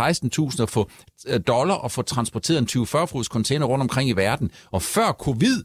16.000 0.51 0.63
at 0.63 0.71
få 0.71 0.91
øh, 1.27 1.41
dollar 1.47 1.75
og 1.75 1.91
få 1.91 2.03
transporteret 2.03 2.59
en 2.59 2.83
20-40 2.83 3.05
fods 3.05 3.27
container 3.27 3.67
rundt 3.67 3.83
omkring 3.83 4.09
i 4.09 4.13
verden. 4.13 4.51
Og 4.71 4.83
før 4.83 5.13
covid, 5.13 5.63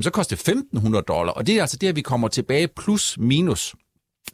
så 0.00 0.10
kostede 0.10 0.60
1.500 0.76 1.00
dollar, 1.00 1.32
og 1.32 1.46
det 1.46 1.56
er 1.56 1.60
altså 1.60 1.76
det, 1.76 1.88
at 1.88 1.96
vi 1.96 2.02
kommer 2.02 2.28
tilbage 2.28 2.68
plus 2.68 3.18
minus 3.18 3.74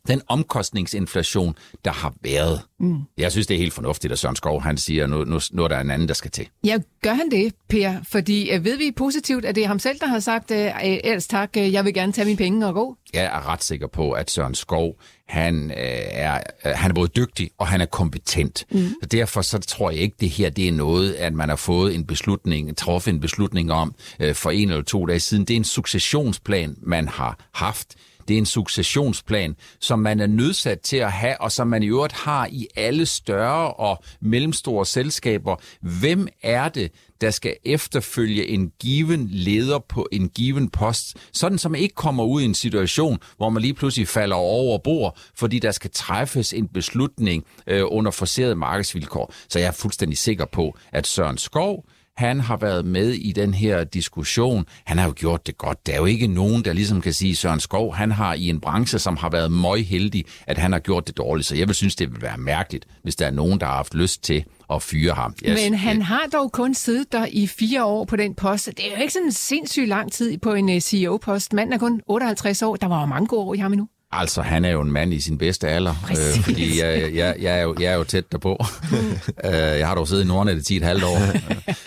den 0.08 0.22
omkostningsinflation, 0.28 1.54
der 1.84 1.90
har 1.90 2.14
været. 2.22 2.60
Mm. 2.80 2.98
Jeg 3.18 3.32
synes, 3.32 3.46
det 3.46 3.54
er 3.54 3.58
helt 3.58 3.72
fornuftigt, 3.72 4.12
at 4.12 4.18
Søren 4.18 4.36
Skov 4.36 4.62
han 4.62 4.76
siger, 4.76 5.06
nu, 5.06 5.24
nu, 5.24 5.40
nu 5.52 5.64
er 5.64 5.68
der 5.68 5.80
en 5.80 5.90
anden, 5.90 6.08
der 6.08 6.14
skal 6.14 6.30
til. 6.30 6.48
Ja, 6.64 6.78
gør 7.02 7.14
han 7.14 7.30
det, 7.30 7.54
Per? 7.68 7.94
Fordi 8.08 8.50
øh, 8.50 8.64
ved 8.64 8.76
vi 8.76 8.92
positivt, 8.96 9.44
at 9.44 9.54
det 9.54 9.64
er 9.64 9.68
ham 9.68 9.78
selv, 9.78 9.98
der 10.00 10.06
har 10.06 10.18
sagt, 10.18 10.50
øh, 10.50 10.70
ellers 10.82 11.26
tak, 11.26 11.50
øh, 11.56 11.72
jeg 11.72 11.84
vil 11.84 11.94
gerne 11.94 12.12
tage 12.12 12.24
mine 12.24 12.36
penge 12.36 12.66
og 12.66 12.74
gå? 12.74 12.96
Jeg 13.14 13.24
er 13.24 13.48
ret 13.48 13.64
sikker 13.64 13.86
på, 13.86 14.12
at 14.12 14.30
Søren 14.30 14.54
Skov, 14.54 14.96
han, 15.28 15.72
er, 15.74 16.40
han 16.64 16.90
er 16.90 16.94
både 16.94 17.08
dygtig 17.08 17.50
og 17.58 17.66
han 17.66 17.80
er 17.80 17.86
kompetent. 17.86 18.66
Mm. 18.70 18.88
Så 19.02 19.08
derfor 19.08 19.42
så 19.42 19.58
tror 19.58 19.90
jeg 19.90 20.00
ikke, 20.00 20.16
det 20.20 20.28
her 20.28 20.50
det 20.50 20.68
er 20.68 20.72
noget, 20.72 21.12
at 21.12 21.32
man 21.32 21.48
har 21.48 21.56
fået 21.56 21.94
en 21.94 22.06
beslutning, 22.06 22.76
truffet 22.76 23.12
en 23.12 23.20
beslutning 23.20 23.72
om 23.72 23.94
for 24.32 24.50
en 24.50 24.70
eller 24.70 24.82
to 24.82 25.06
dage 25.06 25.20
siden. 25.20 25.44
Det 25.44 25.54
er 25.54 25.58
en 25.58 25.64
successionsplan, 25.64 26.76
man 26.82 27.08
har 27.08 27.38
haft 27.54 27.96
det 28.30 28.36
er 28.36 28.38
en 28.38 28.46
successionsplan, 28.46 29.56
som 29.80 29.98
man 29.98 30.20
er 30.20 30.26
nødsat 30.26 30.80
til 30.80 30.96
at 30.96 31.12
have, 31.12 31.40
og 31.40 31.52
som 31.52 31.66
man 31.66 31.82
i 31.82 31.86
øvrigt 31.86 32.12
har 32.12 32.48
i 32.52 32.66
alle 32.76 33.06
større 33.06 33.72
og 33.72 34.02
mellemstore 34.20 34.86
selskaber. 34.86 35.56
Hvem 35.80 36.28
er 36.42 36.68
det, 36.68 36.92
der 37.20 37.30
skal 37.30 37.56
efterfølge 37.64 38.46
en 38.46 38.72
given 38.80 39.28
leder 39.30 39.78
på 39.78 40.08
en 40.12 40.28
given 40.28 40.70
post, 40.70 41.16
sådan 41.32 41.58
som 41.58 41.72
man 41.72 41.80
ikke 41.80 41.94
kommer 41.94 42.24
ud 42.24 42.42
i 42.42 42.44
en 42.44 42.54
situation, 42.54 43.18
hvor 43.36 43.50
man 43.50 43.62
lige 43.62 43.74
pludselig 43.74 44.08
falder 44.08 44.36
over 44.36 44.78
bord, 44.78 45.18
fordi 45.34 45.58
der 45.58 45.70
skal 45.70 45.90
træffes 45.90 46.52
en 46.52 46.68
beslutning 46.68 47.44
øh, 47.66 47.82
under 47.86 48.10
forserede 48.10 48.54
markedsvilkår. 48.54 49.34
Så 49.48 49.58
jeg 49.58 49.68
er 49.68 49.72
fuldstændig 49.72 50.18
sikker 50.18 50.44
på, 50.44 50.78
at 50.92 51.06
Søren 51.06 51.38
Skov, 51.38 51.84
han 52.16 52.40
har 52.40 52.56
været 52.56 52.84
med 52.84 53.10
i 53.10 53.32
den 53.32 53.54
her 53.54 53.84
diskussion. 53.84 54.66
Han 54.84 54.98
har 54.98 55.06
jo 55.06 55.14
gjort 55.16 55.46
det 55.46 55.58
godt. 55.58 55.86
Der 55.86 55.92
er 55.92 55.96
jo 55.96 56.04
ikke 56.04 56.26
nogen, 56.26 56.64
der 56.64 56.72
ligesom 56.72 57.00
kan 57.00 57.12
sige, 57.12 57.36
Søren 57.36 57.60
Skov, 57.60 57.94
han 57.94 58.10
har 58.10 58.34
i 58.34 58.48
en 58.48 58.60
branche, 58.60 58.98
som 58.98 59.16
har 59.16 59.30
været 59.30 59.52
meget 59.52 59.84
heldig, 59.84 60.24
at 60.46 60.58
han 60.58 60.72
har 60.72 60.78
gjort 60.78 61.06
det 61.06 61.16
dårligt. 61.16 61.46
Så 61.48 61.56
jeg 61.56 61.66
vil 61.66 61.74
synes, 61.74 61.96
det 61.96 62.12
vil 62.12 62.22
være 62.22 62.38
mærkeligt, 62.38 62.86
hvis 63.02 63.16
der 63.16 63.26
er 63.26 63.30
nogen, 63.30 63.60
der 63.60 63.66
har 63.66 63.74
haft 63.74 63.94
lyst 63.94 64.22
til 64.24 64.44
at 64.70 64.82
fyre 64.82 65.14
ham. 65.14 65.34
Yes. 65.44 65.60
Men 65.64 65.74
han 65.74 66.02
har 66.02 66.22
dog 66.32 66.52
kun 66.52 66.74
siddet 66.74 67.12
der 67.12 67.26
i 67.30 67.46
fire 67.46 67.84
år 67.84 68.04
på 68.04 68.16
den 68.16 68.34
post. 68.34 68.66
Det 68.66 68.86
er 68.86 68.96
jo 68.96 69.00
ikke 69.02 69.12
sådan 69.12 69.26
en 69.26 69.32
sindssygt 69.32 69.88
lang 69.88 70.12
tid 70.12 70.38
på 70.38 70.54
en 70.54 70.68
øh, 70.70 70.80
CEO-post. 70.80 71.52
Manden 71.52 71.72
er 71.72 71.78
kun 71.78 72.00
58 72.06 72.62
år. 72.62 72.76
Der 72.76 72.86
var 72.86 73.00
jo 73.00 73.06
mange 73.06 73.26
gode 73.26 73.42
år 73.42 73.54
i 73.54 73.58
ham 73.58 73.72
endnu. 73.72 73.88
Altså, 74.12 74.42
han 74.42 74.64
er 74.64 74.70
jo 74.70 74.80
en 74.80 74.92
mand 74.92 75.14
i 75.14 75.20
sin 75.20 75.38
bedste 75.38 75.68
alder, 75.68 75.94
øh, 76.10 76.42
fordi 76.44 76.80
jeg, 76.80 77.14
jeg, 77.14 77.36
jeg, 77.40 77.58
er 77.58 77.62
jo, 77.62 77.74
jeg 77.80 77.92
er 77.92 77.96
jo 77.96 78.04
tæt 78.04 78.32
derpå. 78.32 78.58
øh, 79.44 79.52
jeg 79.52 79.86
har 79.86 79.94
dog 79.94 80.08
siddet 80.08 80.24
i 80.24 80.26
Nordnet 80.26 80.70
i 80.70 80.76
et 80.76 80.82
halvt 80.82 81.04
år. 81.04 81.18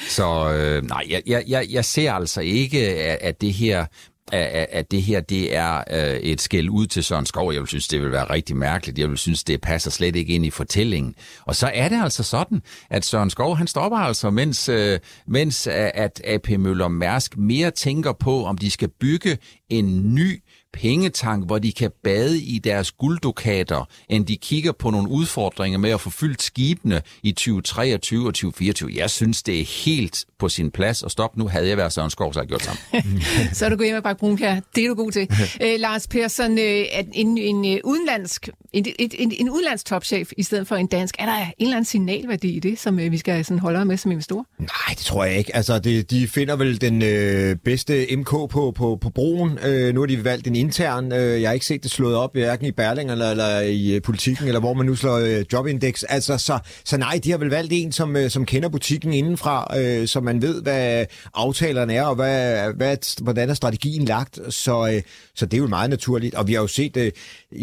Så 0.10 0.54
øh, 0.54 0.84
nej, 0.84 1.22
jeg, 1.28 1.44
jeg, 1.48 1.66
jeg 1.70 1.86
ser 1.86 2.14
altså 2.14 2.42
ikke, 2.42 2.80
at 3.24 3.42
det 3.42 3.54
her 3.54 3.86
at, 4.32 4.68
at 4.72 4.92
det 4.92 5.04
her 5.04 5.22
det 5.22 5.56
er 5.56 5.84
øh, 5.92 6.16
et 6.16 6.42
skæld 6.42 6.70
ud 6.70 6.88
til 6.88 7.04
Søren 7.04 7.26
Skov. 7.26 7.54
Jeg 7.54 7.60
vil 7.60 7.68
synes, 7.68 7.88
det 7.88 8.02
vil 8.02 8.12
være 8.12 8.30
rigtig 8.30 8.58
mærkeligt. 8.58 9.00
Jeg 9.00 9.10
vil 9.10 9.18
synes, 9.18 9.44
det 9.44 9.62
passer 9.62 9.92
slet 9.92 10.16
ikke 10.16 10.34
ind 10.34 10.46
i 10.46 10.50
fortællingen. 10.50 11.16
Og 11.46 11.56
så 11.56 11.72
er 11.74 11.90
det 11.90 12.04
altså 12.04 12.24
sådan, 12.24 12.62
at 12.90 13.06
Søren 13.06 13.30
Skov 13.30 13.58
han 13.58 13.68
stopper 13.68 13.98
altså, 13.98 14.30
mens, 14.30 14.70
øh, 14.70 15.00
mens 15.28 15.68
at 15.68 16.22
AP 16.26 16.50
Møller 16.50 16.88
Mærsk 16.88 17.38
mere 17.38 17.72
tænker 17.72 18.14
på, 18.14 18.46
om 18.46 18.58
de 18.58 18.72
skal 18.72 18.90
bygge 19.00 19.38
en 19.70 20.16
ny 20.16 20.43
pengetank, 20.74 21.46
hvor 21.46 21.60
de 21.60 21.72
kan 21.72 21.92
bade 22.04 22.42
i 22.42 22.60
deres 22.60 22.92
gulddukater, 22.92 23.88
end 24.10 24.26
de 24.26 24.38
kigger 24.38 24.72
på 24.72 24.90
nogle 24.90 25.10
udfordringer 25.10 25.80
med 25.80 25.90
at 25.90 26.02
få 26.02 26.10
fyldt 26.10 26.42
skibene 26.42 27.02
i 27.24 27.32
2023 27.32 28.28
og 28.28 28.34
2024. 28.34 28.92
Jeg 28.96 29.10
synes, 29.10 29.44
det 29.44 29.60
er 29.60 29.84
helt 29.86 30.26
på 30.40 30.50
sin 30.50 30.72
plads 30.72 31.04
at 31.04 31.12
stoppe 31.12 31.40
nu. 31.40 31.48
Havde 31.48 31.68
jeg 31.68 31.78
været 31.78 31.94
Søren 31.94 32.10
Skov, 32.10 32.34
så 32.34 32.40
jeg 32.40 32.48
gjort 32.48 32.64
sammen. 32.64 33.22
så 33.54 33.66
er 33.66 33.70
du 33.70 33.76
gået 33.76 33.88
hjem 33.88 33.98
og 33.98 34.04
tak, 34.04 34.18
Brunkær. 34.18 34.60
Det 34.76 34.84
er 34.84 34.88
du 34.88 34.96
god 34.96 35.12
til. 35.12 35.30
Æ, 35.62 35.78
Lars 35.86 36.08
Persson, 36.08 36.60
øh, 36.60 36.86
en, 37.14 37.38
en, 37.38 37.64
en 37.66 37.82
udenlandsk 37.84 38.50
en, 38.74 38.86
en, 39.00 39.12
en, 39.14 39.32
en 39.40 39.50
udenlandsk 39.50 39.86
topchef 39.86 40.32
i 40.38 40.44
stedet 40.44 40.68
for 40.68 40.76
en 40.76 40.88
dansk. 40.88 41.16
Er 41.20 41.26
der 41.26 41.38
en 41.38 41.54
eller 41.60 41.76
anden 41.76 41.86
signalværdi 41.86 42.56
i 42.56 42.60
det, 42.60 42.80
som 42.80 43.00
øh, 43.00 43.12
vi 43.12 43.18
skal 43.18 43.46
sådan 43.46 43.60
holde 43.60 43.86
med 43.86 43.98
som 43.98 44.12
investor? 44.12 44.46
Nej, 44.60 44.70
det 44.90 44.98
tror 44.98 45.26
jeg 45.26 45.38
ikke. 45.38 45.56
Altså, 45.56 45.80
det, 45.80 46.12
de 46.12 46.28
finder 46.28 46.56
vel 46.56 46.82
den 46.82 47.02
øh, 47.02 47.56
bedste 47.56 48.16
MK 48.16 48.30
på, 48.30 48.74
på, 48.76 48.98
på 49.02 49.10
broen. 49.10 49.60
Øh, 49.66 49.94
nu 49.94 50.00
har 50.00 50.08
de 50.08 50.24
valgt 50.24 50.48
en 50.48 50.56
intern. 50.64 51.12
Øh, 51.12 51.42
jeg 51.42 51.50
har 51.50 51.54
ikke 51.54 51.66
set 51.66 51.84
det 51.84 51.92
slået 51.92 52.16
op, 52.16 52.34
hverken 52.34 52.66
i 52.66 52.72
Berling 52.72 53.12
eller, 53.12 53.32
eller 53.32 53.60
i 53.60 53.96
øh, 53.96 54.02
politikken, 54.02 54.48
eller 54.48 54.60
hvor 54.60 54.74
man 54.74 54.86
nu 54.86 54.96
slår 54.96 55.18
øh, 55.18 55.46
jobindex. 55.54 56.04
Altså, 56.10 56.38
så, 56.38 56.60
så 56.86 56.98
nej, 56.98 57.20
de 57.24 57.32
har 57.32 57.38
vel 57.38 57.50
valgt 57.50 57.74
en, 57.74 57.92
som, 57.92 58.16
øh, 58.16 58.30
som 58.30 58.46
kender 58.46 58.70
butikken 58.70 59.14
indenfra, 59.14 59.78
øh, 59.80 60.08
så 60.08 60.20
man 60.20 60.42
ved, 60.42 60.62
hvad 60.62 61.06
aftalerne 61.34 61.94
er, 61.94 62.04
og 62.04 62.16
hvad, 62.16 62.74
hvad, 62.74 63.24
hvordan 63.24 63.50
er 63.50 63.54
strategien 63.54 64.06
lagt. 64.06 64.40
Så, 64.50 64.92
øh, 64.96 65.02
så 65.36 65.46
det 65.46 65.58
er 65.58 65.62
jo 65.62 65.68
meget 65.68 65.90
naturligt. 65.90 66.36
Og 66.36 66.48
vi 66.48 66.54
har 66.54 66.62
jo 66.62 66.68
set, 66.68 66.98
øh, 66.98 67.12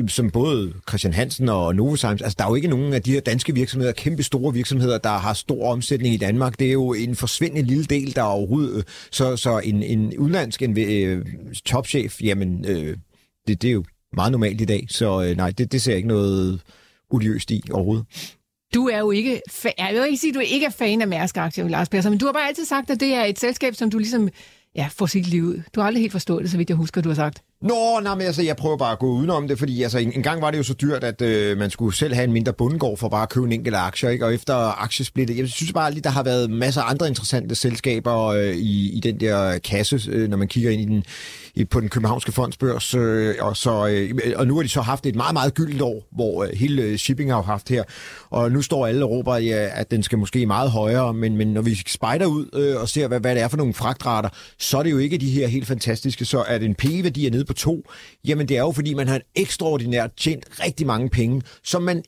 som 0.08 0.30
både 0.30 0.72
Christian 0.88 1.12
Hansen 1.14 1.48
og 1.48 1.74
Novozymes, 1.74 2.22
altså 2.22 2.36
der 2.38 2.44
er 2.44 2.48
jo 2.48 2.54
ikke 2.54 2.68
nogen 2.68 2.92
af 2.92 3.02
de 3.02 3.12
her 3.12 3.20
danske 3.20 3.54
virksomheder, 3.54 3.92
kæmpe 3.92 4.22
store 4.22 4.54
virksomheder, 4.54 4.98
der 4.98 5.18
har 5.18 5.34
stor 5.34 5.72
omsætning 5.72 6.14
i 6.14 6.18
Danmark. 6.18 6.58
Det 6.58 6.68
er 6.68 6.72
jo 6.72 6.92
en 6.92 7.16
forsvindende 7.16 7.62
lille 7.62 7.84
del, 7.84 8.16
der 8.16 8.22
er 8.22 8.26
overhovedet. 8.26 8.76
Øh, 8.76 8.82
så, 9.10 9.36
så 9.36 9.58
en, 9.64 9.82
en 9.82 10.18
udenlandsk 10.18 10.62
en, 10.62 10.78
øh, 10.78 11.26
topchef, 11.64 12.22
jamen 12.22 12.64
øh, 12.68 12.89
det, 13.50 13.62
det 13.62 13.68
er 13.68 13.72
jo 13.72 13.84
meget 14.16 14.32
normalt 14.32 14.60
i 14.60 14.64
dag. 14.64 14.86
Så 14.88 15.22
øh, 15.22 15.36
nej, 15.36 15.50
det, 15.50 15.72
det 15.72 15.82
ser 15.82 15.92
jeg 15.92 15.96
ikke 15.96 16.08
noget 16.08 16.60
odiøst 17.10 17.50
i 17.50 17.62
overhovedet. 17.72 18.06
Du 18.74 18.88
er 18.88 18.98
jo 18.98 19.10
ikke, 19.10 19.40
fa- 19.50 19.74
jeg 19.78 19.94
vil 19.94 20.04
ikke 20.06 20.16
sige, 20.16 20.30
at 20.30 20.34
du 20.34 20.40
ikke 20.40 20.66
er 20.66 20.70
fan 20.70 21.00
af 21.00 21.08
Mærsk-aktier, 21.08 21.68
Lars 21.68 21.88
Persson, 21.88 22.12
men 22.12 22.18
du 22.18 22.26
har 22.26 22.32
bare 22.32 22.48
altid 22.48 22.64
sagt, 22.64 22.90
at 22.90 23.00
det 23.00 23.14
er 23.14 23.24
et 23.24 23.38
selskab, 23.38 23.74
som 23.74 23.90
du 23.90 23.98
ligesom 23.98 24.28
ja, 24.76 24.88
får 24.92 25.06
sit 25.06 25.26
liv 25.26 25.42
ud. 25.42 25.62
Du 25.74 25.80
har 25.80 25.86
aldrig 25.86 26.02
helt 26.02 26.12
forstået 26.12 26.42
det, 26.42 26.50
så 26.50 26.56
vidt 26.56 26.68
jeg 26.68 26.76
husker, 26.76 27.00
du 27.00 27.08
har 27.08 27.16
sagt. 27.16 27.42
Nå, 27.62 28.00
nej, 28.02 28.14
men 28.14 28.26
altså, 28.26 28.42
jeg 28.42 28.56
prøver 28.56 28.76
bare 28.76 28.92
at 28.92 28.98
gå 28.98 29.06
udenom 29.06 29.48
det, 29.48 29.58
fordi 29.58 29.82
altså, 29.82 29.98
en, 29.98 30.12
en 30.12 30.22
gang 30.22 30.42
var 30.42 30.50
det 30.50 30.58
jo 30.58 30.62
så 30.62 30.74
dyrt, 30.74 31.04
at 31.04 31.22
øh, 31.22 31.58
man 31.58 31.70
skulle 31.70 31.96
selv 31.96 32.14
have 32.14 32.24
en 32.24 32.32
mindre 32.32 32.52
bundgård 32.52 32.96
for 32.98 33.08
bare 33.08 33.22
at 33.22 33.28
købe 33.28 33.46
en 33.46 33.52
enkelt 33.52 33.76
aktie, 33.76 34.12
ikke? 34.12 34.26
og 34.26 34.34
efter 34.34 34.82
aktiesplittet, 34.82 35.38
jeg 35.38 35.48
synes 35.48 35.72
bare 35.72 35.90
lige, 35.90 36.02
der 36.02 36.10
har 36.10 36.22
været 36.22 36.50
masser 36.50 36.82
af 36.82 36.90
andre 36.90 37.08
interessante 37.08 37.54
selskaber 37.54 38.26
øh, 38.26 38.54
i, 38.54 38.96
i 38.96 39.00
den 39.00 39.20
der 39.20 39.58
kasse, 39.58 40.00
øh, 40.08 40.28
når 40.28 40.36
man 40.36 40.48
kigger 40.48 40.70
ind 40.70 40.80
i 40.80 40.84
den, 40.84 41.04
i, 41.54 41.64
på 41.64 41.80
den 41.80 41.88
københavnske 41.88 42.32
fondsbørs, 42.32 42.94
øh, 42.94 43.34
og, 43.40 43.56
så, 43.56 43.86
øh, 43.86 44.32
og 44.36 44.46
nu 44.46 44.54
har 44.56 44.62
de 44.62 44.68
så 44.68 44.80
haft 44.80 45.06
et 45.06 45.14
meget, 45.14 45.32
meget 45.32 45.54
gyldent 45.54 45.82
år, 45.82 46.08
hvor 46.12 46.44
øh, 46.44 46.50
hele 46.54 46.82
øh, 46.82 46.96
shipping 46.96 47.32
har 47.32 47.42
haft 47.42 47.68
her, 47.68 47.84
og 48.30 48.52
nu 48.52 48.62
står 48.62 48.86
alle 48.86 49.04
og 49.04 49.10
råber, 49.10 49.36
ja, 49.36 49.68
at 49.72 49.90
den 49.90 50.02
skal 50.02 50.18
måske 50.18 50.46
meget 50.46 50.70
højere, 50.70 51.14
men, 51.14 51.36
men 51.36 51.48
når 51.48 51.62
vi 51.62 51.74
spejder 51.86 52.26
ud 52.26 52.46
øh, 52.52 52.80
og 52.80 52.88
ser, 52.88 53.08
hvad, 53.08 53.20
hvad 53.20 53.34
det 53.34 53.42
er 53.42 53.48
for 53.48 53.56
nogle 53.56 53.74
fragtrater, 53.74 54.28
så 54.58 54.78
er 54.78 54.82
det 54.82 54.90
jo 54.90 54.98
ikke 54.98 55.18
de 55.18 55.30
her 55.30 55.46
helt 55.46 55.66
fantastiske, 55.66 56.24
så 56.24 56.40
at 56.42 56.62
en 56.62 56.74
P-værdi 56.74 57.26
er 57.26 57.30
nede 57.30 57.49
på 57.50 57.58
to, 57.58 57.82
jamen 58.24 58.48
det 58.48 58.56
er 58.56 58.60
jo 58.60 58.72
fordi, 58.72 58.94
man 58.94 59.08
har 59.08 59.20
ekstraordinært 59.34 60.14
tjent 60.16 60.46
rigtig 60.62 60.86
mange 60.86 61.10
penge, 61.10 61.42
som 61.64 61.82
man 61.82 62.02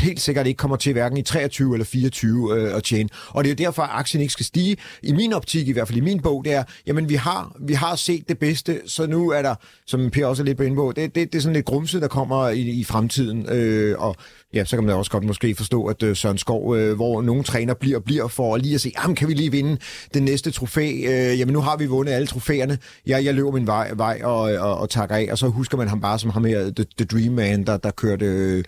helt 0.00 0.20
sikkert 0.20 0.46
ikke 0.46 0.58
kommer 0.58 0.76
til 0.76 0.92
hverken 0.92 1.18
i 1.18 1.22
23 1.22 1.74
eller 1.74 1.84
24 1.84 2.58
øh, 2.58 2.76
at 2.76 2.82
tjene. 2.82 3.08
Og 3.28 3.44
det 3.44 3.50
er 3.50 3.54
jo 3.54 3.66
derfor, 3.66 3.82
at 3.82 3.90
aktien 3.92 4.20
ikke 4.20 4.32
skal 4.32 4.46
stige. 4.46 4.76
I 5.02 5.12
min 5.12 5.32
optik, 5.32 5.68
i 5.68 5.72
hvert 5.72 5.88
fald 5.88 5.98
i 5.98 6.00
min 6.00 6.20
bog, 6.20 6.44
det 6.44 6.52
er, 6.52 6.64
jamen 6.86 7.08
vi 7.08 7.14
har, 7.14 7.56
vi 7.60 7.72
har 7.74 7.96
set 7.96 8.28
det 8.28 8.38
bedste, 8.38 8.80
så 8.86 9.06
nu 9.06 9.30
er 9.30 9.42
der, 9.42 9.54
som 9.86 10.10
Per 10.10 10.26
også 10.26 10.42
er 10.42 10.44
lidt 10.44 10.56
på 10.56 10.62
inde 10.62 10.76
på, 10.76 10.92
det, 10.96 11.14
det, 11.14 11.32
det 11.32 11.38
er 11.38 11.42
sådan 11.42 11.54
lidt 11.54 11.66
grumse, 11.66 12.00
der 12.00 12.08
kommer 12.08 12.48
i, 12.48 12.60
i 12.60 12.84
fremtiden. 12.84 13.46
Øh, 13.48 13.98
og 13.98 14.16
ja, 14.54 14.64
så 14.64 14.76
kan 14.76 14.84
man 14.84 14.94
også 14.94 15.10
godt 15.10 15.24
måske 15.24 15.54
forstå, 15.54 15.86
at 15.86 16.02
øh, 16.02 16.16
Søren 16.16 16.38
Skov, 16.38 16.76
øh, 16.76 16.94
hvor 16.94 17.22
nogle 17.22 17.42
træner 17.42 17.74
bliver 17.74 17.96
og 17.96 18.04
bliver 18.04 18.28
for 18.28 18.56
lige 18.56 18.74
at 18.74 18.80
se, 18.80 18.92
jamen 19.02 19.16
kan 19.16 19.28
vi 19.28 19.34
lige 19.34 19.50
vinde 19.50 19.78
den 20.14 20.22
næste 20.22 20.50
trofæ? 20.50 20.90
Øh, 20.90 21.38
jamen 21.38 21.52
nu 21.52 21.60
har 21.60 21.76
vi 21.76 21.86
vundet 21.86 22.12
alle 22.12 22.26
trofæerne. 22.26 22.78
Jeg, 23.06 23.24
jeg 23.24 23.34
løber 23.34 23.50
min 23.50 23.66
vej, 23.66 23.90
vej 23.94 24.20
og, 24.24 24.40
og, 24.40 24.78
og 24.78 24.90
takker 24.90 25.16
af, 25.16 25.28
og 25.30 25.38
så 25.38 25.48
husker 25.48 25.76
man 25.76 25.88
ham 25.88 26.00
bare 26.00 26.18
som 26.18 26.30
ham 26.30 26.44
her, 26.44 26.70
The, 26.70 26.86
the 26.98 27.04
Dream 27.04 27.32
Man, 27.32 27.66
der, 27.66 27.76
der 27.76 27.90
kørte... 27.90 28.26
Øh, 28.26 28.64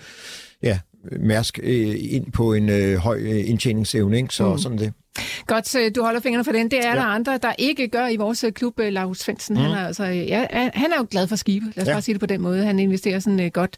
ja, 0.63 0.79
Mærsk 1.13 1.59
øh, 1.63 1.97
ind 1.99 2.33
på 2.33 2.53
en 2.53 2.69
øh, 2.69 2.97
høj 2.97 3.19
øh, 3.19 3.49
indtjeningsevne, 3.49 4.17
ikke? 4.17 4.35
så 4.35 4.53
mm. 4.53 4.59
sådan 4.59 4.79
det. 4.79 4.93
Godt, 5.47 5.95
du 5.97 6.03
holder 6.03 6.21
fingrene 6.21 6.45
for 6.45 6.53
den. 6.53 6.71
Det 6.71 6.85
er 6.85 6.89
ja. 6.89 6.95
der 6.95 7.03
andre, 7.03 7.39
der 7.39 7.53
ikke 7.59 7.89
gør 7.89 8.07
i 8.07 8.17
vores 8.17 8.45
klub, 8.55 8.79
Lars 8.79 9.19
Svendsen. 9.19 9.57
Mm. 9.57 9.63
Han, 9.63 9.71
er 9.71 9.87
altså, 9.87 10.05
ja, 10.05 10.47
han 10.75 10.93
er 10.93 10.97
jo 10.99 11.07
glad 11.11 11.27
for 11.27 11.37
skibe, 11.37 11.67
lad 11.77 11.83
os 11.83 11.89
ja. 11.89 11.93
bare 11.93 12.03
sige 12.03 12.15
det 12.15 12.21
på 12.21 12.27
den 12.27 12.41
måde. 12.41 12.65
Han 12.65 12.79
investerer 12.79 13.19
sådan 13.19 13.51
godt 13.51 13.77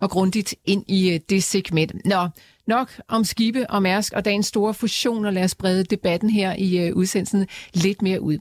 og 0.00 0.10
grundigt 0.10 0.54
ind 0.64 0.84
i 0.88 1.18
det 1.28 1.44
segment. 1.44 2.04
Nå, 2.04 2.28
nok 2.66 2.90
om 3.08 3.24
skibe 3.24 3.70
og 3.70 3.82
Mærsk 3.82 4.12
og 4.12 4.24
dagens 4.24 4.46
store 4.46 4.74
fusion, 4.74 5.24
og 5.24 5.32
lad 5.32 5.44
os 5.44 5.54
brede 5.54 5.84
debatten 5.84 6.30
her 6.30 6.54
i 6.58 6.92
udsendelsen 6.92 7.46
lidt 7.74 8.02
mere 8.02 8.20
ud. 8.20 8.38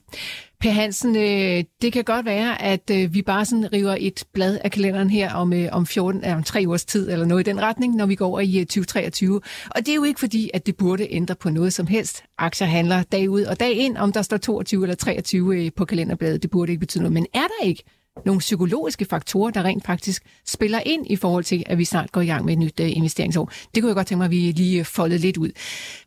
Per 0.63 0.71
Hansen, 0.71 1.15
øh, 1.15 1.63
det 1.81 1.93
kan 1.93 2.03
godt 2.03 2.25
være, 2.25 2.61
at 2.61 2.89
øh, 2.91 3.13
vi 3.13 3.21
bare 3.21 3.45
sådan 3.45 3.73
river 3.73 3.95
et 3.99 4.23
blad 4.33 4.59
af 4.63 4.71
kalenderen 4.71 5.09
her 5.09 5.33
om, 5.33 5.53
øh, 5.53 5.69
om, 5.71 5.87
14, 5.87 6.25
øh, 6.25 6.35
om 6.35 6.43
tre 6.43 6.69
års 6.69 6.85
tid, 6.85 7.11
eller 7.11 7.25
noget 7.25 7.47
i 7.47 7.49
den 7.49 7.61
retning, 7.61 7.95
når 7.95 8.05
vi 8.05 8.15
går 8.15 8.27
over 8.27 8.39
i 8.39 8.59
øh, 8.59 8.65
2023. 8.65 9.41
Og 9.69 9.79
det 9.79 9.89
er 9.89 9.95
jo 9.95 10.03
ikke 10.03 10.19
fordi, 10.19 10.49
at 10.53 10.65
det 10.65 10.77
burde 10.77 11.07
ændre 11.11 11.35
på 11.35 11.49
noget 11.49 11.73
som 11.73 11.87
helst. 11.87 12.23
Aktier 12.37 12.67
handler 12.67 13.03
dag 13.03 13.29
ud 13.29 13.43
og 13.43 13.59
dag 13.59 13.73
ind, 13.73 13.97
om 13.97 14.11
der 14.11 14.21
står 14.21 14.37
22 14.37 14.83
eller 14.83 14.95
23 14.95 15.57
øh, 15.57 15.71
på 15.75 15.85
kalenderbladet. 15.85 16.41
Det 16.43 16.51
burde 16.51 16.71
ikke 16.71 16.79
betyde 16.79 17.03
noget. 17.03 17.13
Men 17.13 17.25
er 17.33 17.47
der 17.59 17.65
ikke 17.65 17.83
nogle 18.25 18.39
psykologiske 18.39 19.05
faktorer, 19.05 19.51
der 19.51 19.63
rent 19.63 19.85
faktisk 19.85 20.23
spiller 20.47 20.79
ind 20.85 21.05
i 21.09 21.15
forhold 21.15 21.43
til, 21.43 21.63
at 21.65 21.77
vi 21.77 21.85
snart 21.85 22.11
går 22.11 22.21
i 22.21 22.25
gang 22.25 22.45
med 22.45 22.53
et 22.53 22.59
nyt 22.59 22.79
øh, 22.79 22.97
investeringsår. 22.97 23.51
Det 23.75 23.83
kunne 23.83 23.89
jeg 23.89 23.95
godt 23.95 24.07
tænke 24.07 24.17
mig, 24.17 24.25
at 24.25 24.31
vi 24.31 24.51
lige 24.51 24.79
øh, 24.79 24.85
foldede 24.85 25.19
lidt 25.19 25.37
ud. 25.37 25.51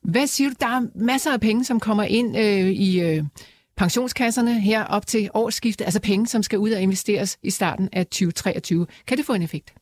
Hvad 0.03 0.27
siger 0.27 0.51
du? 0.51 0.57
Der 0.61 0.67
er 0.67 0.83
masser 0.95 1.33
af 1.33 1.41
penge, 1.41 1.65
som 1.65 1.81
kommer 1.81 2.03
ind 2.03 2.39
øh, 2.39 2.71
i... 2.71 3.01
Øh, 3.01 3.25
pensionskasserne 3.77 4.61
her 4.61 4.85
op 4.85 5.07
til 5.07 5.31
årsskiftet, 5.35 5.85
altså 5.85 6.01
penge, 6.01 6.27
som 6.27 6.43
skal 6.43 6.59
ud 6.59 6.71
og 6.71 6.81
investeres 6.81 7.39
i 7.43 7.51
starten 7.51 7.89
af 7.93 8.07
2023. 8.07 8.87
Kan 9.07 9.19
det 9.19 9.27
få 9.27 9.33
en 9.33 9.43
effekt? 9.43 9.73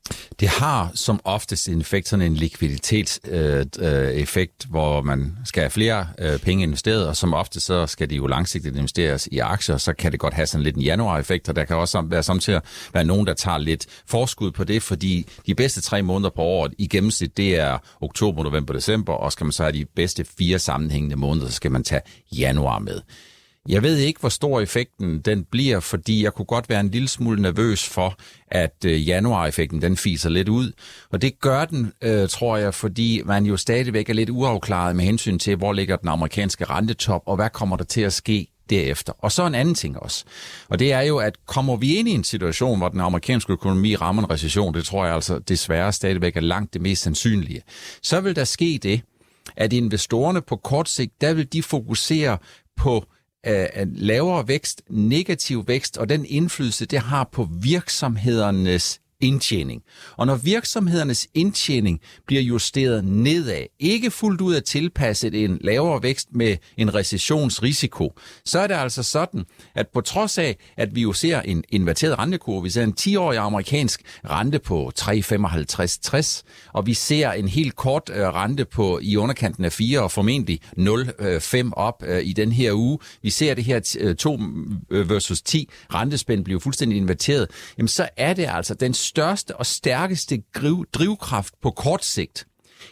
Det 0.41 0.49
har 0.49 0.91
som 0.95 1.21
oftest 1.25 1.69
en 1.69 1.81
effekt, 1.81 2.09
sådan 2.09 2.27
en 2.27 2.35
likviditetseffekt, 2.35 4.65
øh, 4.65 4.69
øh 4.69 4.71
hvor 4.71 5.03
man 5.03 5.37
skal 5.45 5.61
have 5.61 5.71
flere 5.71 6.09
øh, 6.19 6.39
penge 6.39 6.63
investeret, 6.63 7.09
og 7.09 7.17
som 7.17 7.35
ofte 7.35 7.61
så 7.61 7.87
skal 7.87 8.11
de 8.11 8.17
jo 8.17 8.27
langsigtet 8.27 8.77
investeres 8.77 9.29
i 9.33 9.39
aktier, 9.39 9.77
så 9.77 9.93
kan 9.93 10.13
det 10.13 10.21
godt 10.21 10.35
have 10.35 10.47
sådan 10.47 10.65
lidt 10.65 10.77
en 10.77 10.83
januar-effekt, 10.83 11.49
og 11.49 11.57
der 11.57 11.65
kan 11.65 11.77
også 11.77 12.01
være 12.01 12.23
samtidig 12.23 12.61
være 12.93 13.05
nogen, 13.05 13.27
der 13.27 13.35
tager 13.35 13.59
lidt 13.59 13.87
forskud 14.07 14.51
på 14.51 14.65
det, 14.65 14.83
fordi 14.83 15.27
de 15.47 15.55
bedste 15.55 15.81
tre 15.81 16.03
måneder 16.03 16.31
på 16.31 16.43
året 16.43 16.75
i 16.79 16.87
gennemsnit, 16.87 17.37
det 17.37 17.61
er 17.61 17.79
oktober, 18.01 18.43
november, 18.43 18.75
december, 18.75 19.13
og 19.13 19.33
skal 19.33 19.45
man 19.45 19.53
så 19.53 19.63
have 19.63 19.73
de 19.73 19.85
bedste 19.85 20.25
fire 20.39 20.59
sammenhængende 20.59 21.17
måneder, 21.17 21.47
så 21.47 21.53
skal 21.53 21.71
man 21.71 21.85
tage 21.85 22.01
januar 22.33 22.79
med. 22.79 23.01
Jeg 23.69 23.83
ved 23.83 23.97
ikke, 23.97 24.21
hvor 24.21 24.29
stor 24.29 24.61
effekten 24.61 25.21
den 25.21 25.45
bliver, 25.45 25.81
fordi 25.81 26.25
jeg 26.25 26.33
kunne 26.33 26.47
godt 26.47 26.69
være 26.69 26.81
en 26.81 26.91
lille 26.91 27.09
smule 27.09 27.43
nervøs 27.43 27.89
for, 27.89 28.17
at 28.49 28.85
øh, 28.87 29.09
januar-effekten 29.09 29.83
den 29.83 29.97
fiser 29.97 30.31
lidt 30.31 30.49
ud. 30.49 30.73
Og 31.11 31.23
det 31.23 31.41
gør 31.41 31.65
den, 31.65 31.93
øh, 32.03 32.29
tror 32.29 32.57
jeg, 32.57 32.75
fordi 32.75 33.23
man 33.25 33.47
jo 33.47 33.57
stadigvæk 33.57 34.09
er 34.09 34.15
lidt 34.15 34.31
uafklaret 34.31 34.97
med 34.97 35.05
hensyn 35.05 35.39
til, 35.39 35.57
hvor 35.57 35.73
ligger 35.73 35.97
den 35.97 36.09
amerikanske 36.09 36.65
rentetop, 36.65 37.23
og 37.27 37.37
hvad 37.37 37.51
kommer 37.51 37.77
der 37.77 37.85
til 37.85 38.01
at 38.01 38.13
ske 38.13 38.49
derefter. 38.71 39.13
Og 39.19 39.33
så 39.33 39.47
en 39.47 39.55
anden 39.55 39.75
ting 39.75 39.99
også. 39.99 40.25
Og 40.69 40.79
det 40.79 40.93
er 40.93 41.01
jo, 41.01 41.19
at 41.19 41.47
kommer 41.47 41.77
vi 41.77 41.95
ind 41.95 42.09
i 42.09 42.13
en 42.13 42.25
situation, 42.25 42.79
hvor 42.79 42.89
den 42.89 43.01
amerikanske 43.01 43.53
økonomi 43.53 43.97
rammer 43.97 44.23
en 44.23 44.31
recession, 44.31 44.75
det 44.75 44.85
tror 44.85 45.05
jeg 45.05 45.15
altså 45.15 45.39
desværre 45.39 45.93
stadigvæk 45.93 46.37
er 46.37 46.41
langt 46.41 46.75
det 46.75 46.83
mest 46.83 47.03
sandsynlige, 47.03 47.63
så 48.03 48.21
vil 48.21 48.37
der 48.37 48.45
ske 48.45 48.81
det, 48.83 49.01
at 49.57 49.73
investorerne 49.73 50.41
på 50.41 50.57
kort 50.57 50.89
sigt, 50.89 51.21
der 51.21 51.35
vil 51.35 51.53
de 51.53 51.63
fokusere 51.63 52.39
på 52.77 53.05
af 53.45 53.87
lavere 53.95 54.49
vækst, 54.49 54.83
negativ 54.91 55.69
vækst 55.69 55.99
og 55.99 56.09
den 56.09 56.27
indflydelse, 56.29 56.87
det 56.87 56.99
har 56.99 57.29
på 57.33 57.49
virksomhedernes 57.63 59.01
indtjening. 59.25 59.83
Og 60.17 60.27
når 60.27 60.37
virksomhedernes 60.37 61.29
indtjening 61.35 62.01
bliver 62.27 62.43
justeret 62.43 63.05
nedad, 63.05 63.67
ikke 63.79 64.11
fuldt 64.11 64.41
ud 64.41 64.55
at 64.55 64.65
tilpasset 64.65 65.45
en 65.45 65.59
lavere 65.61 66.03
vækst 66.03 66.29
med 66.33 66.57
en 66.77 66.95
recessionsrisiko, 66.95 68.19
så 68.45 68.59
er 68.59 68.67
det 68.67 68.75
altså 68.75 69.03
sådan, 69.03 69.45
at 69.75 69.89
på 69.89 70.01
trods 70.01 70.39
af, 70.39 70.57
at 70.77 70.95
vi 70.95 71.03
jo 71.03 71.13
ser 71.13 71.41
en 71.41 71.65
inverteret 71.69 72.19
rentekurve, 72.19 72.63
vi 72.63 72.71
ser 72.71 72.85
en 72.85 72.95
10-årig 73.01 73.39
amerikansk 73.39 74.03
rente 74.25 74.59
på 74.59 74.93
3,55-60, 75.01 76.43
og 76.73 76.87
vi 76.87 76.95
ser 76.95 77.33
en 77.33 77.49
helt 77.49 77.77
kort 77.77 78.11
øh, 78.15 78.29
rente 78.29 78.65
på 78.65 78.99
i 79.03 79.17
underkanten 79.17 79.65
af 79.65 79.73
4 79.73 80.03
og 80.03 80.11
formentlig 80.11 80.61
0,5 80.79 81.57
øh, 81.57 81.65
op 81.73 82.03
øh, 82.07 82.25
i 82.25 82.33
den 82.33 82.53
her 82.53 82.73
uge. 82.73 82.99
Vi 83.23 83.31
ser 83.31 83.55
det 83.55 83.65
her 83.65 84.15
2 84.19 84.41
versus 84.91 85.43
10 85.43 85.69
rentespænd 85.95 86.45
blive 86.45 86.61
fuldstændig 86.61 86.99
inverteret. 86.99 87.51
Jamen 87.79 87.89
så 87.89 88.09
er 88.17 88.35
det 88.35 88.47
altså 88.49 88.75
den 88.75 88.95
største 89.15 89.57
og 89.57 89.67
stærkeste 89.67 90.43
drivkraft 90.95 91.55
på 91.63 91.71
kort 91.71 92.05
sigt, 92.05 92.47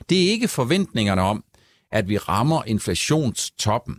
det 0.08 0.24
er 0.24 0.30
ikke 0.30 0.48
forventningerne 0.48 1.22
om, 1.22 1.44
at 1.92 2.08
vi 2.08 2.18
rammer 2.18 2.62
inflationstoppen. 2.66 3.96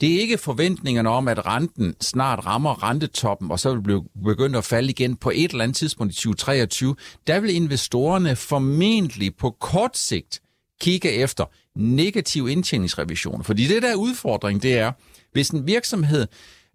Det 0.00 0.14
er 0.14 0.20
ikke 0.20 0.38
forventningerne 0.38 1.08
om, 1.08 1.28
at 1.28 1.46
renten 1.46 1.94
snart 2.00 2.46
rammer 2.46 2.82
rentetoppen, 2.82 3.50
og 3.50 3.60
så 3.60 3.74
vil 3.74 3.82
blive 3.82 4.04
begyndt 4.24 4.56
at 4.56 4.64
falde 4.64 4.90
igen 4.90 5.16
på 5.16 5.30
et 5.34 5.50
eller 5.50 5.64
andet 5.64 5.76
tidspunkt 5.76 6.12
i 6.12 6.16
2023. 6.16 6.96
Der 7.26 7.40
vil 7.40 7.54
investorerne 7.54 8.36
formentlig 8.36 9.36
på 9.36 9.50
kort 9.50 9.96
sigt 9.96 10.40
kigge 10.80 11.12
efter 11.12 11.44
negativ 11.78 12.48
indtjeningsrevision. 12.48 13.44
Fordi 13.44 13.66
det 13.66 13.82
der 13.82 13.94
udfordring, 13.94 14.62
det 14.62 14.78
er, 14.78 14.92
hvis 15.32 15.50
en 15.50 15.66
virksomhed 15.66 16.26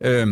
øh, 0.04 0.28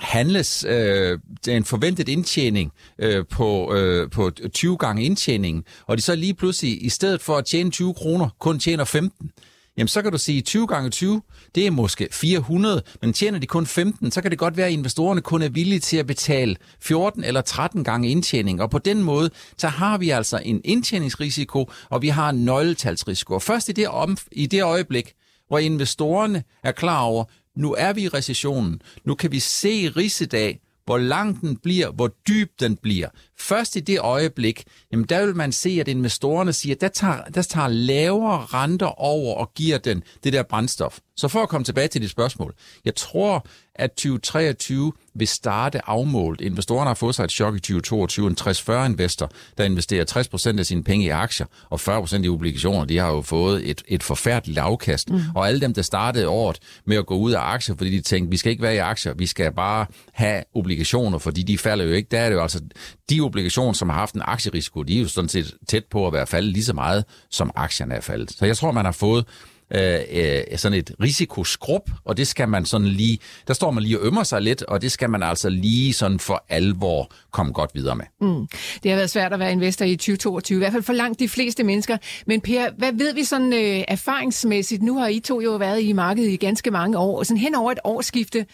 handles 0.00 0.64
øh, 0.68 1.18
en 1.48 1.64
forventet 1.64 2.08
indtjening 2.08 2.72
øh, 2.98 3.24
på, 3.30 3.74
øh, 3.74 4.10
på 4.10 4.30
20 4.52 4.76
gange 4.76 5.04
indtjeningen, 5.04 5.64
og 5.86 5.96
de 5.96 6.02
så 6.02 6.14
lige 6.14 6.34
pludselig, 6.34 6.84
i 6.84 6.88
stedet 6.88 7.22
for 7.22 7.36
at 7.36 7.44
tjene 7.44 7.70
20 7.70 7.94
kroner, 7.94 8.28
kun 8.38 8.58
tjener 8.58 8.84
15, 8.84 9.30
jamen 9.76 9.88
så 9.88 10.02
kan 10.02 10.12
du 10.12 10.18
sige 10.18 10.42
20 10.42 10.66
gange 10.66 10.90
20, 10.90 11.22
det 11.54 11.66
er 11.66 11.70
måske 11.70 12.08
400, 12.12 12.82
men 13.02 13.12
tjener 13.12 13.38
de 13.38 13.46
kun 13.46 13.66
15, 13.66 14.10
så 14.10 14.22
kan 14.22 14.30
det 14.30 14.38
godt 14.38 14.56
være, 14.56 14.66
at 14.66 14.72
investorerne 14.72 15.20
kun 15.20 15.42
er 15.42 15.48
villige 15.48 15.80
til 15.80 15.96
at 15.96 16.06
betale 16.06 16.56
14 16.80 17.24
eller 17.24 17.40
13 17.40 17.84
gange 17.84 18.08
indtjening. 18.08 18.62
Og 18.62 18.70
på 18.70 18.78
den 18.78 19.02
måde, 19.02 19.30
så 19.56 19.68
har 19.68 19.98
vi 19.98 20.10
altså 20.10 20.40
en 20.44 20.60
indtjeningsrisiko, 20.64 21.70
og 21.90 22.02
vi 22.02 22.08
har 22.08 22.30
en 22.30 22.44
nøgletalsrisiko. 22.44 23.34
Og 23.34 23.42
først 23.42 23.68
i 23.68 23.72
det, 23.72 23.88
om, 23.88 24.16
i 24.32 24.46
det 24.46 24.62
øjeblik, 24.62 25.12
hvor 25.48 25.58
investorerne 25.58 26.44
er 26.64 26.72
klar 26.72 27.00
over, 27.00 27.24
nu 27.60 27.74
er 27.78 27.92
vi 27.92 28.02
i 28.02 28.08
recessionen, 28.08 28.82
nu 29.04 29.14
kan 29.14 29.32
vi 29.32 29.40
se 29.40 29.88
risedag, 29.88 30.60
hvor 30.84 30.98
lang 30.98 31.40
den 31.40 31.56
bliver, 31.56 31.90
hvor 31.90 32.10
dyb 32.28 32.50
den 32.60 32.76
bliver. 32.76 33.08
Først 33.40 33.76
i 33.76 33.80
det 33.80 33.98
øjeblik, 34.00 34.64
jamen 34.92 35.06
der 35.06 35.26
vil 35.26 35.36
man 35.36 35.52
se, 35.52 35.78
at 35.80 35.88
investorerne 35.88 36.52
siger, 36.52 36.74
at 36.74 36.80
der 36.80 36.88
tager, 36.88 37.22
der 37.34 37.42
tager 37.42 37.68
lavere 37.68 38.38
renter 38.38 39.00
over 39.00 39.34
og 39.34 39.54
giver 39.54 39.78
den 39.78 40.02
det 40.24 40.32
der 40.32 40.42
brændstof. 40.42 40.98
Så 41.16 41.28
for 41.28 41.42
at 41.42 41.48
komme 41.48 41.64
tilbage 41.64 41.88
til 41.88 42.02
dit 42.02 42.10
spørgsmål. 42.10 42.54
Jeg 42.84 42.94
tror, 42.94 43.46
at 43.74 43.90
2023 43.90 44.92
vil 45.14 45.28
starte 45.28 45.88
afmålt. 45.88 46.40
Investorerne 46.40 46.88
har 46.88 46.94
fået 46.94 47.14
sig 47.14 47.24
et 47.24 47.30
chok 47.30 47.54
i 47.54 47.58
2022. 47.58 48.26
En 48.26 48.36
60-40 48.40 48.72
investor, 48.72 49.30
der 49.58 49.64
investerer 49.64 50.04
60% 50.54 50.58
af 50.58 50.66
sine 50.66 50.84
penge 50.84 51.06
i 51.06 51.08
aktier 51.08 51.46
og 51.70 51.80
40% 51.80 52.22
i 52.22 52.28
obligationer, 52.28 52.84
de 52.84 52.98
har 52.98 53.10
jo 53.10 53.22
fået 53.22 53.70
et, 53.70 53.82
et 53.88 54.02
forfærdeligt 54.02 54.58
afkast. 54.58 55.10
Mm. 55.10 55.20
Og 55.34 55.48
alle 55.48 55.60
dem, 55.60 55.74
der 55.74 55.82
startede 55.82 56.28
året 56.28 56.58
med 56.84 56.96
at 56.96 57.06
gå 57.06 57.16
ud 57.16 57.32
af 57.32 57.40
aktier, 57.40 57.76
fordi 57.76 57.90
de 57.90 58.00
tænkte, 58.00 58.30
vi 58.30 58.36
skal 58.36 58.50
ikke 58.50 58.62
være 58.62 58.74
i 58.74 58.78
aktier, 58.78 59.14
vi 59.14 59.26
skal 59.26 59.52
bare 59.52 59.86
have 60.12 60.42
obligationer, 60.54 61.18
fordi 61.18 61.42
de 61.42 61.58
falder 61.58 61.84
jo 61.84 61.92
ikke. 61.92 62.08
Der 62.10 62.20
er 62.20 62.28
det 62.28 62.36
jo 62.36 62.42
altså, 62.42 62.60
de 63.10 63.20
obligationer, 63.30 63.72
som 63.72 63.88
har 63.88 63.96
haft 63.96 64.14
en 64.14 64.22
aktierisiko, 64.24 64.82
de 64.82 64.96
er 64.96 65.02
jo 65.02 65.08
sådan 65.08 65.28
set 65.28 65.54
tæt 65.68 65.84
på 65.84 66.06
at 66.06 66.12
være 66.12 66.26
faldet 66.26 66.52
lige 66.52 66.64
så 66.64 66.72
meget, 66.74 67.04
som 67.30 67.50
aktierne 67.54 67.94
er 67.94 68.00
faldet. 68.00 68.30
Så 68.30 68.46
jeg 68.46 68.56
tror, 68.56 68.72
man 68.72 68.84
har 68.84 68.92
fået 68.92 69.24
øh, 69.74 70.00
øh 70.12 70.40
sådan 70.56 70.78
et 70.78 70.90
risikoskrub, 71.02 71.90
og 72.04 72.16
det 72.16 72.26
skal 72.26 72.48
man 72.48 72.64
sådan 72.64 72.86
lige, 72.86 73.18
der 73.48 73.54
står 73.54 73.70
man 73.70 73.82
lige 73.82 74.00
og 74.00 74.06
ømmer 74.06 74.22
sig 74.22 74.42
lidt, 74.42 74.62
og 74.62 74.82
det 74.82 74.92
skal 74.92 75.10
man 75.10 75.22
altså 75.22 75.48
lige 75.48 75.92
sådan 75.92 76.18
for 76.18 76.44
alvor 76.48 77.10
komme 77.30 77.52
godt 77.52 77.70
videre 77.74 77.96
med. 77.96 78.04
Mm. 78.20 78.46
Det 78.82 78.90
har 78.90 78.96
været 78.96 79.10
svært 79.10 79.32
at 79.32 79.38
være 79.38 79.52
investor 79.52 79.84
i 79.84 79.96
2022, 79.96 80.56
i 80.56 80.58
hvert 80.58 80.72
fald 80.72 80.82
for 80.82 80.92
langt 80.92 81.20
de 81.20 81.28
fleste 81.28 81.64
mennesker. 81.64 81.96
Men 82.26 82.40
Per, 82.40 82.70
hvad 82.78 82.92
ved 82.92 83.14
vi 83.14 83.24
sådan 83.24 83.52
øh, 83.52 83.84
erfaringsmæssigt? 83.88 84.82
Nu 84.82 84.98
har 84.98 85.08
I 85.08 85.20
to 85.20 85.40
jo 85.40 85.56
været 85.56 85.82
i 85.82 85.92
markedet 85.92 86.30
i 86.30 86.36
ganske 86.36 86.70
mange 86.70 86.98
år, 86.98 87.18
og 87.18 87.26
sådan 87.26 87.40
hen 87.40 87.54
over 87.54 87.72
et 87.72 87.78
årsskifte, 87.84 88.46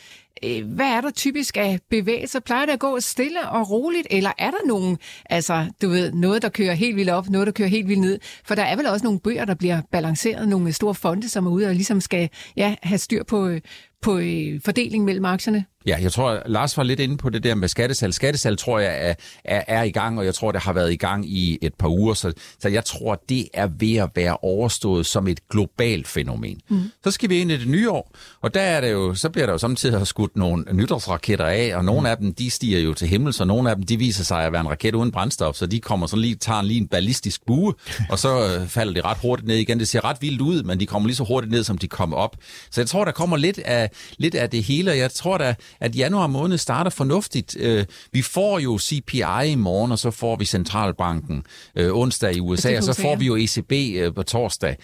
Øh, 0.44 0.66
hvad 0.66 0.86
er 0.86 1.00
der 1.00 1.10
typisk 1.10 1.56
af 1.56 1.78
bevægelser? 1.90 2.40
Plejer 2.40 2.66
det 2.66 2.72
at 2.72 2.78
gå 2.78 3.00
stille 3.00 3.48
og 3.48 3.70
roligt, 3.70 4.06
eller 4.10 4.32
er 4.38 4.50
der 4.50 4.66
nogen, 4.66 4.98
altså 5.30 5.66
du 5.82 5.88
ved, 5.88 6.12
noget, 6.12 6.42
der 6.42 6.48
kører 6.48 6.74
helt 6.74 6.96
vildt 6.96 7.10
op, 7.10 7.28
noget, 7.28 7.46
der 7.46 7.52
kører 7.52 7.68
helt 7.68 7.88
vildt 7.88 8.00
ned? 8.00 8.18
For 8.44 8.54
der 8.54 8.62
er 8.62 8.76
vel 8.76 8.86
også 8.86 9.04
nogle 9.04 9.20
bøger, 9.20 9.44
der 9.44 9.54
bliver 9.54 9.80
balanceret, 9.92 10.48
nogle 10.48 10.72
store 10.72 10.94
fonde, 10.94 11.28
som 11.28 11.46
er 11.46 11.50
ude 11.50 11.66
og 11.66 11.74
ligesom 11.74 12.00
skal 12.00 12.30
ja, 12.56 12.74
have 12.82 12.98
styr 12.98 13.24
på, 13.24 13.46
øh, 13.46 13.60
på 14.02 14.12
øh, 14.12 14.20
fordelingen 14.24 14.60
fordeling 14.60 15.04
mellem 15.04 15.24
aktierne? 15.24 15.64
Ja, 15.86 15.96
jeg 16.00 16.12
tror, 16.12 16.42
Lars 16.46 16.76
var 16.76 16.82
lidt 16.82 17.00
inde 17.00 17.16
på 17.16 17.30
det 17.30 17.44
der 17.44 17.54
med 17.54 17.68
skattesal. 17.68 18.12
Skattesal 18.12 18.56
tror 18.56 18.78
jeg 18.78 19.08
er, 19.08 19.14
er, 19.44 19.62
er 19.66 19.82
i 19.82 19.90
gang, 19.90 20.18
og 20.18 20.24
jeg 20.24 20.34
tror, 20.34 20.52
det 20.52 20.60
har 20.60 20.72
været 20.72 20.92
i 20.92 20.96
gang 20.96 21.30
i 21.30 21.58
et 21.62 21.74
par 21.74 21.88
uger, 21.88 22.14
så, 22.14 22.32
så 22.58 22.68
jeg 22.68 22.84
tror, 22.84 23.22
det 23.28 23.48
er 23.54 23.68
ved 23.78 23.96
at 23.96 24.10
være 24.14 24.36
overstået 24.42 25.06
som 25.06 25.28
et 25.28 25.48
globalt 25.48 26.08
fænomen. 26.08 26.60
Mm. 26.68 26.90
Så 27.04 27.10
skal 27.10 27.30
vi 27.30 27.38
ind 27.38 27.50
i 27.50 27.56
det 27.56 27.68
nye 27.68 27.90
år, 27.90 28.10
og 28.42 28.54
der 28.54 28.60
er 28.60 28.80
det 28.80 28.92
jo, 28.92 29.14
så 29.14 29.28
bliver 29.28 29.46
der 29.46 29.52
jo 29.52 29.58
samtidig 29.58 30.06
skudt 30.06 30.36
nogle 30.36 30.64
nytårsraketter 30.72 31.46
af, 31.46 31.76
og 31.76 31.84
nogle 31.84 32.00
mm. 32.00 32.06
af 32.06 32.16
dem, 32.16 32.34
de 32.34 32.50
stiger 32.50 32.80
jo 32.80 32.94
til 32.94 33.08
himmel, 33.08 33.32
så 33.32 33.44
nogle 33.44 33.70
af 33.70 33.76
dem, 33.76 33.84
de 33.84 33.96
viser 33.96 34.24
sig 34.24 34.44
at 34.44 34.52
være 34.52 34.60
en 34.60 34.70
raket 34.70 34.94
uden 34.94 35.12
brændstof, 35.12 35.54
så 35.54 35.66
de 35.66 35.80
kommer 35.80 36.06
sådan 36.06 36.20
lige, 36.20 36.34
tager 36.34 36.62
lige 36.62 36.80
en 36.80 36.88
ballistisk 36.88 37.46
bue, 37.46 37.74
og 38.10 38.18
så 38.18 38.58
øh, 38.60 38.68
falder 38.68 38.94
de 38.94 39.00
ret 39.00 39.18
hurtigt 39.22 39.48
ned 39.48 39.56
igen. 39.56 39.78
Det 39.78 39.88
ser 39.88 40.04
ret 40.04 40.16
vildt 40.20 40.40
ud, 40.40 40.62
men 40.62 40.80
de 40.80 40.86
kommer 40.86 41.06
lige 41.06 41.16
så 41.16 41.24
hurtigt 41.24 41.52
ned, 41.52 41.64
som 41.64 41.78
de 41.78 41.88
kommer 41.88 42.16
op. 42.16 42.36
Så 42.70 42.80
jeg 42.80 42.88
tror, 42.88 43.04
der 43.04 43.12
kommer 43.12 43.36
lidt 43.36 43.58
af, 43.58 43.90
lidt 44.18 44.34
af 44.34 44.50
det 44.50 44.62
hele, 44.62 44.90
og 44.90 44.98
jeg 44.98 45.10
tror 45.10 45.38
da, 45.38 45.54
at 45.80 45.96
januar 45.96 46.26
måned 46.26 46.58
starter 46.58 46.90
fornuftigt. 46.90 47.56
Øh, 47.60 47.84
vi 48.12 48.22
får 48.22 48.58
jo 48.58 48.78
CPI 48.78 49.46
i 49.46 49.54
morgen, 49.54 49.92
og 49.92 49.98
så 49.98 50.10
får 50.10 50.36
vi 50.36 50.44
Centralbanken 50.44 51.42
øh, 51.76 51.92
onsdag 51.92 52.36
i 52.36 52.40
USA, 52.40 52.76
og 52.76 52.82
så 52.82 52.92
får 53.02 53.16
vi 53.16 53.26
jo 53.26 53.36
ECB 53.36 53.72
øh, 53.72 54.14
på 54.14 54.22
torsdag. 54.22 54.76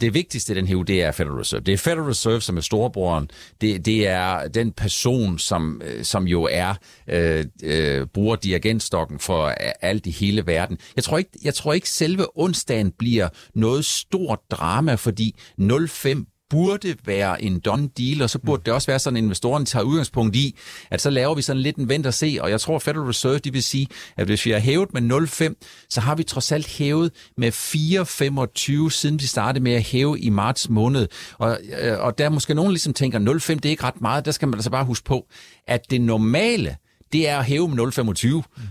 Det 0.00 0.14
vigtigste 0.14 0.52
i 0.52 0.56
den 0.56 0.66
her 0.66 0.76
det 0.82 1.02
er 1.02 1.12
Federal 1.12 1.36
Reserve. 1.36 1.62
Det 1.62 1.74
er 1.74 1.78
Federal 1.78 2.02
Reserve, 2.02 2.40
som 2.40 2.56
er 2.56 2.60
storebroren. 2.60 3.30
Det, 3.60 3.84
det 3.86 4.06
er 4.06 4.48
den 4.48 4.72
person, 4.72 5.38
som, 5.38 5.82
som 6.02 6.28
jo 6.28 6.48
er 6.50 6.74
øh, 7.08 7.44
øh, 7.62 8.06
bruger 8.06 8.36
dirigentstokken 8.36 9.18
for 9.18 9.46
alt 9.80 10.06
i 10.06 10.10
hele 10.10 10.46
verden. 10.46 10.78
Jeg 10.96 11.04
tror 11.04 11.18
ikke, 11.18 11.30
jeg 11.44 11.54
tror 11.54 11.72
ikke 11.72 11.90
selve 11.90 12.26
onsdagen 12.34 12.92
bliver 12.98 13.28
noget 13.54 13.84
stort 13.84 14.38
drama, 14.50 14.94
fordi 14.94 15.34
05 15.88 16.26
burde 16.50 16.96
være 17.04 17.42
en 17.42 17.60
done 17.60 17.88
deal, 17.98 18.22
og 18.22 18.30
så 18.30 18.38
burde 18.38 18.62
det 18.66 18.74
også 18.74 18.86
være 18.86 18.98
sådan, 18.98 19.16
at 19.16 19.22
investorerne 19.22 19.64
tager 19.64 19.82
udgangspunkt 19.82 20.36
i, 20.36 20.56
at 20.90 21.00
så 21.00 21.10
laver 21.10 21.34
vi 21.34 21.42
sådan 21.42 21.62
lidt 21.62 21.76
en 21.76 21.88
vent 21.88 22.06
og 22.06 22.14
se, 22.14 22.38
og 22.40 22.50
jeg 22.50 22.60
tror 22.60 22.78
Federal 22.78 23.06
Reserve, 23.06 23.38
de 23.38 23.52
vil 23.52 23.62
sige, 23.62 23.88
at 24.16 24.26
hvis 24.26 24.46
vi 24.46 24.50
har 24.50 24.58
hævet 24.58 24.88
med 24.94 25.18
0,5, 25.62 25.86
så 25.90 26.00
har 26.00 26.14
vi 26.14 26.22
trods 26.22 26.52
alt 26.52 26.66
hævet 26.66 27.12
med 27.36 27.52
4,25, 27.52 28.90
siden 28.90 29.20
vi 29.20 29.26
startede 29.26 29.64
med 29.64 29.72
at 29.72 29.82
hæve 29.82 30.20
i 30.20 30.28
marts 30.28 30.68
måned. 30.68 31.08
Og, 31.38 31.58
øh, 31.80 31.98
og 31.98 32.18
der 32.18 32.24
er 32.24 32.28
måske 32.28 32.54
nogen 32.54 32.72
ligesom 32.72 32.94
tænker, 32.94 33.18
0,5 33.18 33.54
det 33.54 33.64
er 33.64 33.70
ikke 33.70 33.84
ret 33.84 34.00
meget, 34.00 34.24
der 34.24 34.30
skal 34.30 34.48
man 34.48 34.54
altså 34.54 34.70
bare 34.70 34.84
huske 34.84 35.04
på, 35.04 35.26
at 35.66 35.90
det 35.90 36.00
normale, 36.00 36.76
det 37.12 37.28
er 37.28 37.38
at 37.38 37.44
hæve 37.44 37.68
med 37.68 37.78
0,25. 37.78 38.26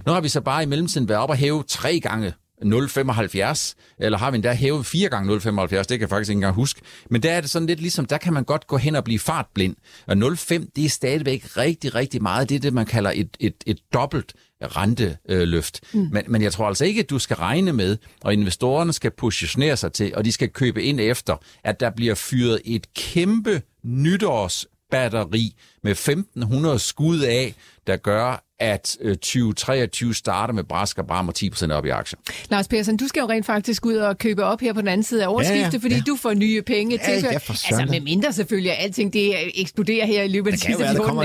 Nu 0.05 0.11
har 0.13 0.21
vi 0.21 0.29
så 0.29 0.41
bare 0.41 0.63
i 0.63 0.65
mellemtiden 0.65 1.09
været 1.09 1.21
op 1.21 1.29
og 1.29 1.35
hæve 1.35 1.63
tre 1.67 1.99
gange 1.99 2.33
0,75, 2.65 3.73
eller 3.99 4.17
har 4.17 4.31
vi 4.31 4.35
endda 4.35 4.53
hævet 4.53 4.85
fire 4.85 5.09
gange 5.09 5.35
0,75, 5.37 5.77
det 5.77 5.87
kan 5.87 6.01
jeg 6.01 6.09
faktisk 6.09 6.29
ikke 6.29 6.37
engang 6.37 6.55
huske. 6.55 6.81
Men 7.09 7.23
der 7.23 7.31
er 7.31 7.41
det 7.41 7.49
sådan 7.49 7.67
lidt 7.67 7.79
ligesom, 7.79 8.05
der 8.05 8.17
kan 8.17 8.33
man 8.33 8.43
godt 8.43 8.67
gå 8.67 8.77
hen 8.77 8.95
og 8.95 9.03
blive 9.03 9.19
fartblind. 9.19 9.75
Og 10.07 10.13
0,5, 10.13 10.71
det 10.75 10.85
er 10.85 10.89
stadigvæk 10.89 11.57
rigtig, 11.57 11.95
rigtig 11.95 12.21
meget. 12.21 12.49
Det 12.49 12.55
er 12.55 12.59
det, 12.59 12.73
man 12.73 12.85
kalder 12.85 13.11
et, 13.15 13.37
et, 13.39 13.55
et 13.65 13.79
dobbelt 13.93 14.33
renteløft. 14.61 15.81
Mm. 15.93 16.07
Men, 16.11 16.23
men 16.27 16.41
jeg 16.41 16.51
tror 16.51 16.67
altså 16.67 16.85
ikke, 16.85 16.99
at 16.99 17.09
du 17.09 17.19
skal 17.19 17.35
regne 17.35 17.73
med, 17.73 17.97
og 18.21 18.33
investorerne 18.33 18.93
skal 18.93 19.11
positionere 19.11 19.77
sig 19.77 19.93
til, 19.93 20.15
og 20.15 20.25
de 20.25 20.31
skal 20.31 20.49
købe 20.49 20.83
ind 20.83 20.99
efter, 20.99 21.35
at 21.63 21.79
der 21.79 21.89
bliver 21.89 22.15
fyret 22.15 22.61
et 22.65 22.93
kæmpe 22.93 23.61
nytårsbatteri 23.83 25.55
med 25.87 25.91
1500 25.91 26.79
skud 26.79 27.19
af, 27.19 27.53
der 27.87 27.97
gør, 27.97 28.43
at 28.59 28.97
2023 29.21 30.09
øh, 30.09 30.15
starter 30.15 30.53
med 30.53 30.63
brask 30.63 30.97
og 30.97 31.07
bram 31.07 31.27
og 31.27 31.33
10% 31.37 31.71
op 31.71 31.85
i 31.85 31.89
aktier. 31.89 32.19
Lars 32.49 32.67
Persson, 32.67 32.97
du 32.97 33.07
skal 33.07 33.21
jo 33.21 33.29
rent 33.29 33.45
faktisk 33.45 33.85
ud 33.85 33.95
og 33.95 34.17
købe 34.17 34.43
op 34.43 34.61
her 34.61 34.73
på 34.73 34.81
den 34.81 34.87
anden 34.87 35.03
side 35.03 35.23
af 35.23 35.27
årsskiftet, 35.27 35.59
ja, 35.59 35.69
ja, 35.73 35.77
fordi 35.77 35.95
ja. 35.95 36.01
du 36.07 36.15
får 36.15 36.33
nye 36.33 36.61
penge 36.61 36.99
ja, 37.07 37.13
tilført. 37.13 37.33
Altså 37.33 37.87
med 37.89 38.01
mindre 38.01 38.33
selvfølgelig, 38.33 38.71
at 38.71 38.83
alting 38.83 39.13
det 39.13 39.61
eksploderer 39.61 40.05
her 40.05 40.23
i 40.23 40.27
løbet 40.27 40.51
af 40.51 40.57
de 40.57 40.59
sidste 40.59 40.77
14 40.77 40.83
dage. 40.83 40.93
Det 40.93 40.99
der 40.99 41.07
kommer 41.07 41.23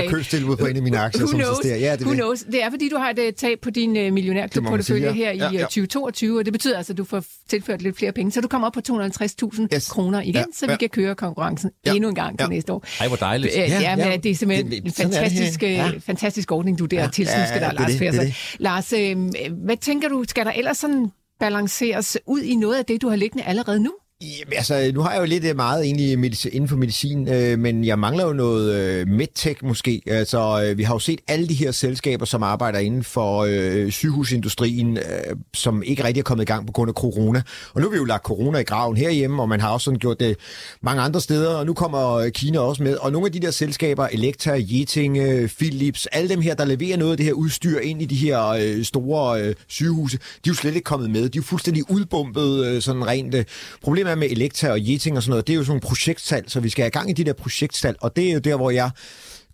et 0.51 0.59
på 0.59 0.65
en 0.65 0.75
af 0.75 0.81
mine 0.83 0.99
aktier, 0.99 1.27
som 1.27 1.39
knows, 1.39 1.65
Ja, 1.65 1.95
det, 1.95 2.01
Who 2.01 2.13
knows? 2.13 2.39
det 2.39 2.63
er 2.63 2.69
fordi, 2.69 2.89
du 2.89 2.97
har 2.97 3.13
et 3.17 3.35
tab 3.35 3.59
på 3.61 3.69
din 3.69 4.07
uh, 4.07 4.13
millionærklubportefølje 4.13 5.07
ja. 5.07 5.13
her 5.13 5.31
i 5.31 5.37
ja, 5.37 5.51
ja. 5.51 5.61
2022, 5.61 6.39
og 6.39 6.45
det 6.45 6.53
betyder 6.53 6.77
altså, 6.77 6.93
at 6.93 6.97
du 6.97 7.03
får 7.03 7.23
tilført 7.49 7.81
lidt 7.81 7.97
flere 7.97 8.11
penge, 8.11 8.31
så 8.31 8.41
du 8.41 8.47
kommer 8.47 8.67
op 8.67 8.73
på 8.73 8.81
250.000 8.89 9.67
yes. 9.75 9.87
kroner 9.89 10.21
igen, 10.21 10.35
ja, 10.35 10.43
så 10.53 10.65
vi 10.65 10.71
ja. 10.71 10.77
kan 10.77 10.89
køre 10.89 11.15
konkurrencen 11.15 11.71
ja. 11.85 11.93
endnu 11.93 12.09
en 12.09 12.15
gang 12.15 12.35
ja. 12.39 12.43
til 12.43 12.49
næste 12.49 12.73
år. 12.73 12.85
Ej, 12.99 13.07
hvor 13.07 13.17
dejligt. 13.17 13.55
Ja, 13.55 13.79
ja, 13.81 13.95
men 13.95 14.21
det 14.23 14.31
er 14.31 14.35
simpelthen 14.35 14.52
en 14.59 14.91
fantastisk, 14.91 15.63
fantastisk 16.05 16.51
ordning, 16.51 16.79
du 16.79 16.85
der 16.85 17.09
tilslusker 17.09 17.59
dig, 17.59 17.73
Lars 17.79 17.97
Persson. 17.97 18.25
Lars, 18.59 18.93
øh, 18.93 19.17
hvad 19.65 19.77
tænker 19.77 20.09
du, 20.09 20.23
skal 20.27 20.45
der 20.45 20.51
ellers 20.51 20.77
sådan 20.77 21.11
balanceres 21.39 22.17
ud 22.25 22.41
i 22.41 22.55
noget 22.55 22.75
af 22.75 22.85
det, 22.85 23.01
du 23.01 23.09
har 23.09 23.15
liggende 23.15 23.43
allerede 23.43 23.79
nu? 23.79 23.93
Jamen, 24.23 24.53
altså, 24.57 24.91
nu 24.93 25.01
har 25.01 25.11
jeg 25.11 25.19
jo 25.19 25.25
lidt 25.25 25.43
øh, 25.43 25.55
meget 25.55 25.85
egentlig 25.85 26.19
medicin, 26.19 26.51
inden 26.53 26.69
for 26.69 26.75
medicin, 26.75 27.27
øh, 27.27 27.59
men 27.59 27.85
jeg 27.85 27.99
mangler 27.99 28.25
jo 28.25 28.33
noget 28.33 28.73
øh, 28.73 29.07
medtech 29.07 29.65
måske. 29.65 30.01
Altså, 30.07 30.65
øh, 30.65 30.77
vi 30.77 30.83
har 30.83 30.95
jo 30.95 30.99
set 30.99 31.19
alle 31.27 31.47
de 31.47 31.53
her 31.53 31.71
selskaber, 31.71 32.25
som 32.25 32.43
arbejder 32.43 32.79
inden 32.79 33.03
for 33.03 33.45
øh, 33.49 33.91
sygehusindustrien, 33.91 34.97
øh, 34.97 35.03
som 35.53 35.83
ikke 35.83 36.03
rigtig 36.03 36.19
er 36.19 36.23
kommet 36.23 36.43
i 36.43 36.45
gang 36.45 36.67
på 36.67 36.73
grund 36.73 36.89
af 36.89 36.93
corona. 36.93 37.41
Og 37.73 37.81
nu 37.81 37.87
har 37.87 37.91
vi 37.91 37.97
jo 37.97 38.03
lagt 38.03 38.23
corona 38.23 38.59
i 38.59 38.63
graven 38.63 38.97
herhjemme, 38.97 39.41
og 39.41 39.49
man 39.49 39.61
har 39.61 39.69
også 39.69 39.85
sådan 39.85 39.99
gjort 39.99 40.19
det 40.19 40.37
mange 40.81 41.01
andre 41.01 41.21
steder, 41.21 41.49
og 41.55 41.65
nu 41.65 41.73
kommer 41.73 42.13
øh, 42.13 42.31
Kina 42.31 42.59
også 42.59 42.83
med. 42.83 42.95
Og 42.95 43.11
nogle 43.11 43.25
af 43.25 43.31
de 43.31 43.39
der 43.39 43.51
selskaber, 43.51 44.07
Elektra, 44.11 44.57
Yeting, 44.59 45.17
øh, 45.17 45.49
Philips, 45.49 46.05
alle 46.05 46.29
dem 46.29 46.41
her, 46.41 46.55
der 46.55 46.65
leverer 46.65 46.97
noget 46.97 47.11
af 47.11 47.17
det 47.17 47.25
her 47.25 47.33
udstyr 47.33 47.79
ind 47.79 48.01
i 48.01 48.05
de 48.05 48.15
her 48.15 48.47
øh, 48.47 48.83
store 48.83 49.41
øh, 49.41 49.55
sygehuse, 49.67 50.17
de 50.17 50.21
er 50.23 50.47
jo 50.47 50.53
slet 50.53 50.75
ikke 50.75 50.85
kommet 50.85 51.09
med. 51.09 51.21
De 51.21 51.25
er 51.25 51.29
jo 51.35 51.41
fuldstændig 51.41 51.91
udbumpet 51.91 52.65
øh, 52.65 52.81
sådan 52.81 53.07
rent. 53.07 53.35
Øh. 53.35 53.45
Problemet 53.83 54.12
der 54.13 54.19
med 54.19 54.31
Elektra 54.31 54.69
og 54.69 54.91
Jeting 54.91 55.17
og 55.17 55.23
sådan 55.23 55.29
noget, 55.29 55.47
det 55.47 55.53
er 55.53 55.57
jo 55.57 55.63
sådan 55.63 55.71
nogle 55.71 55.81
projektsalg, 55.81 56.51
så 56.51 56.59
vi 56.59 56.69
skal 56.69 56.83
have 56.83 56.91
gang 56.91 57.09
i 57.09 57.13
de 57.13 57.23
der 57.23 57.33
projektsalg, 57.33 57.97
og 58.01 58.15
det 58.15 58.29
er 58.29 58.33
jo 58.33 58.39
der, 58.39 58.55
hvor 58.55 58.71
jeg 58.71 58.89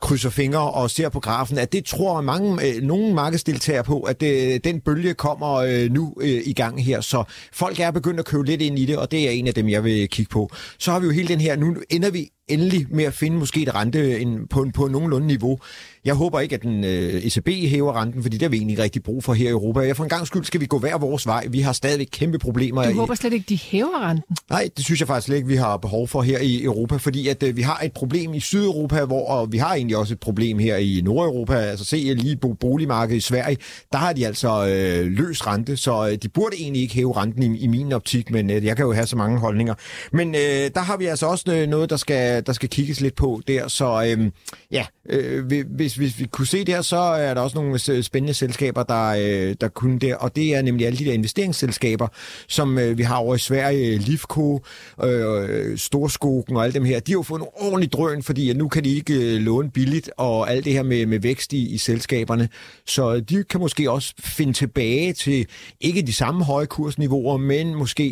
krydser 0.01 0.29
fingre 0.29 0.71
og 0.71 0.91
ser 0.91 1.09
på 1.09 1.19
grafen, 1.19 1.57
at 1.57 1.73
det 1.73 1.85
tror 1.85 2.21
mange, 2.21 2.67
øh, 2.67 2.81
nogle 2.83 3.13
markedsdeltagere 3.13 3.83
på, 3.83 4.01
at 4.01 4.21
det, 4.21 4.63
den 4.63 4.81
bølge 4.81 5.13
kommer 5.13 5.55
øh, 5.55 5.91
nu 5.91 6.13
øh, 6.21 6.41
i 6.45 6.53
gang 6.53 6.85
her. 6.85 7.01
Så 7.01 7.23
folk 7.53 7.79
er 7.79 7.91
begyndt 7.91 8.19
at 8.19 8.25
købe 8.25 8.45
lidt 8.45 8.61
ind 8.61 8.79
i 8.79 8.85
det, 8.85 8.97
og 8.97 9.11
det 9.11 9.27
er 9.27 9.31
en 9.31 9.47
af 9.47 9.53
dem, 9.53 9.69
jeg 9.69 9.83
vil 9.83 10.09
kigge 10.09 10.29
på. 10.29 10.51
Så 10.77 10.91
har 10.91 10.99
vi 10.99 11.05
jo 11.05 11.11
hele 11.11 11.27
den 11.27 11.41
her, 11.41 11.55
nu 11.55 11.75
ender 11.89 12.09
vi 12.09 12.29
endelig 12.49 12.85
med 12.89 13.03
at 13.03 13.13
finde 13.13 13.37
måske 13.37 13.61
et 13.61 13.75
rente 13.75 14.19
en, 14.19 14.47
på, 14.47 14.67
på 14.73 14.87
nogenlunde 14.87 15.27
niveau. 15.27 15.59
Jeg 16.05 16.13
håber 16.13 16.39
ikke, 16.39 16.55
at 16.55 16.61
den 16.61 16.83
øh, 16.83 17.25
ECB 17.25 17.47
hæver 17.47 18.01
renten, 18.01 18.21
fordi 18.21 18.37
det 18.37 18.41
har 18.41 18.49
vi 18.49 18.57
egentlig 18.57 18.79
rigtig 18.79 19.03
brug 19.03 19.23
for 19.23 19.33
her 19.33 19.47
i 19.47 19.51
Europa. 19.51 19.79
Jeg 19.79 19.95
for 19.95 20.03
en 20.03 20.09
gang 20.09 20.27
skyld 20.27 20.43
skal 20.43 20.61
vi 20.61 20.65
gå 20.65 20.79
hver 20.79 20.97
vores 20.97 21.27
vej. 21.27 21.47
Vi 21.49 21.59
har 21.59 21.73
stadigvæk 21.73 22.07
kæmpe 22.11 22.39
problemer. 22.39 22.83
Du 22.83 22.99
håber 22.99 23.15
slet 23.15 23.33
ikke, 23.33 23.45
de 23.49 23.57
hæver 23.57 24.09
renten? 24.09 24.37
Nej, 24.49 24.69
det 24.77 24.85
synes 24.85 24.99
jeg 24.99 25.07
faktisk 25.07 25.25
slet 25.25 25.35
ikke, 25.35 25.47
vi 25.47 25.55
har 25.55 25.77
behov 25.77 26.07
for 26.07 26.21
her 26.21 26.39
i 26.39 26.63
Europa, 26.63 26.95
fordi 26.95 27.27
at 27.27 27.43
øh, 27.43 27.57
vi 27.57 27.61
har 27.61 27.79
et 27.83 27.91
problem 27.91 28.33
i 28.33 28.39
Sydeuropa, 28.39 29.05
hvor 29.05 29.27
og 29.27 29.51
vi 29.51 29.57
har 29.57 29.73
egentlig 29.73 29.97
også 29.97 30.13
et 30.13 30.19
problem 30.19 30.59
her 30.59 30.77
i 30.77 31.01
Nordeuropa. 31.03 31.55
Altså 31.55 31.85
se 31.85 31.97
lige 31.97 32.37
på 32.37 32.55
boligmarkedet 32.59 33.17
i 33.17 33.21
Sverige, 33.21 33.57
der 33.91 33.97
har 33.97 34.13
de 34.13 34.27
altså 34.27 34.67
øh, 34.67 35.05
løs 35.05 35.47
rente, 35.47 35.77
så 35.77 36.07
øh, 36.07 36.15
de 36.15 36.29
burde 36.29 36.55
egentlig 36.59 36.81
ikke 36.81 36.95
hæve 36.95 37.17
renten 37.17 37.43
i, 37.43 37.59
i 37.59 37.67
min 37.67 37.91
optik, 37.91 38.31
men 38.31 38.49
øh, 38.49 38.65
jeg 38.65 38.75
kan 38.75 38.85
jo 38.85 38.93
have 38.93 39.07
så 39.07 39.15
mange 39.15 39.39
holdninger. 39.39 39.73
Men 40.11 40.35
øh, 40.35 40.71
der 40.75 40.79
har 40.79 40.97
vi 40.97 41.05
altså 41.05 41.25
også 41.25 41.45
øh, 41.53 41.67
noget, 41.67 41.89
der 41.89 41.97
skal, 41.97 42.38
Øh, 42.39 42.45
der 42.45 42.53
skal 42.53 42.69
kigges 42.69 43.01
lidt 43.01 43.15
på 43.15 43.41
der, 43.47 43.67
så 43.67 44.05
øhm, 44.07 44.31
ja, 44.71 44.85
øh, 45.09 45.45
hvis, 45.65 45.95
hvis 45.95 46.19
vi 46.19 46.25
kunne 46.25 46.47
se 46.47 46.63
der, 46.63 46.81
så 46.81 46.97
er 46.97 47.33
der 47.33 47.41
også 47.41 47.57
nogle 47.57 47.79
øh, 47.89 48.03
spændende 48.03 48.33
selskaber, 48.33 48.83
der, 48.83 49.07
øh, 49.09 49.55
der 49.61 49.67
kunne 49.67 49.99
der, 49.99 50.15
og 50.15 50.35
det 50.35 50.55
er 50.55 50.61
nemlig 50.61 50.87
alle 50.87 50.99
de 50.99 51.05
der 51.05 51.13
investeringsselskaber, 51.13 52.07
som 52.47 52.77
øh, 52.77 52.97
vi 52.97 53.03
har 53.03 53.15
over 53.15 53.35
i 53.35 53.39
Sverige, 53.39 53.97
Lifco, 53.97 54.63
øh, 55.03 55.77
Storskogen 55.77 56.55
og 56.55 56.63
alle 56.63 56.73
dem 56.73 56.85
her, 56.85 56.99
de 56.99 57.11
har 57.11 57.17
jo 57.17 57.23
fået 57.23 57.41
en 57.41 57.47
ordentlig 57.53 57.91
drøn, 57.91 58.23
fordi 58.23 58.49
at 58.49 58.57
nu 58.57 58.67
kan 58.67 58.83
de 58.83 58.95
ikke 58.95 59.13
øh, 59.13 59.41
låne 59.41 59.71
billigt, 59.71 60.09
og 60.17 60.51
alt 60.51 60.65
det 60.65 60.73
her 60.73 60.83
med, 60.83 61.05
med 61.05 61.19
vækst 61.19 61.53
i, 61.53 61.73
i 61.73 61.77
selskaberne, 61.77 62.49
så 62.85 63.19
de 63.19 63.43
kan 63.43 63.59
måske 63.59 63.91
også 63.91 64.13
finde 64.19 64.53
tilbage 64.53 65.13
til 65.13 65.47
ikke 65.81 66.01
de 66.01 66.13
samme 66.13 66.43
høje 66.43 66.65
kursniveauer, 66.65 67.37
men 67.37 67.75
måske 67.75 68.03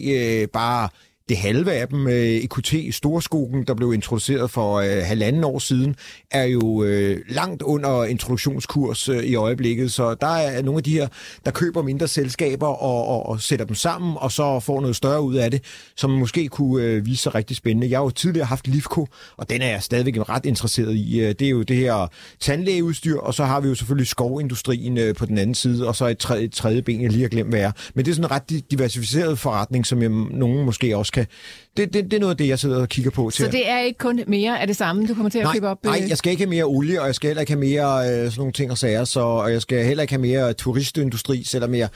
øh, 0.41 0.47
bare 0.47 0.89
det 1.30 1.38
halve 1.38 1.73
af 1.73 1.88
dem, 1.88 2.07
øh, 2.07 2.13
EQT 2.15 2.73
Storskogen, 2.91 3.63
der 3.63 3.73
blev 3.73 3.93
introduceret 3.93 4.51
for 4.51 4.75
øh, 4.75 5.03
halvanden 5.03 5.43
år 5.43 5.59
siden, 5.59 5.95
er 6.32 6.43
jo 6.43 6.84
øh, 6.84 7.17
langt 7.30 7.61
under 7.61 8.03
introduktionskurs 8.03 9.09
øh, 9.09 9.23
i 9.23 9.36
øjeblikket. 9.36 9.91
Så 9.91 10.15
der 10.21 10.28
er 10.28 10.61
nogle 10.61 10.78
af 10.78 10.84
de 10.84 10.91
her, 10.91 11.07
der 11.45 11.51
køber 11.51 11.82
mindre 11.82 12.07
selskaber 12.07 12.67
og, 12.67 13.07
og, 13.07 13.25
og 13.25 13.41
sætter 13.41 13.65
dem 13.65 13.75
sammen, 13.75 14.17
og 14.17 14.32
så 14.32 14.59
får 14.59 14.82
noget 14.82 14.95
større 14.95 15.21
ud 15.21 15.36
af 15.36 15.51
det, 15.51 15.63
som 15.95 16.09
måske 16.09 16.47
kunne 16.47 16.84
øh, 16.84 17.05
vise 17.05 17.23
sig 17.23 17.36
rigtig 17.36 17.57
spændende. 17.57 17.89
Jeg 17.89 17.99
har 17.99 18.03
jo 18.03 18.09
tidligere 18.09 18.45
haft 18.45 18.67
Livco, 18.67 19.07
og 19.38 19.49
den 19.49 19.61
er 19.61 19.67
jeg 19.67 19.84
stadigvæk 19.84 20.30
ret 20.30 20.45
interesseret 20.45 20.95
i. 20.95 21.19
Øh, 21.19 21.36
det 21.39 21.41
er 21.41 21.49
jo 21.49 21.61
det 21.61 21.75
her 21.75 22.07
tandlægeudstyr, 22.39 23.17
og 23.17 23.34
så 23.34 23.45
har 23.45 23.59
vi 23.59 23.67
jo 23.67 23.75
selvfølgelig 23.75 24.07
skovindustrien 24.07 24.97
øh, 24.97 25.15
på 25.15 25.25
den 25.25 25.38
anden 25.38 25.55
side, 25.55 25.88
og 25.88 25.95
så 25.95 26.07
et 26.07 26.17
tredje, 26.17 26.43
et 26.43 26.53
tredje 26.53 26.82
ben, 26.82 27.01
jeg 27.01 27.11
lige 27.11 27.21
har 27.21 27.30
glemt, 27.30 27.49
hvad 27.49 27.59
er. 27.59 27.71
Men 27.93 28.05
det 28.05 28.11
er 28.11 28.15
sådan 28.15 28.25
en 28.25 28.32
ret 28.32 28.71
diversificeret 28.71 29.39
forretning, 29.39 29.86
som 29.86 30.03
øhm, 30.03 30.28
jeg, 30.30 30.38
nogen 30.38 30.65
måske 30.65 30.97
også 30.97 31.11
kan... 31.18 31.28
Det, 31.78 31.93
det, 31.93 32.03
det 32.03 32.13
er 32.13 32.20
noget 32.20 32.34
af 32.34 32.38
det, 32.38 32.47
jeg 32.47 32.59
sidder 32.59 32.82
og 32.82 32.89
kigger 32.89 33.11
på 33.11 33.30
til. 33.30 33.45
Så 33.45 33.51
det 33.51 33.70
er 33.70 33.80
ikke 33.80 33.97
kun 33.97 34.20
mere 34.28 34.61
af 34.61 34.68
det 34.68 34.76
samme, 34.76 35.07
du 35.07 35.13
kommer 35.13 35.30
til 35.30 35.39
at 35.39 35.43
nej, 35.43 35.53
købe 35.53 35.68
op? 35.68 35.84
Nej, 35.84 35.99
øh? 36.03 36.09
jeg 36.09 36.18
skal 36.18 36.32
ikke 36.32 36.43
have 36.43 36.49
mere 36.49 36.63
olie, 36.63 37.01
og 37.01 37.07
jeg 37.07 37.15
skal 37.15 37.28
heller 37.28 37.41
ikke 37.41 37.51
have 37.51 37.59
mere 37.59 37.99
øh, 37.99 38.13
sådan 38.13 38.32
nogle 38.38 38.53
ting 38.53 38.72
og 38.72 38.78
sager, 38.78 39.03
så, 39.03 39.20
og 39.20 39.51
jeg 39.51 39.61
skal 39.61 39.86
heller 39.86 40.01
ikke 40.01 40.13
have 40.13 40.22
mere 40.22 40.53
turistindustri, 40.53 41.43
selvom 41.43 41.76
jeg 41.76 41.89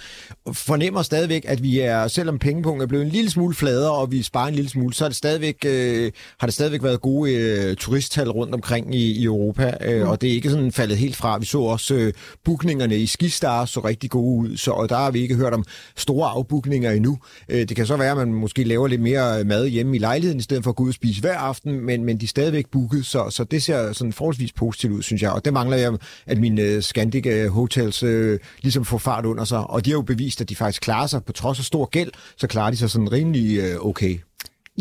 fornemmer 0.54 1.02
stadigvæk, 1.02 1.46
at 1.48 1.64
vi 1.64 1.80
er, 1.80 2.08
selvom 2.08 2.40
pengepunkten 2.40 2.82
er 2.82 2.88
blevet 2.88 3.06
en 3.06 3.12
lille 3.12 3.30
smule 3.30 3.56
fladere, 3.56 3.92
og 3.92 4.12
vi 4.12 4.24
sparer 4.24 4.48
en 4.48 4.56
lille 4.56 4.70
smule, 4.70 4.94
så 4.94 5.06
er 5.06 5.10
det 5.10 5.18
stadigvæk, 5.18 5.66
øh, 5.66 6.12
har 6.40 6.48
det 6.48 6.54
stadigvæk 6.54 6.84
været 6.84 7.02
gode 7.02 7.34
øh, 7.34 7.76
turisttal 7.76 8.30
rundt 8.30 8.54
omkring 8.54 8.96
i, 8.96 9.12
i 9.12 9.24
Europa, 9.24 9.74
øh, 9.82 10.02
mm. 10.02 10.10
og 10.10 10.22
det 10.22 10.30
er 10.30 10.34
ikke 10.34 10.50
sådan 10.50 10.72
faldet 10.72 10.98
helt 10.98 11.16
fra. 11.16 11.38
Vi 11.38 11.46
så 11.46 11.60
også 11.60 11.94
øh, 11.94 12.14
bookningerne 12.46 12.98
i 12.98 13.06
Skistar 13.06 13.66
så 13.66 13.80
rigtig 13.80 14.10
gode 14.10 14.50
ud, 14.50 14.58
så, 14.58 14.72
og 14.72 14.90
der 14.90 14.96
har 14.96 15.12
vi 15.12 15.20
ikke 15.20 15.36
hørt 15.36 15.54
om 15.54 15.66
store 15.96 16.30
afbookninger 16.30 16.92
endnu. 16.92 17.18
Øh, 17.50 17.60
det 17.70 17.76
kan 17.76 17.86
så 17.86 17.98
være, 17.98 18.12
at 18.12 18.18
man 18.18 18.34
måske 18.34 18.64
laver 18.64 18.88
lidt 18.88 19.02
mere 19.02 19.11
Øh, 19.14 19.46
mad 19.46 19.68
hjemme 19.68 19.96
i 19.96 20.00
lejligheden, 20.00 20.40
i 20.40 20.44
stedet 20.44 20.64
for 20.64 20.70
at 20.70 20.76
gå 20.76 20.84
ud 20.84 20.88
og 20.88 20.94
spise 20.94 21.22
hver 21.22 21.38
aften, 21.38 21.80
men, 21.80 22.04
men 22.04 22.18
de 22.18 22.26
er 22.26 22.28
stadigvæk 22.28 22.66
booket, 22.72 23.06
så, 23.06 23.30
så 23.30 23.44
det 23.44 23.64
ser 23.64 23.94
sådan 23.94 24.14
forholdsvis 24.14 24.52
positivt 24.54 24.94
ud, 24.94 25.02
synes 25.02 25.22
jeg. 25.22 25.32
Og 25.32 25.46
det 25.46 25.54
mangler 25.54 25.78
jeg, 25.78 25.94
at 26.26 26.38
mine 26.38 26.62
øh, 26.62 26.82
Scandic 26.82 27.26
øh, 27.26 27.48
Hotels 27.48 28.04
øh, 28.04 28.40
ligesom 28.62 28.86
får 28.86 28.98
fart 28.98 29.26
under 29.26 29.44
sig. 29.44 29.70
Og 29.70 29.86
de 29.86 29.90
har 29.90 29.98
jo 29.98 30.02
bevist, 30.02 30.42
at 30.42 30.50
de 30.50 30.56
faktisk 30.56 30.82
klarer 30.82 31.08
sig, 31.08 31.24
på 31.24 31.32
trods 31.32 31.60
af 31.60 31.66
stor 31.66 31.86
gæld, 31.86 32.12
så 32.38 32.48
klarer 32.48 32.72
de 32.72 32.78
sig 32.78 32.90
sådan 32.90 33.12
rimelig 33.12 33.60
øh, 33.60 33.86
okay. 33.86 34.20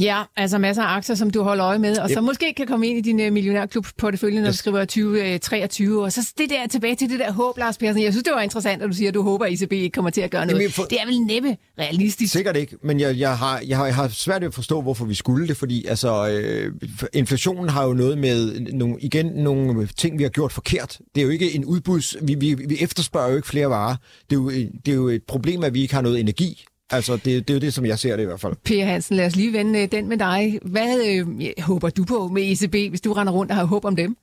Ja, 0.00 0.22
altså 0.36 0.58
masser 0.58 0.82
af 0.82 0.96
aktier, 0.96 1.16
som 1.16 1.30
du 1.30 1.42
holder 1.42 1.66
øje 1.66 1.78
med, 1.78 1.98
og 1.98 2.10
yep. 2.10 2.14
så 2.14 2.20
måske 2.20 2.54
kan 2.56 2.66
komme 2.66 2.86
ind 2.86 2.98
i 2.98 3.00
din 3.00 3.26
uh, 3.26 3.32
millionærklub 3.32 3.86
portefølje, 3.98 4.40
når 4.40 4.48
yes. 4.48 4.54
du 4.54 4.58
skriver 4.58 4.80
2023. 4.80 6.04
Og 6.04 6.12
så 6.12 6.32
det 6.38 6.50
der 6.50 6.66
tilbage 6.66 6.94
til 6.94 7.10
det 7.10 7.18
der 7.18 7.32
håb, 7.32 7.58
Lars 7.58 7.78
Persson. 7.78 8.02
Jeg 8.02 8.12
synes, 8.12 8.24
det 8.24 8.32
var 8.34 8.40
interessant, 8.40 8.82
at 8.82 8.88
du 8.88 8.94
siger, 8.94 9.08
at 9.08 9.14
du 9.14 9.22
håber, 9.22 9.44
at 9.44 9.52
ECB 9.52 9.72
ikke 9.72 9.90
kommer 9.90 10.10
til 10.10 10.20
at 10.20 10.30
gøre 10.30 10.46
noget. 10.46 10.60
Jamen, 10.60 10.72
for... 10.72 10.82
Det 10.82 11.00
er 11.00 11.06
vel 11.06 11.20
næppe 11.20 11.56
realistisk. 11.78 12.32
Sikkert 12.32 12.56
ikke, 12.56 12.76
men 12.82 13.00
jeg, 13.00 13.18
jeg, 13.18 13.38
har, 13.38 13.62
jeg, 13.66 13.76
har, 13.76 13.86
jeg 13.86 13.94
har 13.94 14.08
svært 14.08 14.40
ved 14.40 14.48
at 14.48 14.54
forstå, 14.54 14.80
hvorfor 14.80 15.04
vi 15.04 15.14
skulle 15.14 15.48
det, 15.48 15.56
fordi 15.56 15.86
altså, 15.86 16.28
øh, 16.28 16.72
inflationen 17.12 17.68
har 17.68 17.86
jo 17.86 17.92
noget 17.92 18.18
med 18.18 18.60
nogle, 18.60 18.96
igen 19.00 19.26
nogle 19.26 19.86
ting, 19.86 20.18
vi 20.18 20.22
har 20.22 20.30
gjort 20.30 20.52
forkert. 20.52 20.98
Det 21.14 21.20
er 21.20 21.24
jo 21.24 21.30
ikke 21.30 21.54
en 21.54 21.64
udbuds... 21.64 22.16
Vi, 22.22 22.34
vi, 22.34 22.54
vi 22.54 22.76
efterspørger 22.80 23.28
jo 23.30 23.36
ikke 23.36 23.48
flere 23.48 23.70
varer. 23.70 23.96
Det 24.30 24.36
er, 24.36 24.40
jo, 24.40 24.50
det 24.50 24.88
er 24.88 24.94
jo 24.94 25.08
et 25.08 25.22
problem, 25.28 25.64
at 25.64 25.74
vi 25.74 25.82
ikke 25.82 25.94
har 25.94 26.02
noget 26.02 26.20
energi. 26.20 26.64
Altså, 26.90 27.16
det, 27.16 27.24
det 27.24 27.50
er 27.50 27.54
jo 27.54 27.60
det, 27.60 27.74
som 27.74 27.86
jeg 27.86 27.98
ser 27.98 28.16
det 28.16 28.22
i 28.22 28.26
hvert 28.26 28.40
fald. 28.40 28.54
Per 28.64 28.84
Hansen, 28.84 29.16
lad 29.16 29.26
os 29.26 29.36
lige 29.36 29.52
vende 29.52 29.82
øh, 29.82 29.92
den 29.92 30.08
med 30.08 30.16
dig. 30.18 30.58
Hvad 30.62 31.00
øh, 31.06 31.50
håber 31.62 31.90
du 31.90 32.04
på 32.04 32.28
med 32.28 32.42
ECB, 32.42 32.74
hvis 32.90 33.00
du 33.00 33.12
render 33.12 33.32
rundt 33.32 33.52
og 33.52 33.56
har 33.56 33.64
håb 33.64 33.84
om 33.84 33.96
dem? 33.96 34.16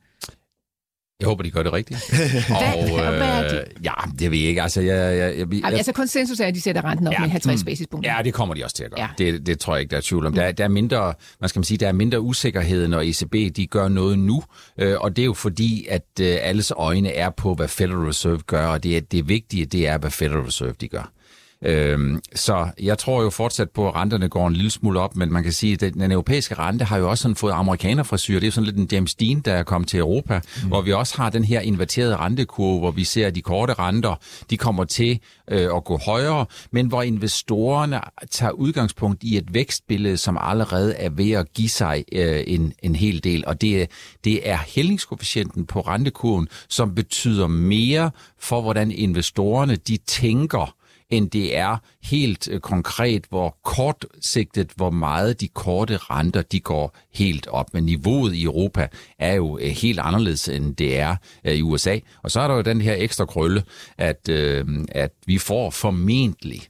Jeg 1.20 1.28
håber, 1.28 1.44
de 1.44 1.52
gør 1.52 1.64
det 1.64 1.74
rigtigt. 1.74 2.00
og, 2.50 2.74
hvad, 2.74 3.12
øh, 3.12 3.18
hvad 3.18 3.28
er 3.28 3.50
det? 3.50 3.66
Ja, 3.84 3.94
det 4.20 4.32
ved 4.32 4.38
jeg 4.38 4.50
ikke. 4.50 4.62
Altså, 4.62 4.82
jeg, 4.82 5.18
jeg, 5.18 5.38
jeg, 5.38 5.54
jeg, 5.54 5.64
altså 5.64 5.94
konsensus 5.94 6.40
er, 6.40 6.46
at 6.46 6.56
de 6.56 6.62
sætter 6.62 6.86
renten 6.86 7.08
op 7.08 7.14
ja, 7.14 7.20
med 7.20 7.30
50 7.30 7.64
basispunkter. 7.64 8.16
Ja, 8.16 8.24
det 8.24 8.34
kommer 8.34 8.56
de 8.56 8.64
også 8.64 8.76
til 8.76 8.84
at 8.84 8.92
gøre. 8.92 9.02
Ja. 9.02 9.26
Det, 9.32 9.46
det 9.46 9.60
tror 9.60 9.76
jeg 9.76 9.82
ikke, 9.82 9.92
der 9.92 9.98
er 9.98 10.02
tvivl 10.02 10.26
om. 10.26 10.34
Der, 10.34 10.52
der 10.52 10.64
er 10.64 10.68
mindre, 10.68 11.14
man 11.42 11.50
skal 11.50 11.60
man 11.60 11.64
sige, 11.64 11.78
der 11.78 11.88
er 11.88 11.92
mindre 11.92 12.22
usikkerhed, 12.22 12.88
når 12.88 13.02
ECB 13.02 13.56
de 13.56 13.68
gør 13.68 13.88
noget 13.88 14.20
nu. 14.20 14.44
Øh, 14.78 14.96
og 15.00 15.16
det 15.16 15.22
er 15.22 15.26
jo 15.26 15.34
fordi, 15.34 15.86
at 15.90 16.06
øh, 16.22 16.38
alles 16.42 16.74
øjne 16.78 17.10
er 17.10 17.30
på, 17.30 17.54
hvad 17.56 17.68
Federal 17.68 17.98
Reserve 17.98 18.40
gør, 18.40 18.68
og 18.68 18.84
det, 18.84 19.12
det 19.12 19.30
vigtige, 19.30 19.66
det 19.66 19.88
er, 19.88 19.98
hvad 19.98 20.12
Federal 20.12 20.40
Reserve 20.40 20.74
de 20.82 20.88
gør. 20.88 21.12
Øhm, 21.66 22.22
så 22.36 22.68
jeg 22.82 22.98
tror 22.98 23.24
jo 23.24 23.30
fortsat 23.30 23.70
på, 23.70 23.88
at 23.88 23.96
renterne 23.96 24.30
går 24.30 24.48
en 24.48 24.54
lille 24.54 24.72
smule 24.72 25.00
op, 25.00 25.16
men 25.16 25.34
man 25.34 25.44
kan 25.44 25.52
sige, 25.52 25.74
at 25.74 25.82
den, 25.82 25.94
den 25.94 26.12
europæiske 26.12 26.56
rente 26.56 26.86
har 26.86 26.98
jo 26.98 27.10
også 27.10 27.22
sådan 27.22 27.36
fået 27.36 27.52
amerikanerfrisyr. 27.52 28.40
Det 28.40 28.48
er 28.48 28.52
sådan 28.52 28.66
lidt 28.66 28.78
en 28.78 28.88
James 28.92 29.16
Dean, 29.16 29.40
der 29.40 29.54
er 29.54 29.64
kommet 29.64 29.90
til 29.90 30.00
Europa, 30.00 30.42
mm. 30.64 30.68
hvor 30.68 30.82
vi 30.82 30.94
også 30.94 31.18
har 31.18 31.30
den 31.30 31.44
her 31.44 31.60
inverterede 31.60 32.16
rentekurve, 32.16 32.80
hvor 32.80 32.92
vi 32.92 33.04
ser, 33.04 33.28
at 33.28 33.36
de 33.36 33.42
korte 33.42 33.74
renter, 33.74 34.16
de 34.50 34.58
kommer 34.58 34.84
til 34.84 35.20
øh, 35.52 35.70
at 35.76 35.84
gå 35.84 35.98
højere, 35.98 36.46
men 36.72 36.88
hvor 36.88 37.02
investorerne 37.02 38.02
tager 38.32 38.52
udgangspunkt 38.52 39.24
i 39.24 39.38
et 39.38 39.54
vækstbillede, 39.54 40.18
som 40.18 40.38
allerede 40.42 40.94
er 40.94 41.10
ved 41.10 41.32
at 41.32 41.54
give 41.54 41.70
sig 41.70 42.04
øh, 42.12 42.44
en, 42.48 42.74
en 42.84 42.96
hel 42.96 43.24
del, 43.24 43.44
og 43.48 43.62
det, 43.62 43.92
det 44.24 44.50
er 44.50 44.58
hældningskoefficienten 44.68 45.66
på 45.66 45.82
rentekurven, 45.82 46.48
som 46.70 46.96
betyder 46.96 47.48
mere 47.48 48.12
for, 48.40 48.62
hvordan 48.62 48.92
investorerne 48.92 49.76
de 49.76 49.98
tænker 49.98 50.77
end 51.10 51.32
det 51.32 51.58
er 51.58 51.78
helt 52.04 52.50
øh, 52.52 52.60
konkret, 52.60 53.26
hvor 53.30 53.58
kortsigtet, 53.64 54.72
hvor 54.76 54.90
meget 54.90 55.42
de 55.42 55.48
korte 55.48 55.98
renter, 55.98 56.42
de 56.42 56.60
går 56.60 56.98
helt 57.14 57.48
op. 57.48 57.74
Men 57.74 57.84
niveauet 57.84 58.34
i 58.34 58.44
Europa 58.44 58.88
er 59.20 59.34
jo 59.34 59.58
øh, 59.58 59.68
helt 59.68 60.00
anderledes, 60.00 60.50
end 60.50 60.76
det 60.76 61.00
er 61.00 61.16
øh, 61.46 61.54
i 61.54 61.62
USA. 61.62 62.00
Og 62.24 62.32
så 62.32 62.40
er 62.40 62.48
der 62.48 62.56
jo 62.56 62.62
den 62.62 62.82
her 62.82 62.96
ekstra 62.98 63.26
krølle, 63.26 63.64
at, 63.98 64.30
øh, 64.30 64.66
at 64.90 65.12
vi 65.26 65.38
får 65.38 65.70
formentlig 65.70 66.62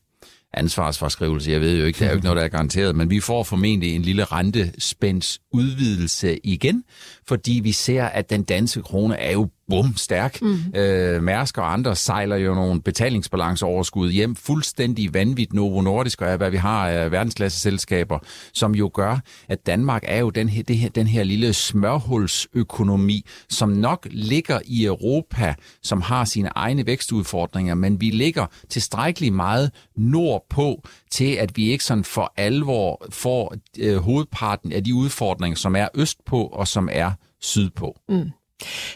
ansvarsforskrivelse. 0.53 1.51
Jeg 1.51 1.61
ved 1.61 1.79
jo 1.79 1.85
ikke, 1.85 1.99
der 1.99 2.05
er 2.05 2.09
jo 2.09 2.15
ikke 2.15 2.25
noget, 2.25 2.37
der 2.37 2.43
er 2.43 2.47
garanteret, 2.47 2.95
men 2.95 3.09
vi 3.09 3.19
får 3.19 3.43
formentlig 3.43 3.95
en 3.95 4.01
lille 4.01 4.23
rentespænds 4.23 5.39
udvidelse 5.53 6.37
igen, 6.43 6.83
fordi 7.27 7.59
vi 7.63 7.71
ser, 7.71 8.05
at 8.05 8.29
den 8.29 8.43
danske 8.43 8.81
krone 8.81 9.15
er 9.15 9.31
jo 9.31 9.49
bum, 9.69 9.97
stærk. 9.97 10.41
Mm. 10.41 10.57
Øh, 10.75 11.23
Mærsk 11.23 11.57
og 11.57 11.73
andre 11.73 11.95
sejler 11.95 12.35
jo 12.35 12.53
nogle 12.53 12.81
betalingsbalanceoverskud 12.81 14.11
hjem, 14.11 14.35
fuldstændig 14.35 15.13
vanvittigt 15.13 15.53
Novo 15.53 15.81
Nordisk, 15.81 16.21
og 16.21 16.37
hvad 16.37 16.51
vi 16.51 16.57
har 16.57 16.87
af 16.87 17.11
verdensklasse 17.11 17.59
selskaber, 17.59 18.19
som 18.53 18.75
jo 18.75 18.91
gør, 18.93 19.19
at 19.47 19.65
Danmark 19.65 20.03
er 20.05 20.19
jo 20.19 20.29
den 20.29 20.49
her, 20.49 20.63
det 20.63 20.77
her, 20.77 20.89
den 20.89 21.07
her 21.07 21.23
lille 21.23 21.53
smørhulsøkonomi, 21.53 23.25
som 23.49 23.69
nok 23.69 24.07
ligger 24.11 24.59
i 24.65 24.85
Europa, 24.85 25.55
som 25.83 26.01
har 26.01 26.25
sine 26.25 26.49
egne 26.55 26.85
vækstudfordringer, 26.85 27.75
men 27.75 28.01
vi 28.01 28.09
ligger 28.09 28.45
tilstrækkeligt 28.69 29.33
meget 29.33 29.71
nordpå 29.97 30.83
til, 31.11 31.33
at 31.33 31.57
vi 31.57 31.71
ikke 31.71 31.83
sådan 31.83 32.03
for 32.03 32.33
alvor 32.37 33.05
får 33.09 33.55
øh, 33.79 33.97
hovedparten 33.97 34.71
af 34.71 34.83
de 34.83 34.95
udfordringer, 34.95 35.57
som 35.57 35.75
er 35.75 35.87
østpå 35.95 36.43
og 36.43 36.67
som 36.67 36.89
er 36.91 37.11
sydpå. 37.41 37.99
Mm. 38.09 38.31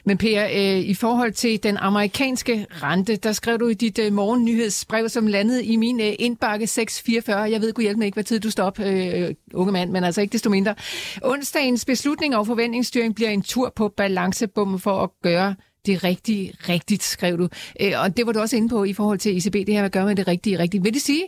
Men 0.05 0.17
Per, 0.17 0.45
øh, 0.45 0.79
i 0.79 0.93
forhold 0.93 1.31
til 1.31 1.63
den 1.63 1.77
amerikanske 1.77 2.65
rente, 2.69 3.15
der 3.15 3.31
skrev 3.31 3.59
du 3.59 3.67
i 3.67 3.73
dit 3.73 3.99
øh, 3.99 4.13
morgennyhedsbrev, 4.13 5.09
som 5.09 5.27
landede 5.27 5.65
i 5.65 5.75
min 5.75 5.99
øh, 5.99 6.13
indbakke 6.19 6.67
644. 6.67 7.51
Jeg 7.51 7.61
ved, 7.61 7.73
hjælpe 7.81 7.97
mig 7.97 8.05
ikke, 8.05 8.15
hvad 8.15 8.23
tid 8.23 8.39
du 8.39 8.49
står 8.49 8.63
op, 8.63 8.79
øh, 8.79 9.35
unge 9.53 9.71
mand, 9.71 9.91
men 9.91 10.03
altså 10.03 10.21
ikke 10.21 10.33
desto 10.33 10.49
mindre. 10.49 10.75
Onsdagens 11.23 11.85
beslutning 11.85 12.35
og 12.35 12.47
forventningsstyring 12.47 13.15
bliver 13.15 13.29
en 13.29 13.41
tur 13.41 13.73
på 13.75 13.87
balancebommen 13.87 14.79
for 14.79 15.03
at 15.03 15.09
gøre 15.23 15.55
det 15.85 16.03
rigtige 16.03 16.53
rigtigt, 16.69 17.03
skrev 17.03 17.37
du. 17.37 17.47
Øh, 17.81 17.91
og 18.03 18.17
det 18.17 18.25
var 18.25 18.31
du 18.31 18.39
også 18.39 18.55
inde 18.55 18.69
på 18.69 18.83
i 18.83 18.93
forhold 18.93 19.19
til 19.19 19.37
ECB, 19.37 19.53
det 19.53 19.75
her 19.75 19.85
at 19.85 19.91
gøre 19.91 20.05
med 20.05 20.15
det 20.15 20.27
rigtige 20.27 20.59
rigtigt. 20.59 20.83
Vil 20.83 20.93
det 20.93 21.01
sige, 21.01 21.23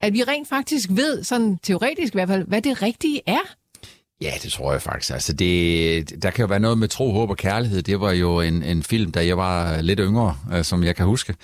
at 0.00 0.12
vi 0.12 0.22
rent 0.22 0.48
faktisk 0.48 0.88
ved, 0.92 1.22
sådan 1.22 1.58
teoretisk 1.62 2.14
i 2.14 2.16
hvert 2.16 2.28
fald, 2.28 2.46
hvad 2.46 2.62
det 2.62 2.82
rigtige 2.82 3.22
er? 3.26 3.54
Ja, 4.20 4.32
det 4.42 4.52
tror 4.52 4.72
jeg 4.72 4.82
faktisk. 4.82 5.12
Altså 5.12 5.32
det, 5.32 6.22
der 6.22 6.30
kan 6.30 6.42
jo 6.42 6.46
være 6.46 6.60
noget 6.60 6.78
med 6.78 6.88
tro, 6.88 7.12
håb 7.12 7.30
og 7.30 7.36
kærlighed. 7.36 7.82
Det 7.82 8.00
var 8.00 8.12
jo 8.12 8.40
en, 8.40 8.62
en 8.62 8.82
film, 8.82 9.12
da 9.12 9.26
jeg 9.26 9.36
var 9.36 9.80
lidt 9.80 10.00
yngre, 10.02 10.36
øh, 10.52 10.64
som 10.64 10.84
jeg 10.84 10.96
kan 10.96 11.06
huske. 11.06 11.34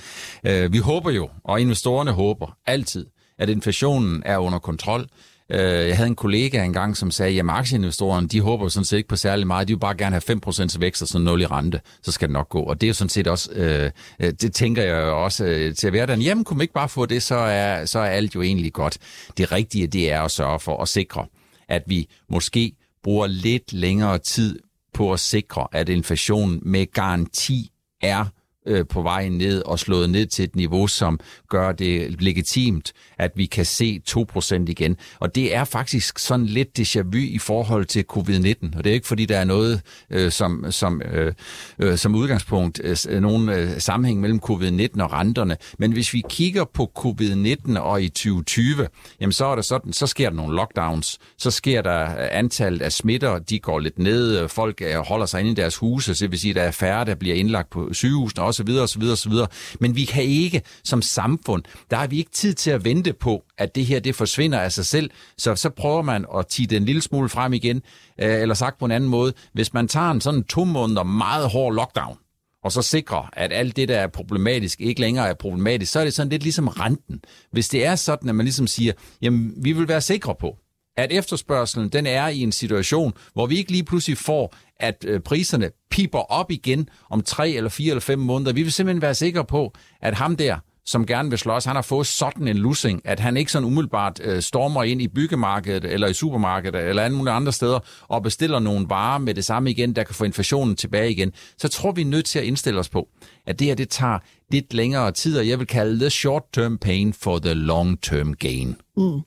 Øh, 0.47 0.73
vi 0.73 0.79
håber 0.79 1.11
jo, 1.11 1.29
og 1.45 1.61
investorerne 1.61 2.13
håber 2.13 2.57
altid, 2.67 3.07
at 3.39 3.49
inflationen 3.49 4.23
er 4.27 4.39
under 4.39 4.59
kontrol. 4.59 5.07
Øh, 5.51 5.89
jeg 5.89 5.97
havde 5.97 6.09
en 6.09 6.15
kollega 6.15 6.65
engang, 6.65 6.97
som 6.97 7.11
sagde, 7.11 7.41
at 7.41 7.47
aktieinvestorerne, 7.49 8.29
de 8.29 8.41
håber 8.41 8.69
sådan 8.69 8.85
set 8.85 8.97
ikke 8.97 9.09
på 9.09 9.17
særlig 9.17 9.47
meget. 9.47 9.69
De 9.69 9.73
vil 9.73 9.81
bare 9.81 9.97
gerne 9.97 10.21
have 10.27 10.41
5% 10.47 10.79
vækst 10.79 11.03
og 11.03 11.09
sådan 11.09 11.25
0 11.25 11.41
i 11.41 11.47
rente, 11.47 11.81
så 12.03 12.13
skal 12.13 12.29
det 12.29 12.33
nok 12.33 12.49
gå. 12.49 12.63
Og 12.63 12.81
det 12.81 12.87
er 12.87 12.89
jo 12.89 12.95
sådan 12.95 13.09
set 13.09 13.27
også, 13.27 13.53
øh, 13.53 13.91
øh 14.21 14.33
det 14.41 14.55
tænker 14.55 14.83
jeg 14.83 14.97
også 14.97 15.45
øh, 15.45 15.75
til 15.75 15.87
at 15.87 15.93
være 15.93 16.07
der. 16.07 16.17
Jamen, 16.17 16.45
kunne 16.45 16.57
man 16.57 16.63
ikke 16.63 16.75
bare 16.75 16.89
få 16.89 17.07
det, 17.07 17.23
så 17.23 17.35
er, 17.35 17.85
så 17.85 17.99
er 17.99 18.07
alt 18.07 18.35
jo 18.35 18.43
egentlig 18.43 18.73
godt. 18.73 18.99
Det 19.37 19.53
rigtige, 19.53 19.87
det 19.87 20.13
er 20.13 20.23
at 20.23 20.31
sørge 20.31 20.61
for 20.61 20.83
at 20.83 20.89
sikre, 20.89 21.27
at 21.69 21.83
vi 21.87 22.09
måske 22.29 22.77
bruger 23.03 23.27
lidt 23.27 23.73
længere 23.73 24.19
tid 24.19 24.59
på 24.93 25.13
at 25.13 25.21
sikre, 25.21 25.67
at 25.73 25.89
inflationen 25.89 26.61
med 26.63 26.87
garanti 26.93 27.71
er 28.01 28.27
øh, 28.67 28.87
på 28.87 29.03
vej 29.03 29.29
ned 29.29 29.63
og 29.63 29.79
slået 29.79 30.11
ned 30.11 30.27
til 30.27 30.45
et 30.45 30.57
niveau, 30.57 30.87
som 30.87 31.21
gør 31.49 31.73
det 31.73 32.23
legitimt, 32.23 32.93
at 33.19 33.33
vi 33.35 33.47
kan 33.47 33.65
se 33.65 34.01
2% 34.11 34.65
igen. 34.69 34.97
Og 35.21 35.35
det 35.35 35.55
er 35.55 35.65
faktisk 35.65 36.19
sådan 36.19 36.47
lidt 36.47 36.79
déjà 36.79 37.03
vu 37.03 37.19
i 37.19 37.39
forhold 37.39 37.85
til 37.85 38.05
covid-19. 38.13 38.79
Og 38.79 38.85
det 38.85 38.91
er 38.91 38.95
ikke 38.95 39.07
fordi, 39.07 39.27
der 39.27 39.39
er 39.39 39.45
noget 39.45 39.81
øh, 40.11 40.33
som, 40.33 40.67
som, 40.71 41.03
øh, 41.03 41.33
øh, 41.79 41.99
som 41.99 42.15
udgangspunkt, 42.15 42.81
øh, 43.09 43.21
nogen 43.21 43.49
øh, 43.49 43.81
sammenhæng 43.81 44.21
mellem 44.21 44.41
covid-19 44.45 45.03
og 45.03 45.13
renterne. 45.13 45.57
Men 45.79 45.93
hvis 45.93 46.15
vi 46.15 46.23
kigger 46.29 46.65
på 46.65 46.93
covid-19 46.99 47.79
og 47.79 48.03
i 48.03 48.09
2020, 48.09 48.89
jamen 49.21 49.33
så 49.33 49.47
er 49.47 49.55
der 49.55 49.63
sådan, 49.63 49.93
så 49.93 50.07
sker 50.07 50.31
der 50.31 50.37
nogle 50.37 50.57
lockdowns, 50.57 51.19
så 51.39 51.51
sker 51.51 51.83
der 51.83 52.03
øh, 52.03 52.29
antallet 52.31 52.83
af 52.83 52.93
smitter, 52.93 53.39
de 53.39 53.59
går 53.59 53.79
lidt 53.79 53.99
ned, 53.99 54.39
øh, 54.39 54.49
folk 54.49 54.83
øh, 54.83 54.97
holder 54.97 55.27
sig 55.27 55.41
inde 55.41 55.51
i 55.51 55.55
deres 55.55 55.77
huse, 55.77 56.15
så 56.15 56.25
det 56.25 56.31
vil 56.31 56.41
sige, 56.41 56.51
at 56.51 56.57
der 56.57 56.63
er 56.63 56.71
færre, 56.71 57.05
der 57.05 57.15
bliver 57.15 57.35
indlagt 57.35 57.71
på 57.71 57.89
sygehusene, 57.93 58.43
og 58.53 58.57
så 58.57 58.65
videre, 58.65 58.83
og 58.83 58.89
så 58.89 58.99
videre, 58.99 59.15
og 59.15 59.19
så 59.19 59.29
videre. 59.29 59.47
Men 59.81 59.97
vi 59.97 60.05
kan 60.05 60.23
ikke 60.23 60.63
som 60.85 61.03
samfund, 61.03 61.63
der 61.91 61.97
har 61.97 62.07
vi 62.07 62.19
ikke 62.19 62.31
tid 62.31 62.55
til 62.55 62.71
at 62.71 62.85
vente 62.85 63.13
på, 63.13 63.45
at 63.59 63.75
det 63.75 63.87
her 63.87 64.01
det 64.01 64.15
forsvinder 64.15 64.59
af 64.59 64.73
sig 64.73 64.87
selv. 64.87 65.11
Så 65.39 65.57
så 65.57 65.71
prøver 65.71 66.03
man 66.03 66.27
at 66.39 66.47
tige 66.47 66.77
en 66.77 66.85
lille 66.85 67.03
smule 67.03 67.29
frem 67.29 67.53
igen, 67.53 67.83
øh, 68.21 68.43
eller 68.43 68.55
sagt 68.55 68.79
på 68.79 68.85
en 68.85 68.91
anden 68.91 69.11
måde, 69.11 69.33
hvis 69.53 69.73
man 69.73 69.89
tager 69.89 70.11
en 70.11 70.21
sådan 70.21 70.45
to 70.45 70.65
måneder 70.65 71.03
meget 71.03 71.51
hård 71.51 71.75
lockdown, 71.75 72.17
og 72.65 72.73
så 72.73 72.83
sikrer, 72.83 73.29
at 73.33 73.53
alt 73.53 73.77
det, 73.77 73.89
der 73.89 73.99
er 73.99 74.07
problematisk, 74.07 74.81
ikke 74.81 75.01
længere 75.01 75.29
er 75.29 75.35
problematisk, 75.35 75.93
så 75.93 76.01
er 76.01 76.05
det 76.05 76.15
sådan 76.15 76.31
lidt 76.31 76.43
ligesom 76.43 76.69
renten. 76.69 77.21
Hvis 77.53 77.69
det 77.69 77.87
er 77.87 77.97
sådan, 77.97 78.29
at 78.29 78.35
man 78.35 78.47
ligesom 78.47 78.67
siger, 78.67 78.93
jamen, 79.23 79.53
vi 79.57 79.73
vil 79.73 79.89
være 79.89 80.01
sikre 80.01 80.35
på, 80.41 80.57
at 80.97 81.13
efterspørgselen 81.13 81.89
den 81.89 82.07
er 82.07 82.29
i 82.29 82.41
en 82.41 82.53
situation, 82.53 83.13
hvor 83.33 83.47
vi 83.47 83.57
ikke 83.57 83.71
lige 83.71 83.85
pludselig 83.85 84.19
får, 84.19 84.55
at 84.81 85.05
øh, 85.09 85.21
priserne 85.21 85.71
piper 85.91 86.19
op 86.19 86.51
igen 86.51 86.89
om 87.11 87.23
tre 87.23 87.51
eller 87.51 87.71
fire 87.71 87.91
eller 87.91 88.01
fem 88.01 88.19
måneder. 88.19 88.53
Vi 88.53 88.63
vil 88.63 88.73
simpelthen 88.73 89.03
være 89.03 89.15
sikre 89.15 89.45
på, 89.45 89.73
at 90.03 90.15
ham 90.15 90.37
der, 90.37 90.57
som 90.85 91.07
gerne 91.07 91.31
vil 91.31 91.39
slås, 91.39 91.65
han 91.65 91.75
har 91.75 91.83
fået 91.83 92.07
sådan 92.07 92.49
en 92.49 92.57
lussing, 92.57 93.01
at 93.05 93.21
han 93.21 93.37
ikke 93.37 93.53
sådan 93.53 93.67
umiddelbart 93.67 94.21
øh, 94.25 94.43
stormer 94.43 94.83
ind 94.83 95.03
i 95.03 95.09
byggemarkedet 95.09 95.85
eller 95.85 96.09
i 96.09 96.15
supermarkedet 96.15 96.89
eller 96.89 97.03
andre 97.05 97.33
andre 97.33 97.53
steder 97.53 97.79
og 98.09 98.23
bestiller 98.23 98.59
nogle 98.59 98.87
varer 98.89 99.19
med 99.19 99.35
det 99.35 99.45
samme 99.45 99.71
igen, 99.71 99.97
der 99.97 100.05
kan 100.05 100.15
få 100.15 100.25
inflationen 100.25 100.77
tilbage 100.77 101.11
igen. 101.11 101.33
Så 101.59 101.69
tror 101.69 101.93
vi 101.93 102.01
er 102.01 102.07
nødt 102.07 102.27
til 102.27 102.39
at 102.39 102.45
indstille 102.45 102.81
os 102.81 102.89
på, 102.89 103.09
at 103.47 103.59
det 103.59 103.67
her 103.67 103.75
det 103.75 103.89
tager 103.89 104.19
lidt 104.53 104.75
længere 104.75 105.13
tid, 105.13 105.39
og 105.39 105.49
jeg 105.49 105.59
vil 105.59 105.67
kalde 105.67 106.01
det 106.05 106.13
short-term 106.13 106.79
pain 106.79 107.13
for 107.13 107.39
the 107.39 107.55
long-term 107.55 108.35
gain. 108.35 108.77
Mm. 108.97 109.21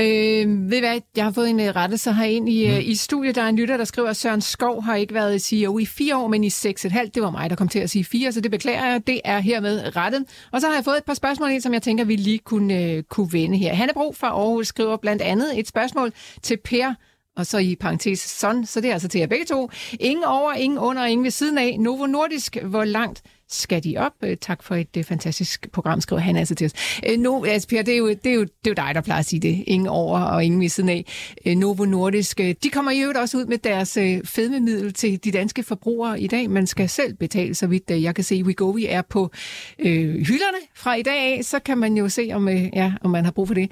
Øh, 0.00 0.70
ved 0.70 0.80
hvad, 0.80 1.00
jeg 1.16 1.24
har 1.24 1.32
fået 1.32 1.50
en 1.50 1.60
uh, 1.60 1.66
rettelse 1.66 2.10
ind 2.28 2.48
i, 2.48 2.66
mm. 2.68 2.72
uh, 2.72 2.88
i 2.88 2.94
studiet. 2.94 3.34
Der 3.34 3.42
er 3.42 3.48
en 3.48 3.56
lytter, 3.56 3.76
der 3.76 3.84
skriver, 3.84 4.08
at 4.08 4.16
Søren 4.16 4.40
Skov 4.40 4.82
har 4.82 4.96
ikke 4.96 5.14
været 5.14 5.42
CEO 5.42 5.78
i 5.78 5.86
fire 5.86 6.16
år, 6.16 6.28
men 6.28 6.44
i 6.44 6.50
seks 6.50 6.84
et 6.84 6.92
halvt. 6.92 7.14
Det 7.14 7.22
var 7.22 7.30
mig, 7.30 7.50
der 7.50 7.56
kom 7.56 7.68
til 7.68 7.78
at 7.78 7.90
sige 7.90 8.04
fire, 8.04 8.32
så 8.32 8.40
det 8.40 8.50
beklager 8.50 8.86
jeg. 8.86 9.06
Det 9.06 9.20
er 9.24 9.38
hermed 9.38 9.96
rettet. 9.96 10.24
Og 10.52 10.60
så 10.60 10.66
har 10.66 10.74
jeg 10.74 10.84
fået 10.84 10.96
et 10.96 11.04
par 11.04 11.14
spørgsmål 11.14 11.50
ind, 11.50 11.60
som 11.60 11.72
jeg 11.72 11.82
tænker, 11.82 12.04
vi 12.04 12.16
lige 12.16 12.38
kunne, 12.38 12.96
uh, 12.96 13.02
kunne 13.02 13.32
vende 13.32 13.58
her. 13.58 13.74
Hannebro 13.74 14.12
fra 14.12 14.28
Aarhus 14.28 14.66
skriver 14.66 14.96
blandt 14.96 15.22
andet 15.22 15.58
et 15.58 15.68
spørgsmål 15.68 16.12
til 16.42 16.56
Per 16.64 16.94
og 17.36 17.46
så 17.46 17.58
i 17.58 17.76
parentes 17.76 18.20
son, 18.20 18.66
så 18.66 18.80
det 18.80 18.88
er 18.88 18.92
altså 18.92 19.08
til 19.08 19.18
jer 19.18 19.26
begge 19.26 19.44
to. 19.44 19.70
Ingen 20.00 20.24
over, 20.24 20.52
ingen 20.52 20.78
under, 20.78 21.04
ingen 21.04 21.24
ved 21.24 21.30
siden 21.30 21.58
af. 21.58 21.76
Novo 21.80 22.06
Nordisk, 22.06 22.56
hvor 22.62 22.84
langt 22.84 23.22
skal 23.50 23.84
de 23.84 23.96
op? 23.96 24.12
Øh, 24.24 24.36
tak 24.36 24.62
for 24.62 24.74
et 24.74 24.96
øh, 24.96 25.04
fantastisk 25.04 25.72
program, 25.72 26.00
skriver 26.00 26.20
han 26.20 26.36
altså 26.36 26.54
til 26.54 26.64
os. 26.64 26.72
Øh, 27.08 27.18
nu, 27.18 27.44
altså, 27.44 27.68
Per, 27.68 27.82
det 27.82 27.94
er, 27.94 27.98
jo, 27.98 28.08
det, 28.08 28.26
er 28.26 28.34
jo, 28.34 28.42
det 28.42 28.66
er 28.66 28.70
jo 28.70 28.74
dig, 28.74 28.94
der 28.94 29.00
plejer 29.00 29.18
at 29.20 29.26
sige 29.26 29.40
det. 29.40 29.64
Ingen 29.66 29.88
over 29.88 30.20
og 30.20 30.44
ingen 30.44 30.60
ved 30.60 30.68
siden 30.68 30.88
af. 30.88 31.04
Novo 31.56 31.84
Nordisk, 31.84 32.38
de 32.38 32.70
kommer 32.72 32.90
i 32.90 33.00
øvrigt 33.00 33.18
også 33.18 33.38
ud 33.38 33.44
med 33.44 33.58
deres 33.58 33.92
fedmemiddel 34.24 34.92
til 34.92 35.24
de 35.24 35.30
danske 35.30 35.62
forbrugere 35.62 36.20
i 36.20 36.26
dag. 36.26 36.50
Man 36.50 36.66
skal 36.66 36.88
selv 36.88 37.14
betale, 37.14 37.54
så 37.54 37.66
vidt 37.66 37.90
jeg 37.90 38.14
kan 38.14 38.24
se. 38.24 38.42
WeGovi 38.44 38.86
er 38.86 39.02
på 39.02 39.30
øh, 39.78 40.14
hylderne 40.14 40.58
fra 40.74 40.94
i 40.94 41.02
dag 41.02 41.18
af, 41.18 41.44
så 41.44 41.58
kan 41.58 41.78
man 41.78 41.96
jo 41.96 42.08
se, 42.08 42.30
om, 42.32 42.48
øh, 42.48 42.64
ja, 42.74 42.92
om 43.00 43.10
man 43.10 43.24
har 43.24 43.32
brug 43.32 43.46
for 43.46 43.54
det. 43.54 43.70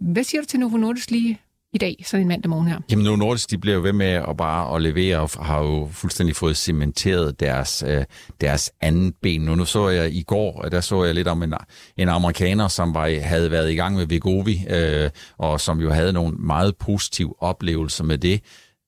Hvad 0.00 0.24
siger 0.24 0.40
du 0.40 0.46
til 0.46 0.60
Novo 0.60 0.76
Nordisk 0.76 1.10
lige 1.10 1.40
i 1.72 1.78
dag, 1.78 2.04
sådan 2.06 2.22
en 2.22 2.28
mandag 2.28 2.50
morgen 2.50 2.68
her? 2.68 2.78
Jamen 2.90 3.04
nu 3.04 3.16
Nordisk, 3.16 3.50
de 3.50 3.58
bliver 3.58 3.76
jo 3.76 3.82
ved 3.82 3.92
med 3.92 4.06
at 4.06 4.36
bare 4.38 4.76
at 4.76 4.82
levere, 4.82 5.18
og 5.18 5.30
har 5.30 5.60
jo 5.62 5.88
fuldstændig 5.92 6.36
fået 6.36 6.56
cementeret 6.56 7.40
deres, 7.40 7.84
øh, 7.86 8.04
deres 8.40 8.72
anden 8.80 9.12
ben. 9.22 9.40
Nu, 9.40 9.54
nu 9.54 9.64
så 9.64 9.88
jeg 9.88 10.12
i 10.12 10.22
går, 10.22 10.64
øh, 10.64 10.72
der 10.72 10.80
så 10.80 11.04
jeg 11.04 11.14
lidt 11.14 11.28
om 11.28 11.42
en, 11.42 11.54
en 11.96 12.08
amerikaner, 12.08 12.68
som 12.68 12.94
var, 12.94 13.20
havde 13.20 13.50
været 13.50 13.72
i 13.72 13.74
gang 13.74 13.96
med 13.96 14.06
Vegovi, 14.06 14.66
øh, 14.70 15.10
og 15.38 15.60
som 15.60 15.80
jo 15.80 15.90
havde 15.90 16.12
nogle 16.12 16.36
meget 16.36 16.76
positive 16.76 17.42
oplevelser 17.42 18.04
med 18.04 18.18
det. 18.18 18.40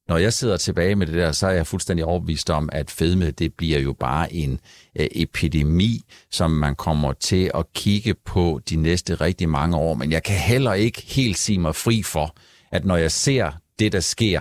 Når 0.09 0.19
jeg 0.19 0.33
sidder 0.33 0.57
tilbage 0.57 0.95
med 0.95 1.07
det 1.07 1.15
der, 1.15 1.33
så 1.33 1.47
er 1.47 1.53
jeg 1.53 1.67
fuldstændig 1.67 2.05
overbevist 2.05 2.51
om, 2.51 2.69
at 2.73 2.91
fedme, 2.91 3.31
det 3.31 3.55
bliver 3.55 3.79
jo 3.79 3.93
bare 3.93 4.33
en 4.35 4.61
øh, 5.01 5.07
epidemi, 5.13 6.01
som 6.31 6.51
man 6.51 6.75
kommer 6.75 7.13
til 7.13 7.51
at 7.55 7.73
kigge 7.75 8.15
på 8.15 8.61
de 8.71 8.77
næste 8.77 9.15
rigtig 9.15 9.49
mange 9.49 9.77
år. 9.77 9.95
Men 9.95 10.13
jeg 10.13 10.23
kan 10.23 10.37
heller 10.37 10.73
ikke 10.73 11.03
helt 11.07 11.39
sige 11.39 11.59
mig 11.59 11.75
fri 11.75 12.03
for, 12.03 12.35
at 12.73 12.85
når 12.85 12.97
jeg 12.97 13.13
ser 13.13 13.51
det, 13.79 13.93
der 13.93 14.01
sker, 14.01 14.41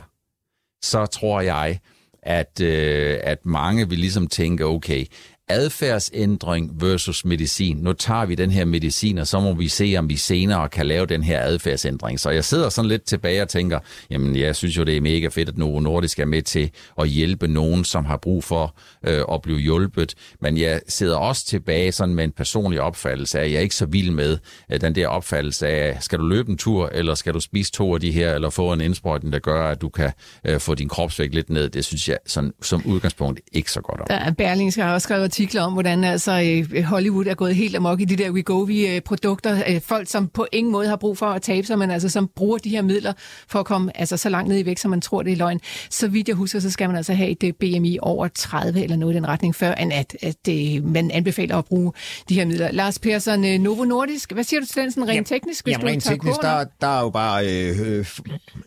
så 0.84 1.06
tror 1.06 1.42
jeg, 1.42 1.80
at, 2.24 2.62
øh, 2.62 3.20
at 3.24 3.46
mange 3.46 3.90
vil 3.90 4.00
ligesom 4.00 4.28
tænke, 4.28 4.66
okay, 4.66 5.06
adfærdsændring 5.52 6.82
versus 6.82 7.26
medicin. 7.26 7.78
Nu 7.78 7.94
tager 7.94 8.26
vi 8.26 8.36
den 8.36 8.52
her 8.52 8.66
medicin, 8.66 9.18
og 9.18 9.28
så 9.28 9.40
må 9.40 9.54
vi 9.54 9.68
se, 9.68 9.96
om 9.98 10.10
vi 10.10 10.16
senere 10.16 10.70
kan 10.70 10.86
lave 10.86 11.06
den 11.06 11.24
her 11.24 11.42
adfærdsændring. 11.42 12.20
Så 12.20 12.30
jeg 12.30 12.46
sidder 12.46 12.70
sådan 12.70 12.90
lidt 12.90 13.04
tilbage 13.04 13.42
og 13.42 13.50
tænker, 13.50 13.80
jamen 14.10 14.36
jeg 14.36 14.56
synes 14.56 14.78
jo, 14.78 14.84
det 14.84 14.98
er 14.98 15.02
mega 15.02 15.28
fedt, 15.28 15.50
at 15.50 15.58
Novo 15.58 15.80
Nordisk 15.80 16.20
er 16.20 16.26
med 16.26 16.42
til 16.42 16.72
at 17.00 17.08
hjælpe 17.08 17.48
nogen, 17.48 17.84
som 17.84 18.06
har 18.06 18.18
brug 18.18 18.44
for 18.44 18.76
øh, 19.06 19.24
at 19.34 19.42
blive 19.42 19.60
hjulpet. 19.60 20.14
Men 20.42 20.58
jeg 20.58 20.82
sidder 20.88 21.18
også 21.18 21.46
tilbage 21.46 21.92
sådan 21.92 22.16
med 22.16 22.24
en 22.24 22.32
personlig 22.32 22.82
opfattelse 22.82 23.40
af, 23.40 23.44
at 23.44 23.52
jeg 23.52 23.58
er 23.58 23.62
ikke 23.62 23.76
så 23.76 23.86
vild 23.86 24.12
med 24.12 24.38
øh, 24.72 24.82
den 24.82 24.96
der 24.96 25.08
opfattelse 25.08 25.68
af, 25.68 25.98
skal 26.00 26.20
du 26.20 26.26
løbe 26.26 26.52
en 26.52 26.58
tur, 26.58 26.90
eller 26.94 27.16
skal 27.16 27.34
du 27.34 27.40
spise 27.40 27.72
to 27.72 27.94
af 27.94 28.00
de 28.02 28.12
her, 28.12 28.36
eller 28.36 28.50
få 28.50 28.74
en 28.74 28.82
indsprøjtning, 28.82 29.34
der 29.34 29.40
gør, 29.40 29.68
at 29.68 29.82
du 29.82 29.90
kan 29.90 30.12
øh, 30.46 30.60
få 30.60 30.76
din 30.76 30.90
kropsvægt 30.90 31.34
lidt 31.34 31.50
ned. 31.50 31.70
Det 31.70 31.86
synes 31.86 32.10
jeg 32.10 32.18
sådan, 32.26 32.54
som 32.62 32.82
udgangspunkt 32.86 33.40
ikke 33.52 33.72
så 33.72 33.82
godt 33.82 34.02
om. 34.02 34.08
Der 34.10 34.32
Berlingske 34.32 34.82
har 34.82 34.94
også 34.94 35.06
skrevet 35.06 35.32
artikler 35.42 35.62
om, 35.62 35.74
hvordan 35.74 36.04
altså 36.04 36.66
øh, 36.74 36.84
Hollywood 36.84 37.26
er 37.26 37.34
gået 37.34 37.56
helt 37.56 37.76
amok 37.76 38.02
i 38.02 38.06
de 38.06 38.16
der 38.16 38.32
Wegovy-produkter. 38.32 39.64
Øh, 39.68 39.82
folk, 39.82 40.08
som 40.08 40.28
på 40.28 40.48
ingen 40.52 40.72
måde 40.72 40.88
har 40.88 40.96
brug 40.96 41.18
for 41.18 41.26
at 41.26 41.42
tabe 41.42 41.68
sig, 41.68 41.80
men 41.80 41.92
altså 41.92 42.10
som 42.10 42.30
bruger 42.36 42.58
de 42.58 42.70
her 42.70 42.82
midler 42.82 43.14
for 43.48 43.60
at 43.60 43.66
komme 43.66 44.00
altså, 44.00 44.18
så 44.18 44.30
langt 44.30 44.50
ned 44.50 44.60
i 44.60 44.66
vægt, 44.66 44.80
som 44.80 44.92
man 44.92 45.02
tror, 45.02 45.22
det 45.22 45.34
er 45.34 45.38
løgn. 45.38 45.60
Så 45.90 46.08
vidt 46.08 46.28
jeg 46.28 46.36
husker, 46.36 46.60
så 46.60 46.72
skal 46.72 46.90
man 46.90 46.98
altså 46.98 47.14
have 47.14 47.30
et 47.30 47.44
øh, 47.44 47.54
BMI 47.54 47.98
over 48.02 48.28
30 48.28 48.84
eller 48.84 48.96
noget 48.96 49.14
i 49.14 49.16
den 49.16 49.28
retning, 49.28 49.56
før 49.56 49.72
at, 49.72 49.92
at, 49.92 50.18
at 50.22 50.54
man 50.84 51.12
anbefaler 51.12 51.58
at 51.58 51.66
bruge 51.66 51.94
de 52.30 52.36
her 52.36 52.46
midler. 52.46 52.72
Lars 52.72 53.00
Persson, 53.00 53.62
Novo 53.62 53.84
Nordisk, 53.84 54.32
hvad 54.32 54.44
siger 54.44 54.60
du 54.60 54.66
til 54.66 54.82
den 54.82 54.92
sådan 54.92 55.10
rent 55.10 55.28
teknisk? 55.28 55.68
Jamen, 55.68 55.88
rent 55.88 56.04
teknisk, 56.04 56.42
der, 56.42 56.66
der 56.82 56.88
er 56.88 57.02
jo 57.02 57.10
bare... 57.10 57.46
Øh, 57.48 57.98
øh, 57.98 58.06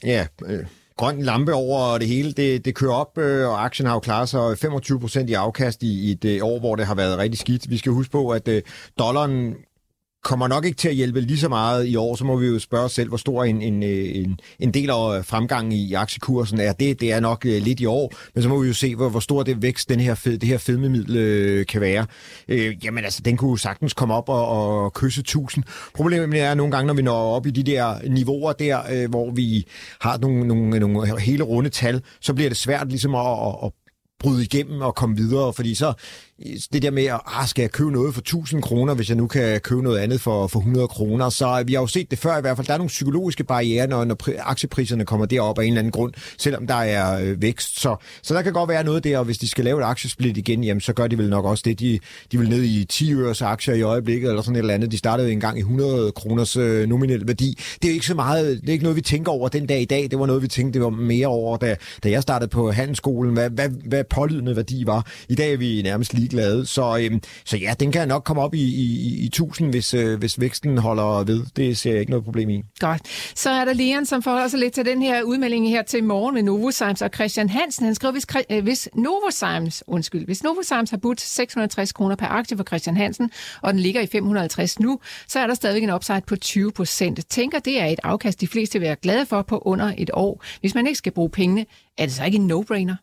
ja, 0.04 0.26
øh 0.46 0.66
grøn 0.96 1.22
lampe 1.22 1.54
over 1.54 1.98
det 1.98 2.08
hele. 2.08 2.32
Det, 2.32 2.64
det 2.64 2.74
kører 2.74 2.94
op, 2.94 3.18
øh, 3.18 3.48
og 3.48 3.64
aktien 3.64 3.86
har 3.86 3.94
jo 3.94 4.00
klaret 4.00 4.28
sig 4.28 4.50
øh, 4.50 4.56
25 4.56 5.00
procent 5.00 5.30
i 5.30 5.32
afkast 5.32 5.82
i, 5.82 6.08
i 6.08 6.10
et 6.10 6.24
øh, 6.24 6.38
år, 6.42 6.58
hvor 6.58 6.76
det 6.76 6.86
har 6.86 6.94
været 6.94 7.18
rigtig 7.18 7.38
skidt. 7.38 7.70
Vi 7.70 7.76
skal 7.76 7.92
huske 7.92 8.12
på, 8.12 8.30
at 8.30 8.48
øh, 8.48 8.62
dollaren 8.98 9.54
kommer 10.24 10.48
nok 10.48 10.64
ikke 10.64 10.76
til 10.76 10.88
at 10.88 10.94
hjælpe 10.94 11.20
lige 11.20 11.38
så 11.38 11.48
meget 11.48 11.86
i 11.86 11.96
år, 11.96 12.16
så 12.16 12.24
må 12.24 12.36
vi 12.36 12.46
jo 12.46 12.58
spørge 12.58 12.84
os 12.84 12.92
selv, 12.92 13.08
hvor 13.08 13.16
stor 13.16 13.44
en, 13.44 13.62
en, 13.62 13.82
øh, 13.82 14.16
en, 14.16 14.40
en 14.58 14.74
del 14.74 14.90
af 14.90 15.18
øh, 15.18 15.24
fremgangen 15.24 15.72
i 15.72 15.92
aktiekursen 15.92 16.60
er. 16.60 16.72
Det, 16.72 17.00
det 17.00 17.12
er 17.12 17.20
nok 17.20 17.46
øh, 17.46 17.62
lidt 17.62 17.80
i 17.80 17.86
år, 17.86 18.12
men 18.34 18.42
så 18.42 18.48
må 18.48 18.62
vi 18.62 18.68
jo 18.68 18.74
se, 18.74 18.96
hvor, 18.96 19.08
hvor 19.08 19.20
stor 19.20 19.42
det 19.42 19.62
vækst, 19.62 19.88
den 19.88 20.00
her 20.00 20.14
fed, 20.14 20.38
det 20.38 20.48
her 20.48 20.58
fedmemiddel 20.58 21.16
øh, 21.16 21.66
kan 21.66 21.80
være. 21.80 22.06
Øh, 22.48 22.84
jamen 22.84 23.04
altså, 23.04 23.22
den 23.24 23.36
kunne 23.36 23.58
sagtens 23.58 23.92
komme 23.92 24.14
op 24.14 24.28
og, 24.28 24.48
og 24.48 24.92
kysse 24.92 25.20
1000. 25.20 25.64
Problemet 25.94 26.40
er 26.40 26.54
nogle 26.54 26.72
gange, 26.72 26.86
når 26.86 26.94
vi 26.94 27.02
når 27.02 27.36
op 27.36 27.46
i 27.46 27.50
de 27.50 27.62
der 27.62 28.08
niveauer 28.08 28.52
der, 28.52 28.80
øh, 28.92 29.10
hvor 29.10 29.30
vi 29.30 29.66
har 30.00 30.18
nogle, 30.18 30.46
nogle, 30.46 30.78
nogle 30.78 31.20
hele 31.20 31.44
runde 31.44 31.70
tal, 31.70 32.02
så 32.20 32.34
bliver 32.34 32.50
det 32.50 32.58
svært 32.58 32.88
ligesom 32.88 33.14
at, 33.14 33.26
at, 33.26 33.54
at 33.64 33.72
bryde 34.24 34.42
igennem 34.42 34.80
og 34.80 34.94
komme 34.94 35.16
videre, 35.16 35.52
fordi 35.52 35.74
så 35.74 35.92
det 36.72 36.82
der 36.82 36.90
med, 36.90 37.04
at 37.04 37.20
ah, 37.26 37.48
skal 37.48 37.62
jeg 37.62 37.70
købe 37.70 37.92
noget 37.92 38.14
for 38.14 38.20
1000 38.20 38.62
kroner, 38.62 38.94
hvis 38.94 39.08
jeg 39.08 39.16
nu 39.16 39.26
kan 39.26 39.60
købe 39.60 39.82
noget 39.82 39.98
andet 39.98 40.20
for, 40.20 40.46
for 40.46 40.58
100 40.58 40.88
kroner. 40.88 41.28
Så 41.28 41.60
øh, 41.60 41.68
vi 41.68 41.74
har 41.74 41.80
jo 41.80 41.86
set 41.86 42.10
det 42.10 42.18
før 42.18 42.38
i 42.38 42.40
hvert 42.40 42.56
fald. 42.56 42.66
Der 42.66 42.72
er 42.72 42.78
nogle 42.78 42.88
psykologiske 42.88 43.44
barriere, 43.44 43.86
når, 43.86 44.04
når 44.04 44.16
aktiepriserne 44.38 45.04
kommer 45.04 45.26
derop 45.26 45.58
af 45.58 45.62
en 45.62 45.68
eller 45.68 45.78
anden 45.78 45.92
grund, 45.92 46.12
selvom 46.38 46.66
der 46.66 46.74
er 46.74 47.20
øh, 47.24 47.42
vækst. 47.42 47.80
Så, 47.80 47.96
så 48.22 48.34
der 48.34 48.42
kan 48.42 48.52
godt 48.52 48.68
være 48.68 48.84
noget 48.84 49.04
der, 49.04 49.18
og 49.18 49.24
hvis 49.24 49.38
de 49.38 49.48
skal 49.48 49.64
lave 49.64 49.80
et 49.80 49.84
aktiesplit 49.84 50.36
igen, 50.36 50.64
jamen, 50.64 50.80
så 50.80 50.92
gør 50.92 51.06
de 51.06 51.18
vel 51.18 51.30
nok 51.30 51.44
også 51.44 51.62
det. 51.66 51.80
De, 51.80 51.98
de 52.32 52.38
vil 52.38 52.48
ned 52.48 52.62
i 52.62 52.84
10 52.84 53.14
øres 53.14 53.42
aktier 53.42 53.74
i 53.74 53.82
øjeblikket, 53.82 54.28
eller 54.28 54.42
sådan 54.42 54.56
et 54.56 54.58
eller 54.58 54.74
andet. 54.74 54.92
De 54.92 54.98
startede 54.98 55.32
engang 55.32 55.56
i 55.58 55.60
100 55.60 56.12
kroners 56.12 56.56
øh, 56.56 56.88
nominel 56.88 57.26
værdi. 57.26 57.58
Det 57.82 57.88
er 57.88 57.94
ikke 57.94 58.06
så 58.06 58.14
meget, 58.14 58.60
det 58.60 58.68
er 58.68 58.72
ikke 58.72 58.84
noget, 58.84 58.96
vi 58.96 59.00
tænker 59.00 59.32
over 59.32 59.48
den 59.48 59.66
dag 59.66 59.80
i 59.80 59.84
dag. 59.84 60.10
Det 60.10 60.18
var 60.18 60.26
noget, 60.26 60.42
vi 60.42 60.48
tænkte 60.48 60.78
det 60.78 60.84
var 60.84 60.90
mere 60.90 61.26
over, 61.26 61.56
da, 61.56 61.76
da 62.04 62.10
jeg 62.10 62.22
startede 62.22 62.50
på 62.50 62.70
handelsskolen, 62.70 63.32
hvad, 63.32 63.50
hvad, 63.50 63.68
hvad 63.68 64.04
pålydende 64.04 64.56
værdi 64.56 64.82
var. 64.86 65.06
I 65.28 65.34
dag 65.34 65.52
er 65.52 65.56
vi 65.56 65.82
nærmest 65.82 66.12
ligeglade. 66.24 66.66
Så, 66.66 66.98
øhm, 67.00 67.22
så 67.44 67.56
ja, 67.56 67.74
den 67.80 67.92
kan 67.92 68.08
nok 68.08 68.24
komme 68.24 68.42
op 68.42 68.54
i, 68.54 68.62
i, 68.62 69.18
i 69.22 69.26
1000, 69.26 69.70
hvis, 69.70 69.94
øh, 69.94 70.18
hvis 70.18 70.40
væksten 70.40 70.78
holder 70.78 71.24
ved. 71.24 71.42
Det 71.56 71.76
ser 71.76 71.90
jeg 71.90 72.00
ikke 72.00 72.10
noget 72.10 72.24
problem 72.24 72.50
i. 72.50 72.62
Godt. 72.78 73.02
Så 73.38 73.50
er 73.50 73.64
der 73.64 73.72
Leon, 73.72 74.06
som 74.06 74.22
forholder 74.22 74.48
sig 74.48 74.60
lidt 74.60 74.74
til 74.74 74.84
den 74.84 75.02
her 75.02 75.22
udmelding 75.22 75.68
her 75.68 75.82
til 75.82 76.04
morgen 76.04 76.34
med 76.34 76.42
Novozymes 76.42 77.02
og 77.02 77.10
Christian 77.14 77.48
Hansen. 77.48 77.84
Han 77.84 77.94
skriver, 77.94 78.12
hvis, 78.12 78.26
øh, 78.50 78.62
hvis 78.62 78.88
Novozymes, 78.94 79.84
undskyld, 79.86 80.24
hvis 80.26 80.42
Novozymes 80.42 80.90
har 80.90 80.96
budt 80.96 81.20
660 81.20 81.92
kroner 81.92 82.16
per 82.16 82.26
aktie 82.26 82.56
for 82.56 82.64
Christian 82.64 82.96
Hansen, 82.96 83.30
og 83.62 83.72
den 83.72 83.80
ligger 83.80 84.00
i 84.00 84.06
550 84.06 84.80
nu, 84.80 85.00
så 85.28 85.38
er 85.38 85.46
der 85.46 85.54
stadigvæk 85.54 85.82
en 85.82 85.90
upside 85.90 86.22
på 86.26 86.36
20 86.36 86.72
procent. 86.72 87.20
Tænker, 87.30 87.58
det 87.58 87.80
er 87.80 87.86
et 87.86 88.00
afkast, 88.02 88.40
de 88.40 88.46
fleste 88.46 88.78
vil 88.78 88.86
være 88.86 88.96
glade 88.96 89.26
for 89.26 89.42
på 89.42 89.58
under 89.58 89.94
et 89.98 90.10
år. 90.12 90.44
Hvis 90.60 90.74
man 90.74 90.86
ikke 90.86 90.98
skal 90.98 91.12
bruge 91.12 91.30
pengene, 91.30 91.66
er 91.98 92.06
det 92.06 92.14
så 92.14 92.24
ikke 92.24 92.38
en 92.38 92.50
no-brainer? 92.52 92.96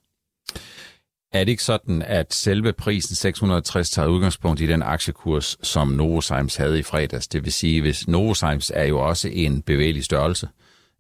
Er 1.34 1.40
det 1.40 1.52
ikke 1.52 1.64
sådan, 1.64 2.02
at 2.02 2.34
selve 2.34 2.74
prisen 2.74 3.16
660 3.16 3.90
tager 3.90 4.08
udgangspunkt 4.08 4.62
i 4.62 4.68
den 4.68 4.84
aktiekurs, 4.84 5.58
som 5.64 5.88
Novozymes 5.88 6.56
havde 6.56 6.80
i 6.80 6.84
fredags? 6.84 7.28
Det 7.28 7.44
vil 7.44 7.54
sige, 7.54 7.82
hvis 7.82 8.08
Novozymes 8.08 8.72
er 8.76 8.86
jo 8.86 9.00
også 9.00 9.30
en 9.32 9.62
bevægelig 9.62 10.04
størrelse, 10.04 10.48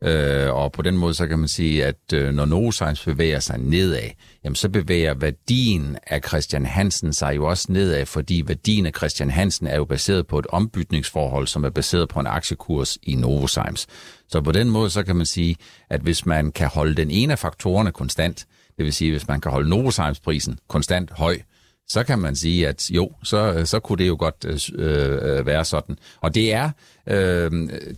øh, 0.03 0.53
og 0.53 0.71
på 0.71 0.81
den 0.81 0.97
måde 0.97 1.13
så 1.13 1.27
kan 1.27 1.39
man 1.39 1.47
sige, 1.47 1.85
at 1.85 2.13
øh, 2.13 2.33
når 2.33 2.45
Novozymes 2.45 3.05
bevæger 3.05 3.39
sig 3.39 3.57
nedad, 3.57 4.09
jamen 4.43 4.55
så 4.55 4.69
bevæger 4.69 5.13
værdien 5.13 5.97
af 6.07 6.21
Christian 6.27 6.65
Hansen 6.65 7.13
sig 7.13 7.35
jo 7.35 7.45
også 7.45 7.65
nedad, 7.69 8.05
fordi 8.05 8.43
værdien 8.47 8.85
af 8.85 8.91
Christian 8.97 9.29
Hansen 9.29 9.67
er 9.67 9.75
jo 9.75 9.85
baseret 9.85 10.27
på 10.27 10.39
et 10.39 10.47
ombytningsforhold, 10.47 11.47
som 11.47 11.63
er 11.63 11.69
baseret 11.69 12.09
på 12.09 12.19
en 12.19 12.27
aktiekurs 12.27 12.97
i 13.03 13.15
Novozymes. 13.15 13.87
Så 14.27 14.41
på 14.41 14.51
den 14.51 14.69
måde 14.69 14.89
så 14.89 15.03
kan 15.03 15.15
man 15.15 15.25
sige, 15.25 15.55
at 15.89 16.01
hvis 16.01 16.25
man 16.25 16.51
kan 16.51 16.67
holde 16.67 16.95
den 16.95 17.11
ene 17.11 17.33
af 17.33 17.39
faktorerne 17.39 17.91
konstant, 17.91 18.45
det 18.77 18.85
vil 18.85 18.93
sige, 18.93 19.11
hvis 19.11 19.27
man 19.27 19.41
kan 19.41 19.51
holde 19.51 19.69
Novozymes-prisen 19.69 20.59
konstant 20.67 21.11
høj, 21.11 21.37
så 21.91 22.03
kan 22.03 22.19
man 22.19 22.35
sige, 22.35 22.67
at 22.67 22.91
jo, 22.91 23.11
så, 23.23 23.61
så 23.65 23.79
kunne 23.79 23.97
det 23.97 24.07
jo 24.07 24.15
godt 24.19 24.45
øh, 24.45 24.85
øh, 24.85 25.37
øh, 25.37 25.45
være 25.45 25.65
sådan. 25.65 25.97
Og 26.21 26.35
det 26.35 26.53
er, 26.53 26.69
øh, 27.07 27.51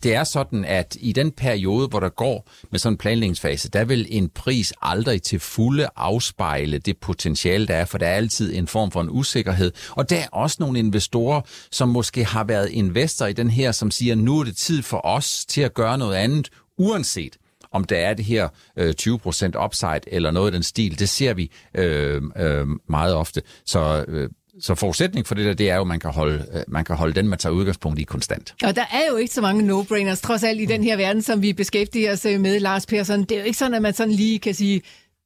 det 0.04 0.16
er 0.16 0.24
sådan, 0.24 0.66
at 0.66 0.98
i 1.00 1.12
den 1.12 1.32
periode, 1.32 1.88
hvor 1.88 2.00
der 2.00 2.10
går 2.10 2.50
med 2.72 2.80
sådan 2.80 2.94
en 2.94 2.98
planlægningsfase, 2.98 3.70
der 3.70 3.86
vil 3.86 4.08
en 4.10 4.30
pris 4.30 4.74
aldrig 4.82 5.22
til 5.22 5.40
fulde 5.40 5.88
afspejle 5.96 6.78
det 6.78 6.98
potentiale, 6.98 7.68
der 7.68 7.76
er, 7.76 7.86
for 7.86 7.98
der 7.98 8.08
er 8.08 8.16
altid 8.16 8.56
en 8.56 8.68
form 8.68 8.92
for 8.92 9.02
en 9.02 9.10
usikkerhed. 9.10 9.72
Og 9.90 10.10
der 10.10 10.20
er 10.20 10.28
også 10.32 10.58
nogle 10.60 10.80
investorer, 10.80 11.42
som 11.72 11.90
måske 11.90 12.26
har 12.26 12.44
været 12.44 12.70
investor 12.70 13.26
i 13.26 13.34
den 13.34 13.50
her, 13.50 13.72
som 13.72 13.92
siger, 13.92 14.16
nu 14.16 14.40
er 14.40 14.44
det 14.44 14.58
tid 14.58 14.82
for 14.82 15.06
os 15.06 15.46
til 15.46 15.62
at 15.62 15.74
gøre 15.74 15.98
noget 15.98 16.16
andet, 16.16 16.50
uanset 16.78 17.38
om 17.74 17.84
der 17.84 17.98
er 17.98 18.14
det 18.14 18.26
her 18.26 18.48
øh, 18.78 18.94
20% 19.02 19.64
upside 19.66 20.02
eller 20.08 20.32
noget 20.32 20.48
af 20.48 20.52
den 20.52 20.64
stil. 20.64 21.00
Det 21.00 21.10
ser 21.10 21.34
vi 21.34 21.52
øh, 21.76 22.22
øh, 22.38 22.68
meget 22.90 23.16
ofte. 23.16 23.42
Så 23.66 24.06
øh, 24.08 24.30
så 24.62 24.76
forudsætning 24.76 25.28
for 25.28 25.36
det 25.36 25.46
der, 25.46 25.54
det 25.54 25.70
er 25.70 25.76
jo, 25.76 25.82
at 25.82 25.88
man 25.88 26.00
kan 26.00 26.12
holde, 26.12 26.46
øh, 26.54 26.64
man 26.68 26.86
kan 26.86 26.96
holde 26.96 27.14
den, 27.14 27.28
man 27.28 27.40
tager 27.40 27.54
udgangspunkt 27.54 28.00
i 28.00 28.04
konstant. 28.04 28.56
Og 28.64 28.76
der 28.76 28.82
er 28.82 29.12
jo 29.12 29.16
ikke 29.16 29.34
så 29.34 29.42
mange 29.42 29.64
no-brainers, 29.64 30.22
trods 30.22 30.44
alt 30.44 30.62
i 30.62 30.66
den 30.66 30.84
her 30.84 30.98
verden, 30.98 31.22
som 31.22 31.42
vi 31.42 31.54
beskæftiger 31.54 32.12
os 32.12 32.24
med, 32.24 32.60
Lars 32.60 32.86
Persson. 32.86 33.24
Det 33.24 33.32
er 33.32 33.40
jo 33.40 33.46
ikke 33.46 33.58
sådan, 33.58 33.74
at 33.74 33.82
man 33.82 33.94
sådan 33.94 34.14
lige 34.14 34.40
kan 34.40 34.54
sige, 34.54 34.82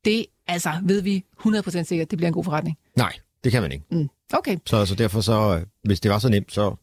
det 0.05 0.25
altså 0.47 0.69
ved 0.83 1.01
vi 1.01 1.23
100% 1.39 1.83
sikkert, 1.83 2.11
det 2.11 2.17
bliver 2.17 2.27
en 2.27 2.33
god 2.33 2.43
forretning. 2.43 2.77
Nej, 2.95 3.13
det 3.43 3.51
kan 3.51 3.61
man 3.61 3.71
ikke. 3.71 3.85
Mm. 3.91 4.09
Okay. 4.33 4.57
Så, 4.65 4.85
så 4.85 4.95
derfor 4.95 5.21
så, 5.21 5.61
hvis 5.83 5.99
det 5.99 6.11
var 6.11 6.19
så 6.19 6.29
nemt, 6.29 6.53
så 6.53 6.75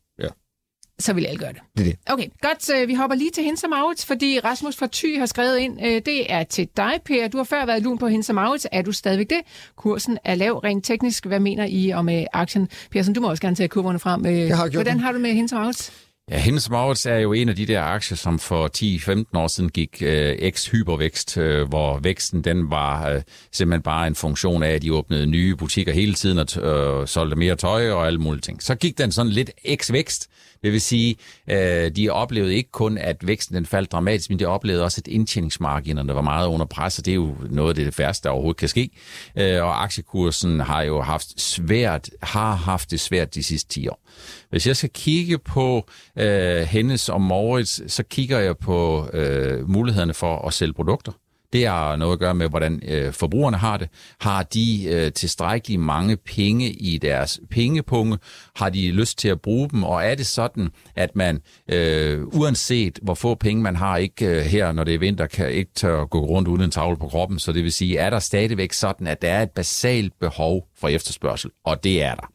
så 0.98 1.12
vil 1.12 1.26
alle 1.26 1.38
gøre 1.38 1.52
det. 1.52 1.60
Det 1.78 1.80
er 1.80 1.84
det. 1.90 1.98
Okay, 2.12 2.26
godt. 2.42 2.88
Vi 2.88 2.94
hopper 2.94 3.16
lige 3.16 3.30
til 3.30 3.44
Hensom 3.44 3.70
Maurits, 3.70 4.06
fordi 4.06 4.40
Rasmus 4.44 4.76
fra 4.76 4.88
Thy 4.92 5.18
har 5.18 5.26
skrevet 5.26 5.58
ind. 5.58 5.86
Øh, 5.86 6.02
det 6.06 6.32
er 6.32 6.44
til 6.44 6.68
dig, 6.76 6.92
Per. 7.04 7.28
Du 7.28 7.36
har 7.36 7.44
før 7.44 7.66
været 7.66 7.82
lun 7.82 7.98
på 7.98 8.06
Hensom 8.08 8.34
Maurits. 8.34 8.66
Er 8.72 8.82
du 8.82 8.92
stadigvæk 8.92 9.30
det? 9.30 9.40
Kursen 9.76 10.18
er 10.24 10.34
lav 10.34 10.58
rent 10.58 10.84
teknisk. 10.84 11.26
Hvad 11.26 11.40
mener 11.40 11.64
I 11.64 11.92
om 11.92 12.08
øh, 12.08 12.22
aktien? 12.32 12.68
Persson, 12.90 13.14
du 13.14 13.20
må 13.20 13.30
også 13.30 13.40
gerne 13.40 13.56
tage 13.56 13.68
kurverne 13.68 13.98
frem. 13.98 14.26
Øh, 14.26 14.38
Jeg 14.38 14.56
har 14.56 14.70
Hvordan 14.70 15.00
har 15.00 15.12
du 15.12 15.18
med 15.18 15.32
Hensom 15.32 15.58
Maurits? 15.60 15.92
Ja, 16.30 16.38
Hennes 16.38 16.70
Maurits 16.70 17.06
er 17.06 17.16
jo 17.16 17.32
en 17.32 17.48
af 17.48 17.56
de 17.56 17.66
der 17.66 17.82
aktier, 17.82 18.16
som 18.16 18.38
for 18.38 18.70
10-15 19.34 19.38
år 19.38 19.48
siden 19.48 19.70
gik 19.70 20.02
øh, 20.02 20.36
eks-hypervækst, 20.38 21.36
øh, 21.36 21.68
hvor 21.68 21.98
væksten 21.98 22.44
den 22.44 22.70
var 22.70 23.08
øh, 23.08 23.22
simpelthen 23.52 23.82
bare 23.82 24.06
en 24.06 24.14
funktion 24.14 24.62
af, 24.62 24.70
at 24.70 24.82
de 24.82 24.92
åbnede 24.92 25.26
nye 25.26 25.56
butikker 25.56 25.92
hele 25.92 26.14
tiden 26.14 26.38
og 26.38 26.62
øh, 26.62 27.08
solgte 27.08 27.36
mere 27.36 27.56
tøj 27.56 27.90
og 27.90 28.06
alle 28.06 28.18
mulige 28.18 28.40
ting. 28.40 28.62
Så 28.62 28.74
gik 28.74 28.98
den 28.98 29.12
sådan 29.12 29.32
lidt 29.32 29.50
eks-vækst, 29.64 30.30
det 30.64 30.72
vil 30.72 30.80
sige, 30.80 31.16
øh, 31.50 31.90
de 31.90 32.10
oplevede 32.10 32.54
ikke 32.54 32.70
kun, 32.70 32.98
at 32.98 33.26
væksten 33.26 33.56
den 33.56 33.66
faldt 33.66 33.92
dramatisk, 33.92 34.30
men 34.30 34.38
de 34.38 34.46
oplevede 34.46 34.84
også, 34.84 35.00
at 35.04 35.08
indtjeningsmarginerne 35.08 36.14
var 36.14 36.22
meget 36.22 36.46
under 36.46 36.66
pres, 36.66 36.98
og 36.98 37.04
det 37.04 37.10
er 37.10 37.14
jo 37.14 37.36
noget 37.50 37.78
af 37.78 37.84
det 37.84 37.98
værste, 37.98 38.24
der 38.24 38.30
overhovedet 38.30 38.58
kan 38.58 38.68
ske. 38.68 38.90
Øh, 39.38 39.62
og 39.62 39.82
aktiekursen 39.82 40.60
har 40.60 40.82
jo 40.82 41.02
haft 41.02 41.40
svært, 41.40 42.10
har 42.22 42.54
haft 42.54 42.90
det 42.90 43.00
svært 43.00 43.34
de 43.34 43.42
sidste 43.42 43.68
10 43.68 43.88
år. 43.88 44.00
Hvis 44.50 44.66
jeg 44.66 44.76
skal 44.76 44.90
kigge 44.90 45.38
på 45.38 45.88
øh, 46.18 46.60
Hennes 46.60 47.08
og 47.08 47.20
Moritz, 47.20 47.80
så 47.86 48.02
kigger 48.02 48.38
jeg 48.38 48.56
på 48.56 49.08
øh, 49.12 49.70
mulighederne 49.70 50.14
for 50.14 50.46
at 50.46 50.52
sælge 50.52 50.72
produkter. 50.72 51.12
Det 51.54 51.66
har 51.66 51.96
noget 51.96 52.12
at 52.12 52.18
gøre 52.18 52.34
med, 52.34 52.48
hvordan 52.48 52.82
øh, 52.88 53.12
forbrugerne 53.12 53.56
har 53.56 53.76
det. 53.76 53.88
Har 54.20 54.42
de 54.42 54.84
øh, 54.84 55.12
tilstrækkeligt 55.12 55.80
mange 55.80 56.16
penge 56.16 56.70
i 56.70 56.98
deres 56.98 57.40
pengepunge? 57.50 58.18
Har 58.56 58.70
de 58.70 58.90
lyst 58.90 59.18
til 59.18 59.28
at 59.28 59.40
bruge 59.40 59.70
dem? 59.70 59.84
Og 59.84 60.04
er 60.04 60.14
det 60.14 60.26
sådan, 60.26 60.68
at 60.96 61.16
man, 61.16 61.40
øh, 61.68 62.26
uanset 62.26 62.98
hvor 63.02 63.14
få 63.14 63.34
penge 63.34 63.62
man 63.62 63.76
har, 63.76 63.96
ikke 63.96 64.26
øh, 64.26 64.42
her, 64.42 64.72
når 64.72 64.84
det 64.84 64.94
er 64.94 64.98
vinter, 64.98 65.26
kan 65.26 65.50
ikke 65.50 65.70
tør 65.74 66.04
gå 66.04 66.26
rundt 66.26 66.48
uden 66.48 66.62
en 66.62 66.70
tavle 66.70 66.96
på 66.96 67.08
kroppen? 67.08 67.38
Så 67.38 67.52
det 67.52 67.64
vil 67.64 67.72
sige, 67.72 67.98
er 67.98 68.10
der 68.10 68.18
stadigvæk 68.18 68.72
sådan, 68.72 69.06
at 69.06 69.22
der 69.22 69.28
er 69.28 69.42
et 69.42 69.50
basalt 69.50 70.12
behov 70.20 70.68
for 70.76 70.88
efterspørgsel? 70.88 71.50
Og 71.64 71.84
det 71.84 72.02
er 72.02 72.14
der. 72.14 72.26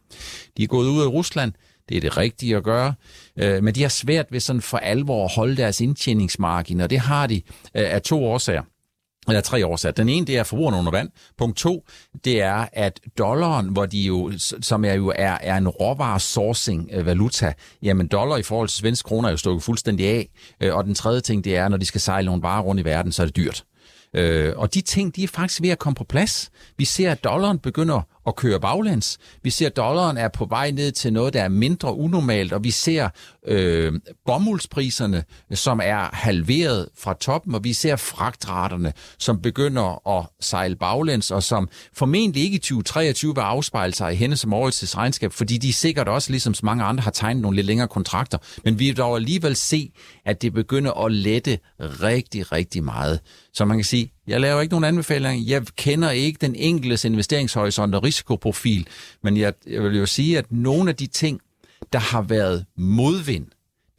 De 0.58 0.64
er 0.64 0.68
gået 0.68 0.88
ud 0.88 1.02
af 1.02 1.08
Rusland. 1.08 1.54
Det 1.90 1.98
er 1.98 2.02
det 2.02 2.18
rigtige 2.18 2.56
at 2.56 2.64
gøre. 2.64 2.94
Øh, 3.38 3.64
men 3.64 3.76
de 3.76 3.82
har 3.82 3.90
svært 3.90 4.26
ved 4.32 4.40
sådan 4.40 4.62
for 4.62 4.78
alvor 4.78 5.26
at 5.26 5.32
holde 5.36 5.58
deres 5.58 5.82
indtjeningsmargin, 5.82 6.82
og 6.82 6.90
det 6.90 7.00
har 7.00 7.28
de 7.28 7.36
øh, 7.76 7.94
af 7.94 8.02
to 8.02 8.26
årsager 8.26 8.62
eller 9.28 9.42
tre 9.42 9.66
årsager. 9.66 9.94
Den 9.94 10.10
ene, 10.10 10.28
det 10.28 10.38
er 10.38 10.44
forbrugerne 10.44 10.78
under 10.78 10.92
vand. 10.92 11.10
Punkt 11.38 11.58
to, 11.58 11.86
det 12.26 12.42
er, 12.42 12.66
at 12.74 13.00
dollaren, 13.18 13.68
hvor 13.70 13.86
de 13.86 14.02
jo, 14.02 14.32
som 14.62 14.86
er 14.86 14.94
jo 14.94 15.14
er, 15.16 15.38
er 15.42 15.58
en 15.58 15.68
råvaresourcing-valuta, 15.68 17.48
øh, 17.48 17.54
jamen 17.82 18.08
dollar 18.08 18.38
i 18.38 18.44
forhold 18.44 18.68
til 18.68 18.78
svensk 18.78 19.06
kroner 19.06 19.30
er 19.30 19.34
jo 19.34 19.38
stukket 19.38 19.64
fuldstændig 19.64 20.08
af. 20.08 20.30
Øh, 20.62 20.76
og 20.76 20.84
den 20.84 20.96
tredje 20.96 21.22
ting, 21.22 21.44
det 21.44 21.56
er, 21.56 21.68
når 21.68 21.78
de 21.78 21.86
skal 21.86 22.02
sejle 22.02 22.26
nogle 22.26 22.42
varer 22.42 22.62
rundt 22.62 22.82
i 22.82 22.86
verden, 22.86 23.12
så 23.12 23.22
er 23.22 23.26
det 23.26 23.36
dyrt. 23.36 23.64
Øh, 24.16 24.54
og 24.58 24.74
de 24.74 24.82
ting, 24.82 25.16
de 25.16 25.24
er 25.24 25.28
faktisk 25.28 25.62
ved 25.62 25.70
at 25.70 25.80
komme 25.80 25.96
på 25.96 26.04
plads. 26.04 26.50
Vi 26.78 26.86
ser, 26.86 27.12
at 27.12 27.24
dollaren 27.24 27.60
begynder 27.60 28.02
at 28.28 28.36
køre 28.36 28.60
baglæns. 28.60 29.18
Vi 29.44 29.50
ser, 29.50 29.66
at 29.66 29.78
dollaren 29.78 30.18
er 30.18 30.28
på 30.28 30.46
vej 30.46 30.72
ned 30.72 30.92
til 30.92 31.14
noget, 31.14 31.34
der 31.34 31.42
er 31.44 31.48
mindre 31.48 31.96
unormalt, 31.96 32.54
og 32.54 32.64
vi 32.64 32.72
ser 32.72 33.10
øh, 33.48 33.94
bomuldspriserne, 34.26 35.24
som 35.54 35.80
er 35.84 36.10
halveret 36.14 36.90
fra 36.98 37.14
toppen, 37.14 37.56
og 37.56 37.64
vi 37.64 37.74
ser 37.74 37.96
fragtraterne, 37.96 38.94
som 39.18 39.42
begynder 39.42 40.18
at 40.20 40.26
sejle 40.40 40.76
baglæns, 40.76 41.32
og 41.32 41.44
som 41.44 41.70
formentlig 41.94 42.44
ikke 42.44 42.56
i 42.56 42.60
2023 42.60 43.36
vil 43.36 43.42
afspejle 43.42 43.94
sig 43.94 44.14
i 44.14 44.16
hende 44.16 44.38
som 44.38 44.54
årets 44.54 44.98
regnskab, 44.98 45.34
fordi 45.34 45.58
de 45.58 45.74
sikkert 45.74 46.08
også, 46.08 46.32
ligesom 46.32 46.54
så 46.54 46.66
mange 46.66 46.84
andre, 46.84 47.04
har 47.04 47.12
tegnet 47.12 47.42
nogle 47.42 47.56
lidt 47.56 47.68
længere 47.68 47.88
kontrakter. 47.88 48.38
Men 48.64 48.80
vi 48.80 48.86
vil 48.86 48.98
dog 48.98 49.16
alligevel 49.16 49.56
se, 49.56 49.92
at 50.26 50.42
det 50.42 50.54
begynder 50.54 51.06
at 51.06 51.12
lette 51.12 51.60
rigtig, 51.80 52.52
rigtig 52.52 52.84
meget. 52.84 53.20
Så 53.54 53.66
man 53.66 53.78
kan 53.78 53.86
sige, 53.86 54.12
jeg 54.30 54.42
laver 54.42 54.62
ikke 54.62 54.72
nogen 54.72 54.84
anbefalinger. 54.84 55.44
Jeg 55.48 55.66
kender 55.76 56.10
ikke 56.10 56.38
den 56.42 56.56
enkeltes 56.56 57.06
investeringshorisont 57.06 57.96
og 57.96 58.04
risikoprofil, 58.04 58.88
men 59.24 59.38
jeg, 59.38 59.54
jeg 59.68 59.84
vil 59.84 59.98
jo 59.98 60.06
sige, 60.06 60.38
at 60.38 60.52
nogle 60.52 60.90
af 60.90 60.96
de 60.96 61.08
ting, 61.08 61.42
der 61.94 62.00
har 62.00 62.22
været 62.22 62.66
modvind, 62.78 63.48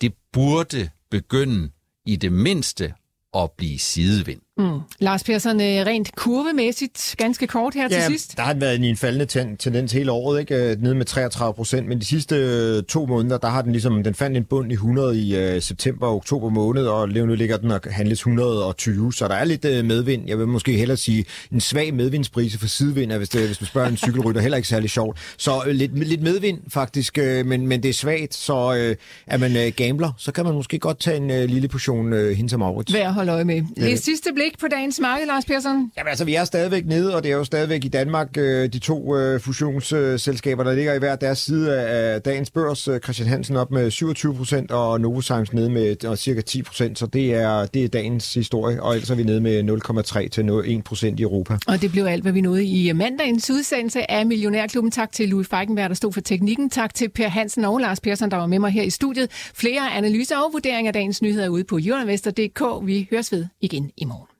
det 0.01 0.15
burde 0.33 0.91
begynde 1.11 1.71
i 2.07 2.17
det 2.17 2.33
mindste 2.33 2.95
at 3.35 3.51
blive 3.59 3.79
sidevind. 3.79 4.41
Mm. 4.61 4.81
Lars 4.99 5.25
Persson, 5.25 5.61
øh, 5.61 5.67
rent 5.67 6.15
kurvemæssigt, 6.17 7.15
ganske 7.19 7.47
kort 7.47 7.75
her 7.75 7.89
til 7.89 8.03
sidst. 8.03 8.37
der 8.37 8.43
har 8.43 8.55
været 8.55 8.89
en 8.89 8.97
faldende 8.97 9.27
ten- 9.27 9.57
tendens 9.57 9.93
hele 9.93 10.13
året, 10.13 10.41
ikke? 10.41 10.55
Øh, 10.55 10.83
nede 10.83 10.95
med 10.95 11.05
33 11.07 11.55
procent, 11.55 11.89
men 11.89 12.01
de 12.01 12.05
sidste 12.05 12.37
øh, 12.37 12.83
to 12.83 13.07
måneder, 13.07 13.39
der 13.39 13.49
har 13.49 13.63
den 13.63 13.73
ligesom, 13.73 14.03
den 14.03 14.15
fandt 14.15 14.37
en 14.37 14.45
bund 14.45 14.71
i 14.71 14.75
100 14.75 15.19
i 15.19 15.55
uh, 15.57 15.63
september 15.63 16.07
og 16.07 16.15
oktober 16.17 16.49
måned, 16.49 16.87
og 16.87 17.09
lige 17.09 17.27
nu 17.27 17.35
ligger 17.35 17.57
den 17.57 17.71
og 17.71 17.81
handles 17.91 18.19
120, 18.19 19.13
så 19.13 19.29
der 19.29 19.35
er 19.35 19.45
lidt 19.45 19.65
uh, 19.65 19.85
medvind. 19.85 20.29
Jeg 20.29 20.39
vil 20.39 20.49
måske 20.49 20.73
hellere 20.73 20.97
sige 20.97 21.25
en 21.53 21.61
svag 21.61 21.95
medvindsprise 21.95 22.59
for 22.59 22.67
sidevind, 22.67 23.13
hvis, 23.13 23.29
det, 23.29 23.47
hvis 23.47 23.61
man 23.61 23.67
spørger 23.67 23.89
en 23.89 23.97
cykelrytter, 23.97 24.41
heller 24.41 24.57
ikke 24.57 24.69
særlig 24.69 24.91
sjovt. 24.91 25.19
Så 25.37 25.57
uh, 25.67 25.67
lidt, 25.67 25.99
lidt 25.99 26.23
medvind 26.23 26.59
faktisk, 26.69 27.19
uh, 27.21 27.47
men, 27.47 27.67
men 27.67 27.83
det 27.83 27.89
er 27.89 27.93
svagt, 27.93 28.35
så 28.35 28.69
uh, 28.69 28.97
er 29.27 29.37
man 29.39 29.57
uh, 29.57 29.63
gambler, 29.77 30.13
så 30.19 30.33
kan 30.33 30.45
man 30.45 30.55
måske 30.55 30.79
godt 30.79 31.01
tage 31.01 31.17
en 31.17 31.31
uh, 31.31 31.37
lille 31.51 31.69
portion 31.69 32.13
uh, 32.13 32.29
Hinta 32.31 32.57
Maurits. 32.57 32.93
Værd 32.93 33.07
at 33.07 33.15
holde 33.15 33.33
øje 33.33 33.45
med. 33.45 33.63
Det 33.77 34.03
sidste 34.03 34.31
blik 34.35 34.50
på 34.59 34.67
dagens 34.69 35.01
marked, 35.01 35.27
Lars 35.27 35.45
Persson. 35.45 35.93
Jamen 35.97 36.09
altså, 36.09 36.25
vi 36.25 36.35
er 36.35 36.45
stadigvæk 36.45 36.87
nede, 36.87 37.17
og 37.17 37.23
det 37.23 37.31
er 37.33 37.37
jo 37.37 37.45
stadigvæk 37.45 37.85
i 37.85 37.89
Danmark 37.89 38.29
øh, 38.39 38.73
de 38.73 38.79
to 38.79 39.17
øh, 39.17 39.41
fusionsselskaber, 39.41 40.65
der 40.65 40.75
ligger 40.75 40.95
i 40.95 40.99
hver 40.99 41.17
deres 41.17 41.39
side 41.39 41.81
af 41.81 42.23
dagens 42.23 42.51
børs. 42.51 42.89
Øh, 42.89 43.01
Christian 43.01 43.29
Hansen 43.29 43.57
op 43.57 43.71
med 43.71 43.91
27 43.91 44.35
procent, 44.35 44.71
og 44.71 45.01
Novozymes 45.01 45.53
nede 45.53 45.71
med 45.71 46.05
og 46.05 46.19
cirka 46.19 46.41
10 46.41 46.63
procent, 46.63 46.99
så 46.99 47.07
det 47.07 47.35
er, 47.35 47.67
det 47.67 47.85
er 47.85 47.89
dagens 47.89 48.35
historie, 48.35 48.83
og 48.83 48.95
ellers 48.95 49.11
er 49.11 49.15
vi 49.15 49.23
nede 49.23 49.41
med 49.41 49.81
0,3 50.25 50.29
til 50.29 50.49
1 50.79 50.85
procent 50.85 51.21
i 51.21 51.23
Europa. 51.23 51.59
Og 51.67 51.83
det 51.83 51.93
blev 51.93 52.05
alt, 52.05 52.23
hvad 52.23 52.33
vi 52.33 52.41
nåede 52.41 52.65
i 52.65 52.93
mandagens 52.93 53.51
udsendelse 53.51 54.11
af 54.11 54.27
Millionærklubben. 54.27 54.91
Tak 54.91 55.13
til 55.13 55.29
Louis 55.29 55.49
Feigenberg, 55.49 55.89
der 55.89 55.95
stod 55.95 56.13
for 56.13 56.21
teknikken. 56.21 56.71
Tak 56.71 56.95
til 56.95 57.09
Per 57.09 57.29
Hansen 57.29 57.65
og 57.65 57.79
Lars 57.79 58.01
Persson, 58.01 58.31
der 58.31 58.37
var 58.37 58.47
med 58.47 58.59
mig 58.59 58.71
her 58.71 58.83
i 58.83 58.91
studiet. 58.91 59.31
Flere 59.55 59.91
analyser 59.93 60.37
og 60.37 60.53
vurderinger 60.53 60.89
af 60.89 60.93
dagens 60.93 61.23
nyheder 61.23 61.49
ude 61.49 61.65
på 61.65 61.79
jordinvestor.dk. 61.79 62.87
Vi 62.87 63.09
høres 63.11 63.33
ved 63.33 63.47
igen 63.61 63.91
i 63.97 64.05
morgen. 64.05 64.40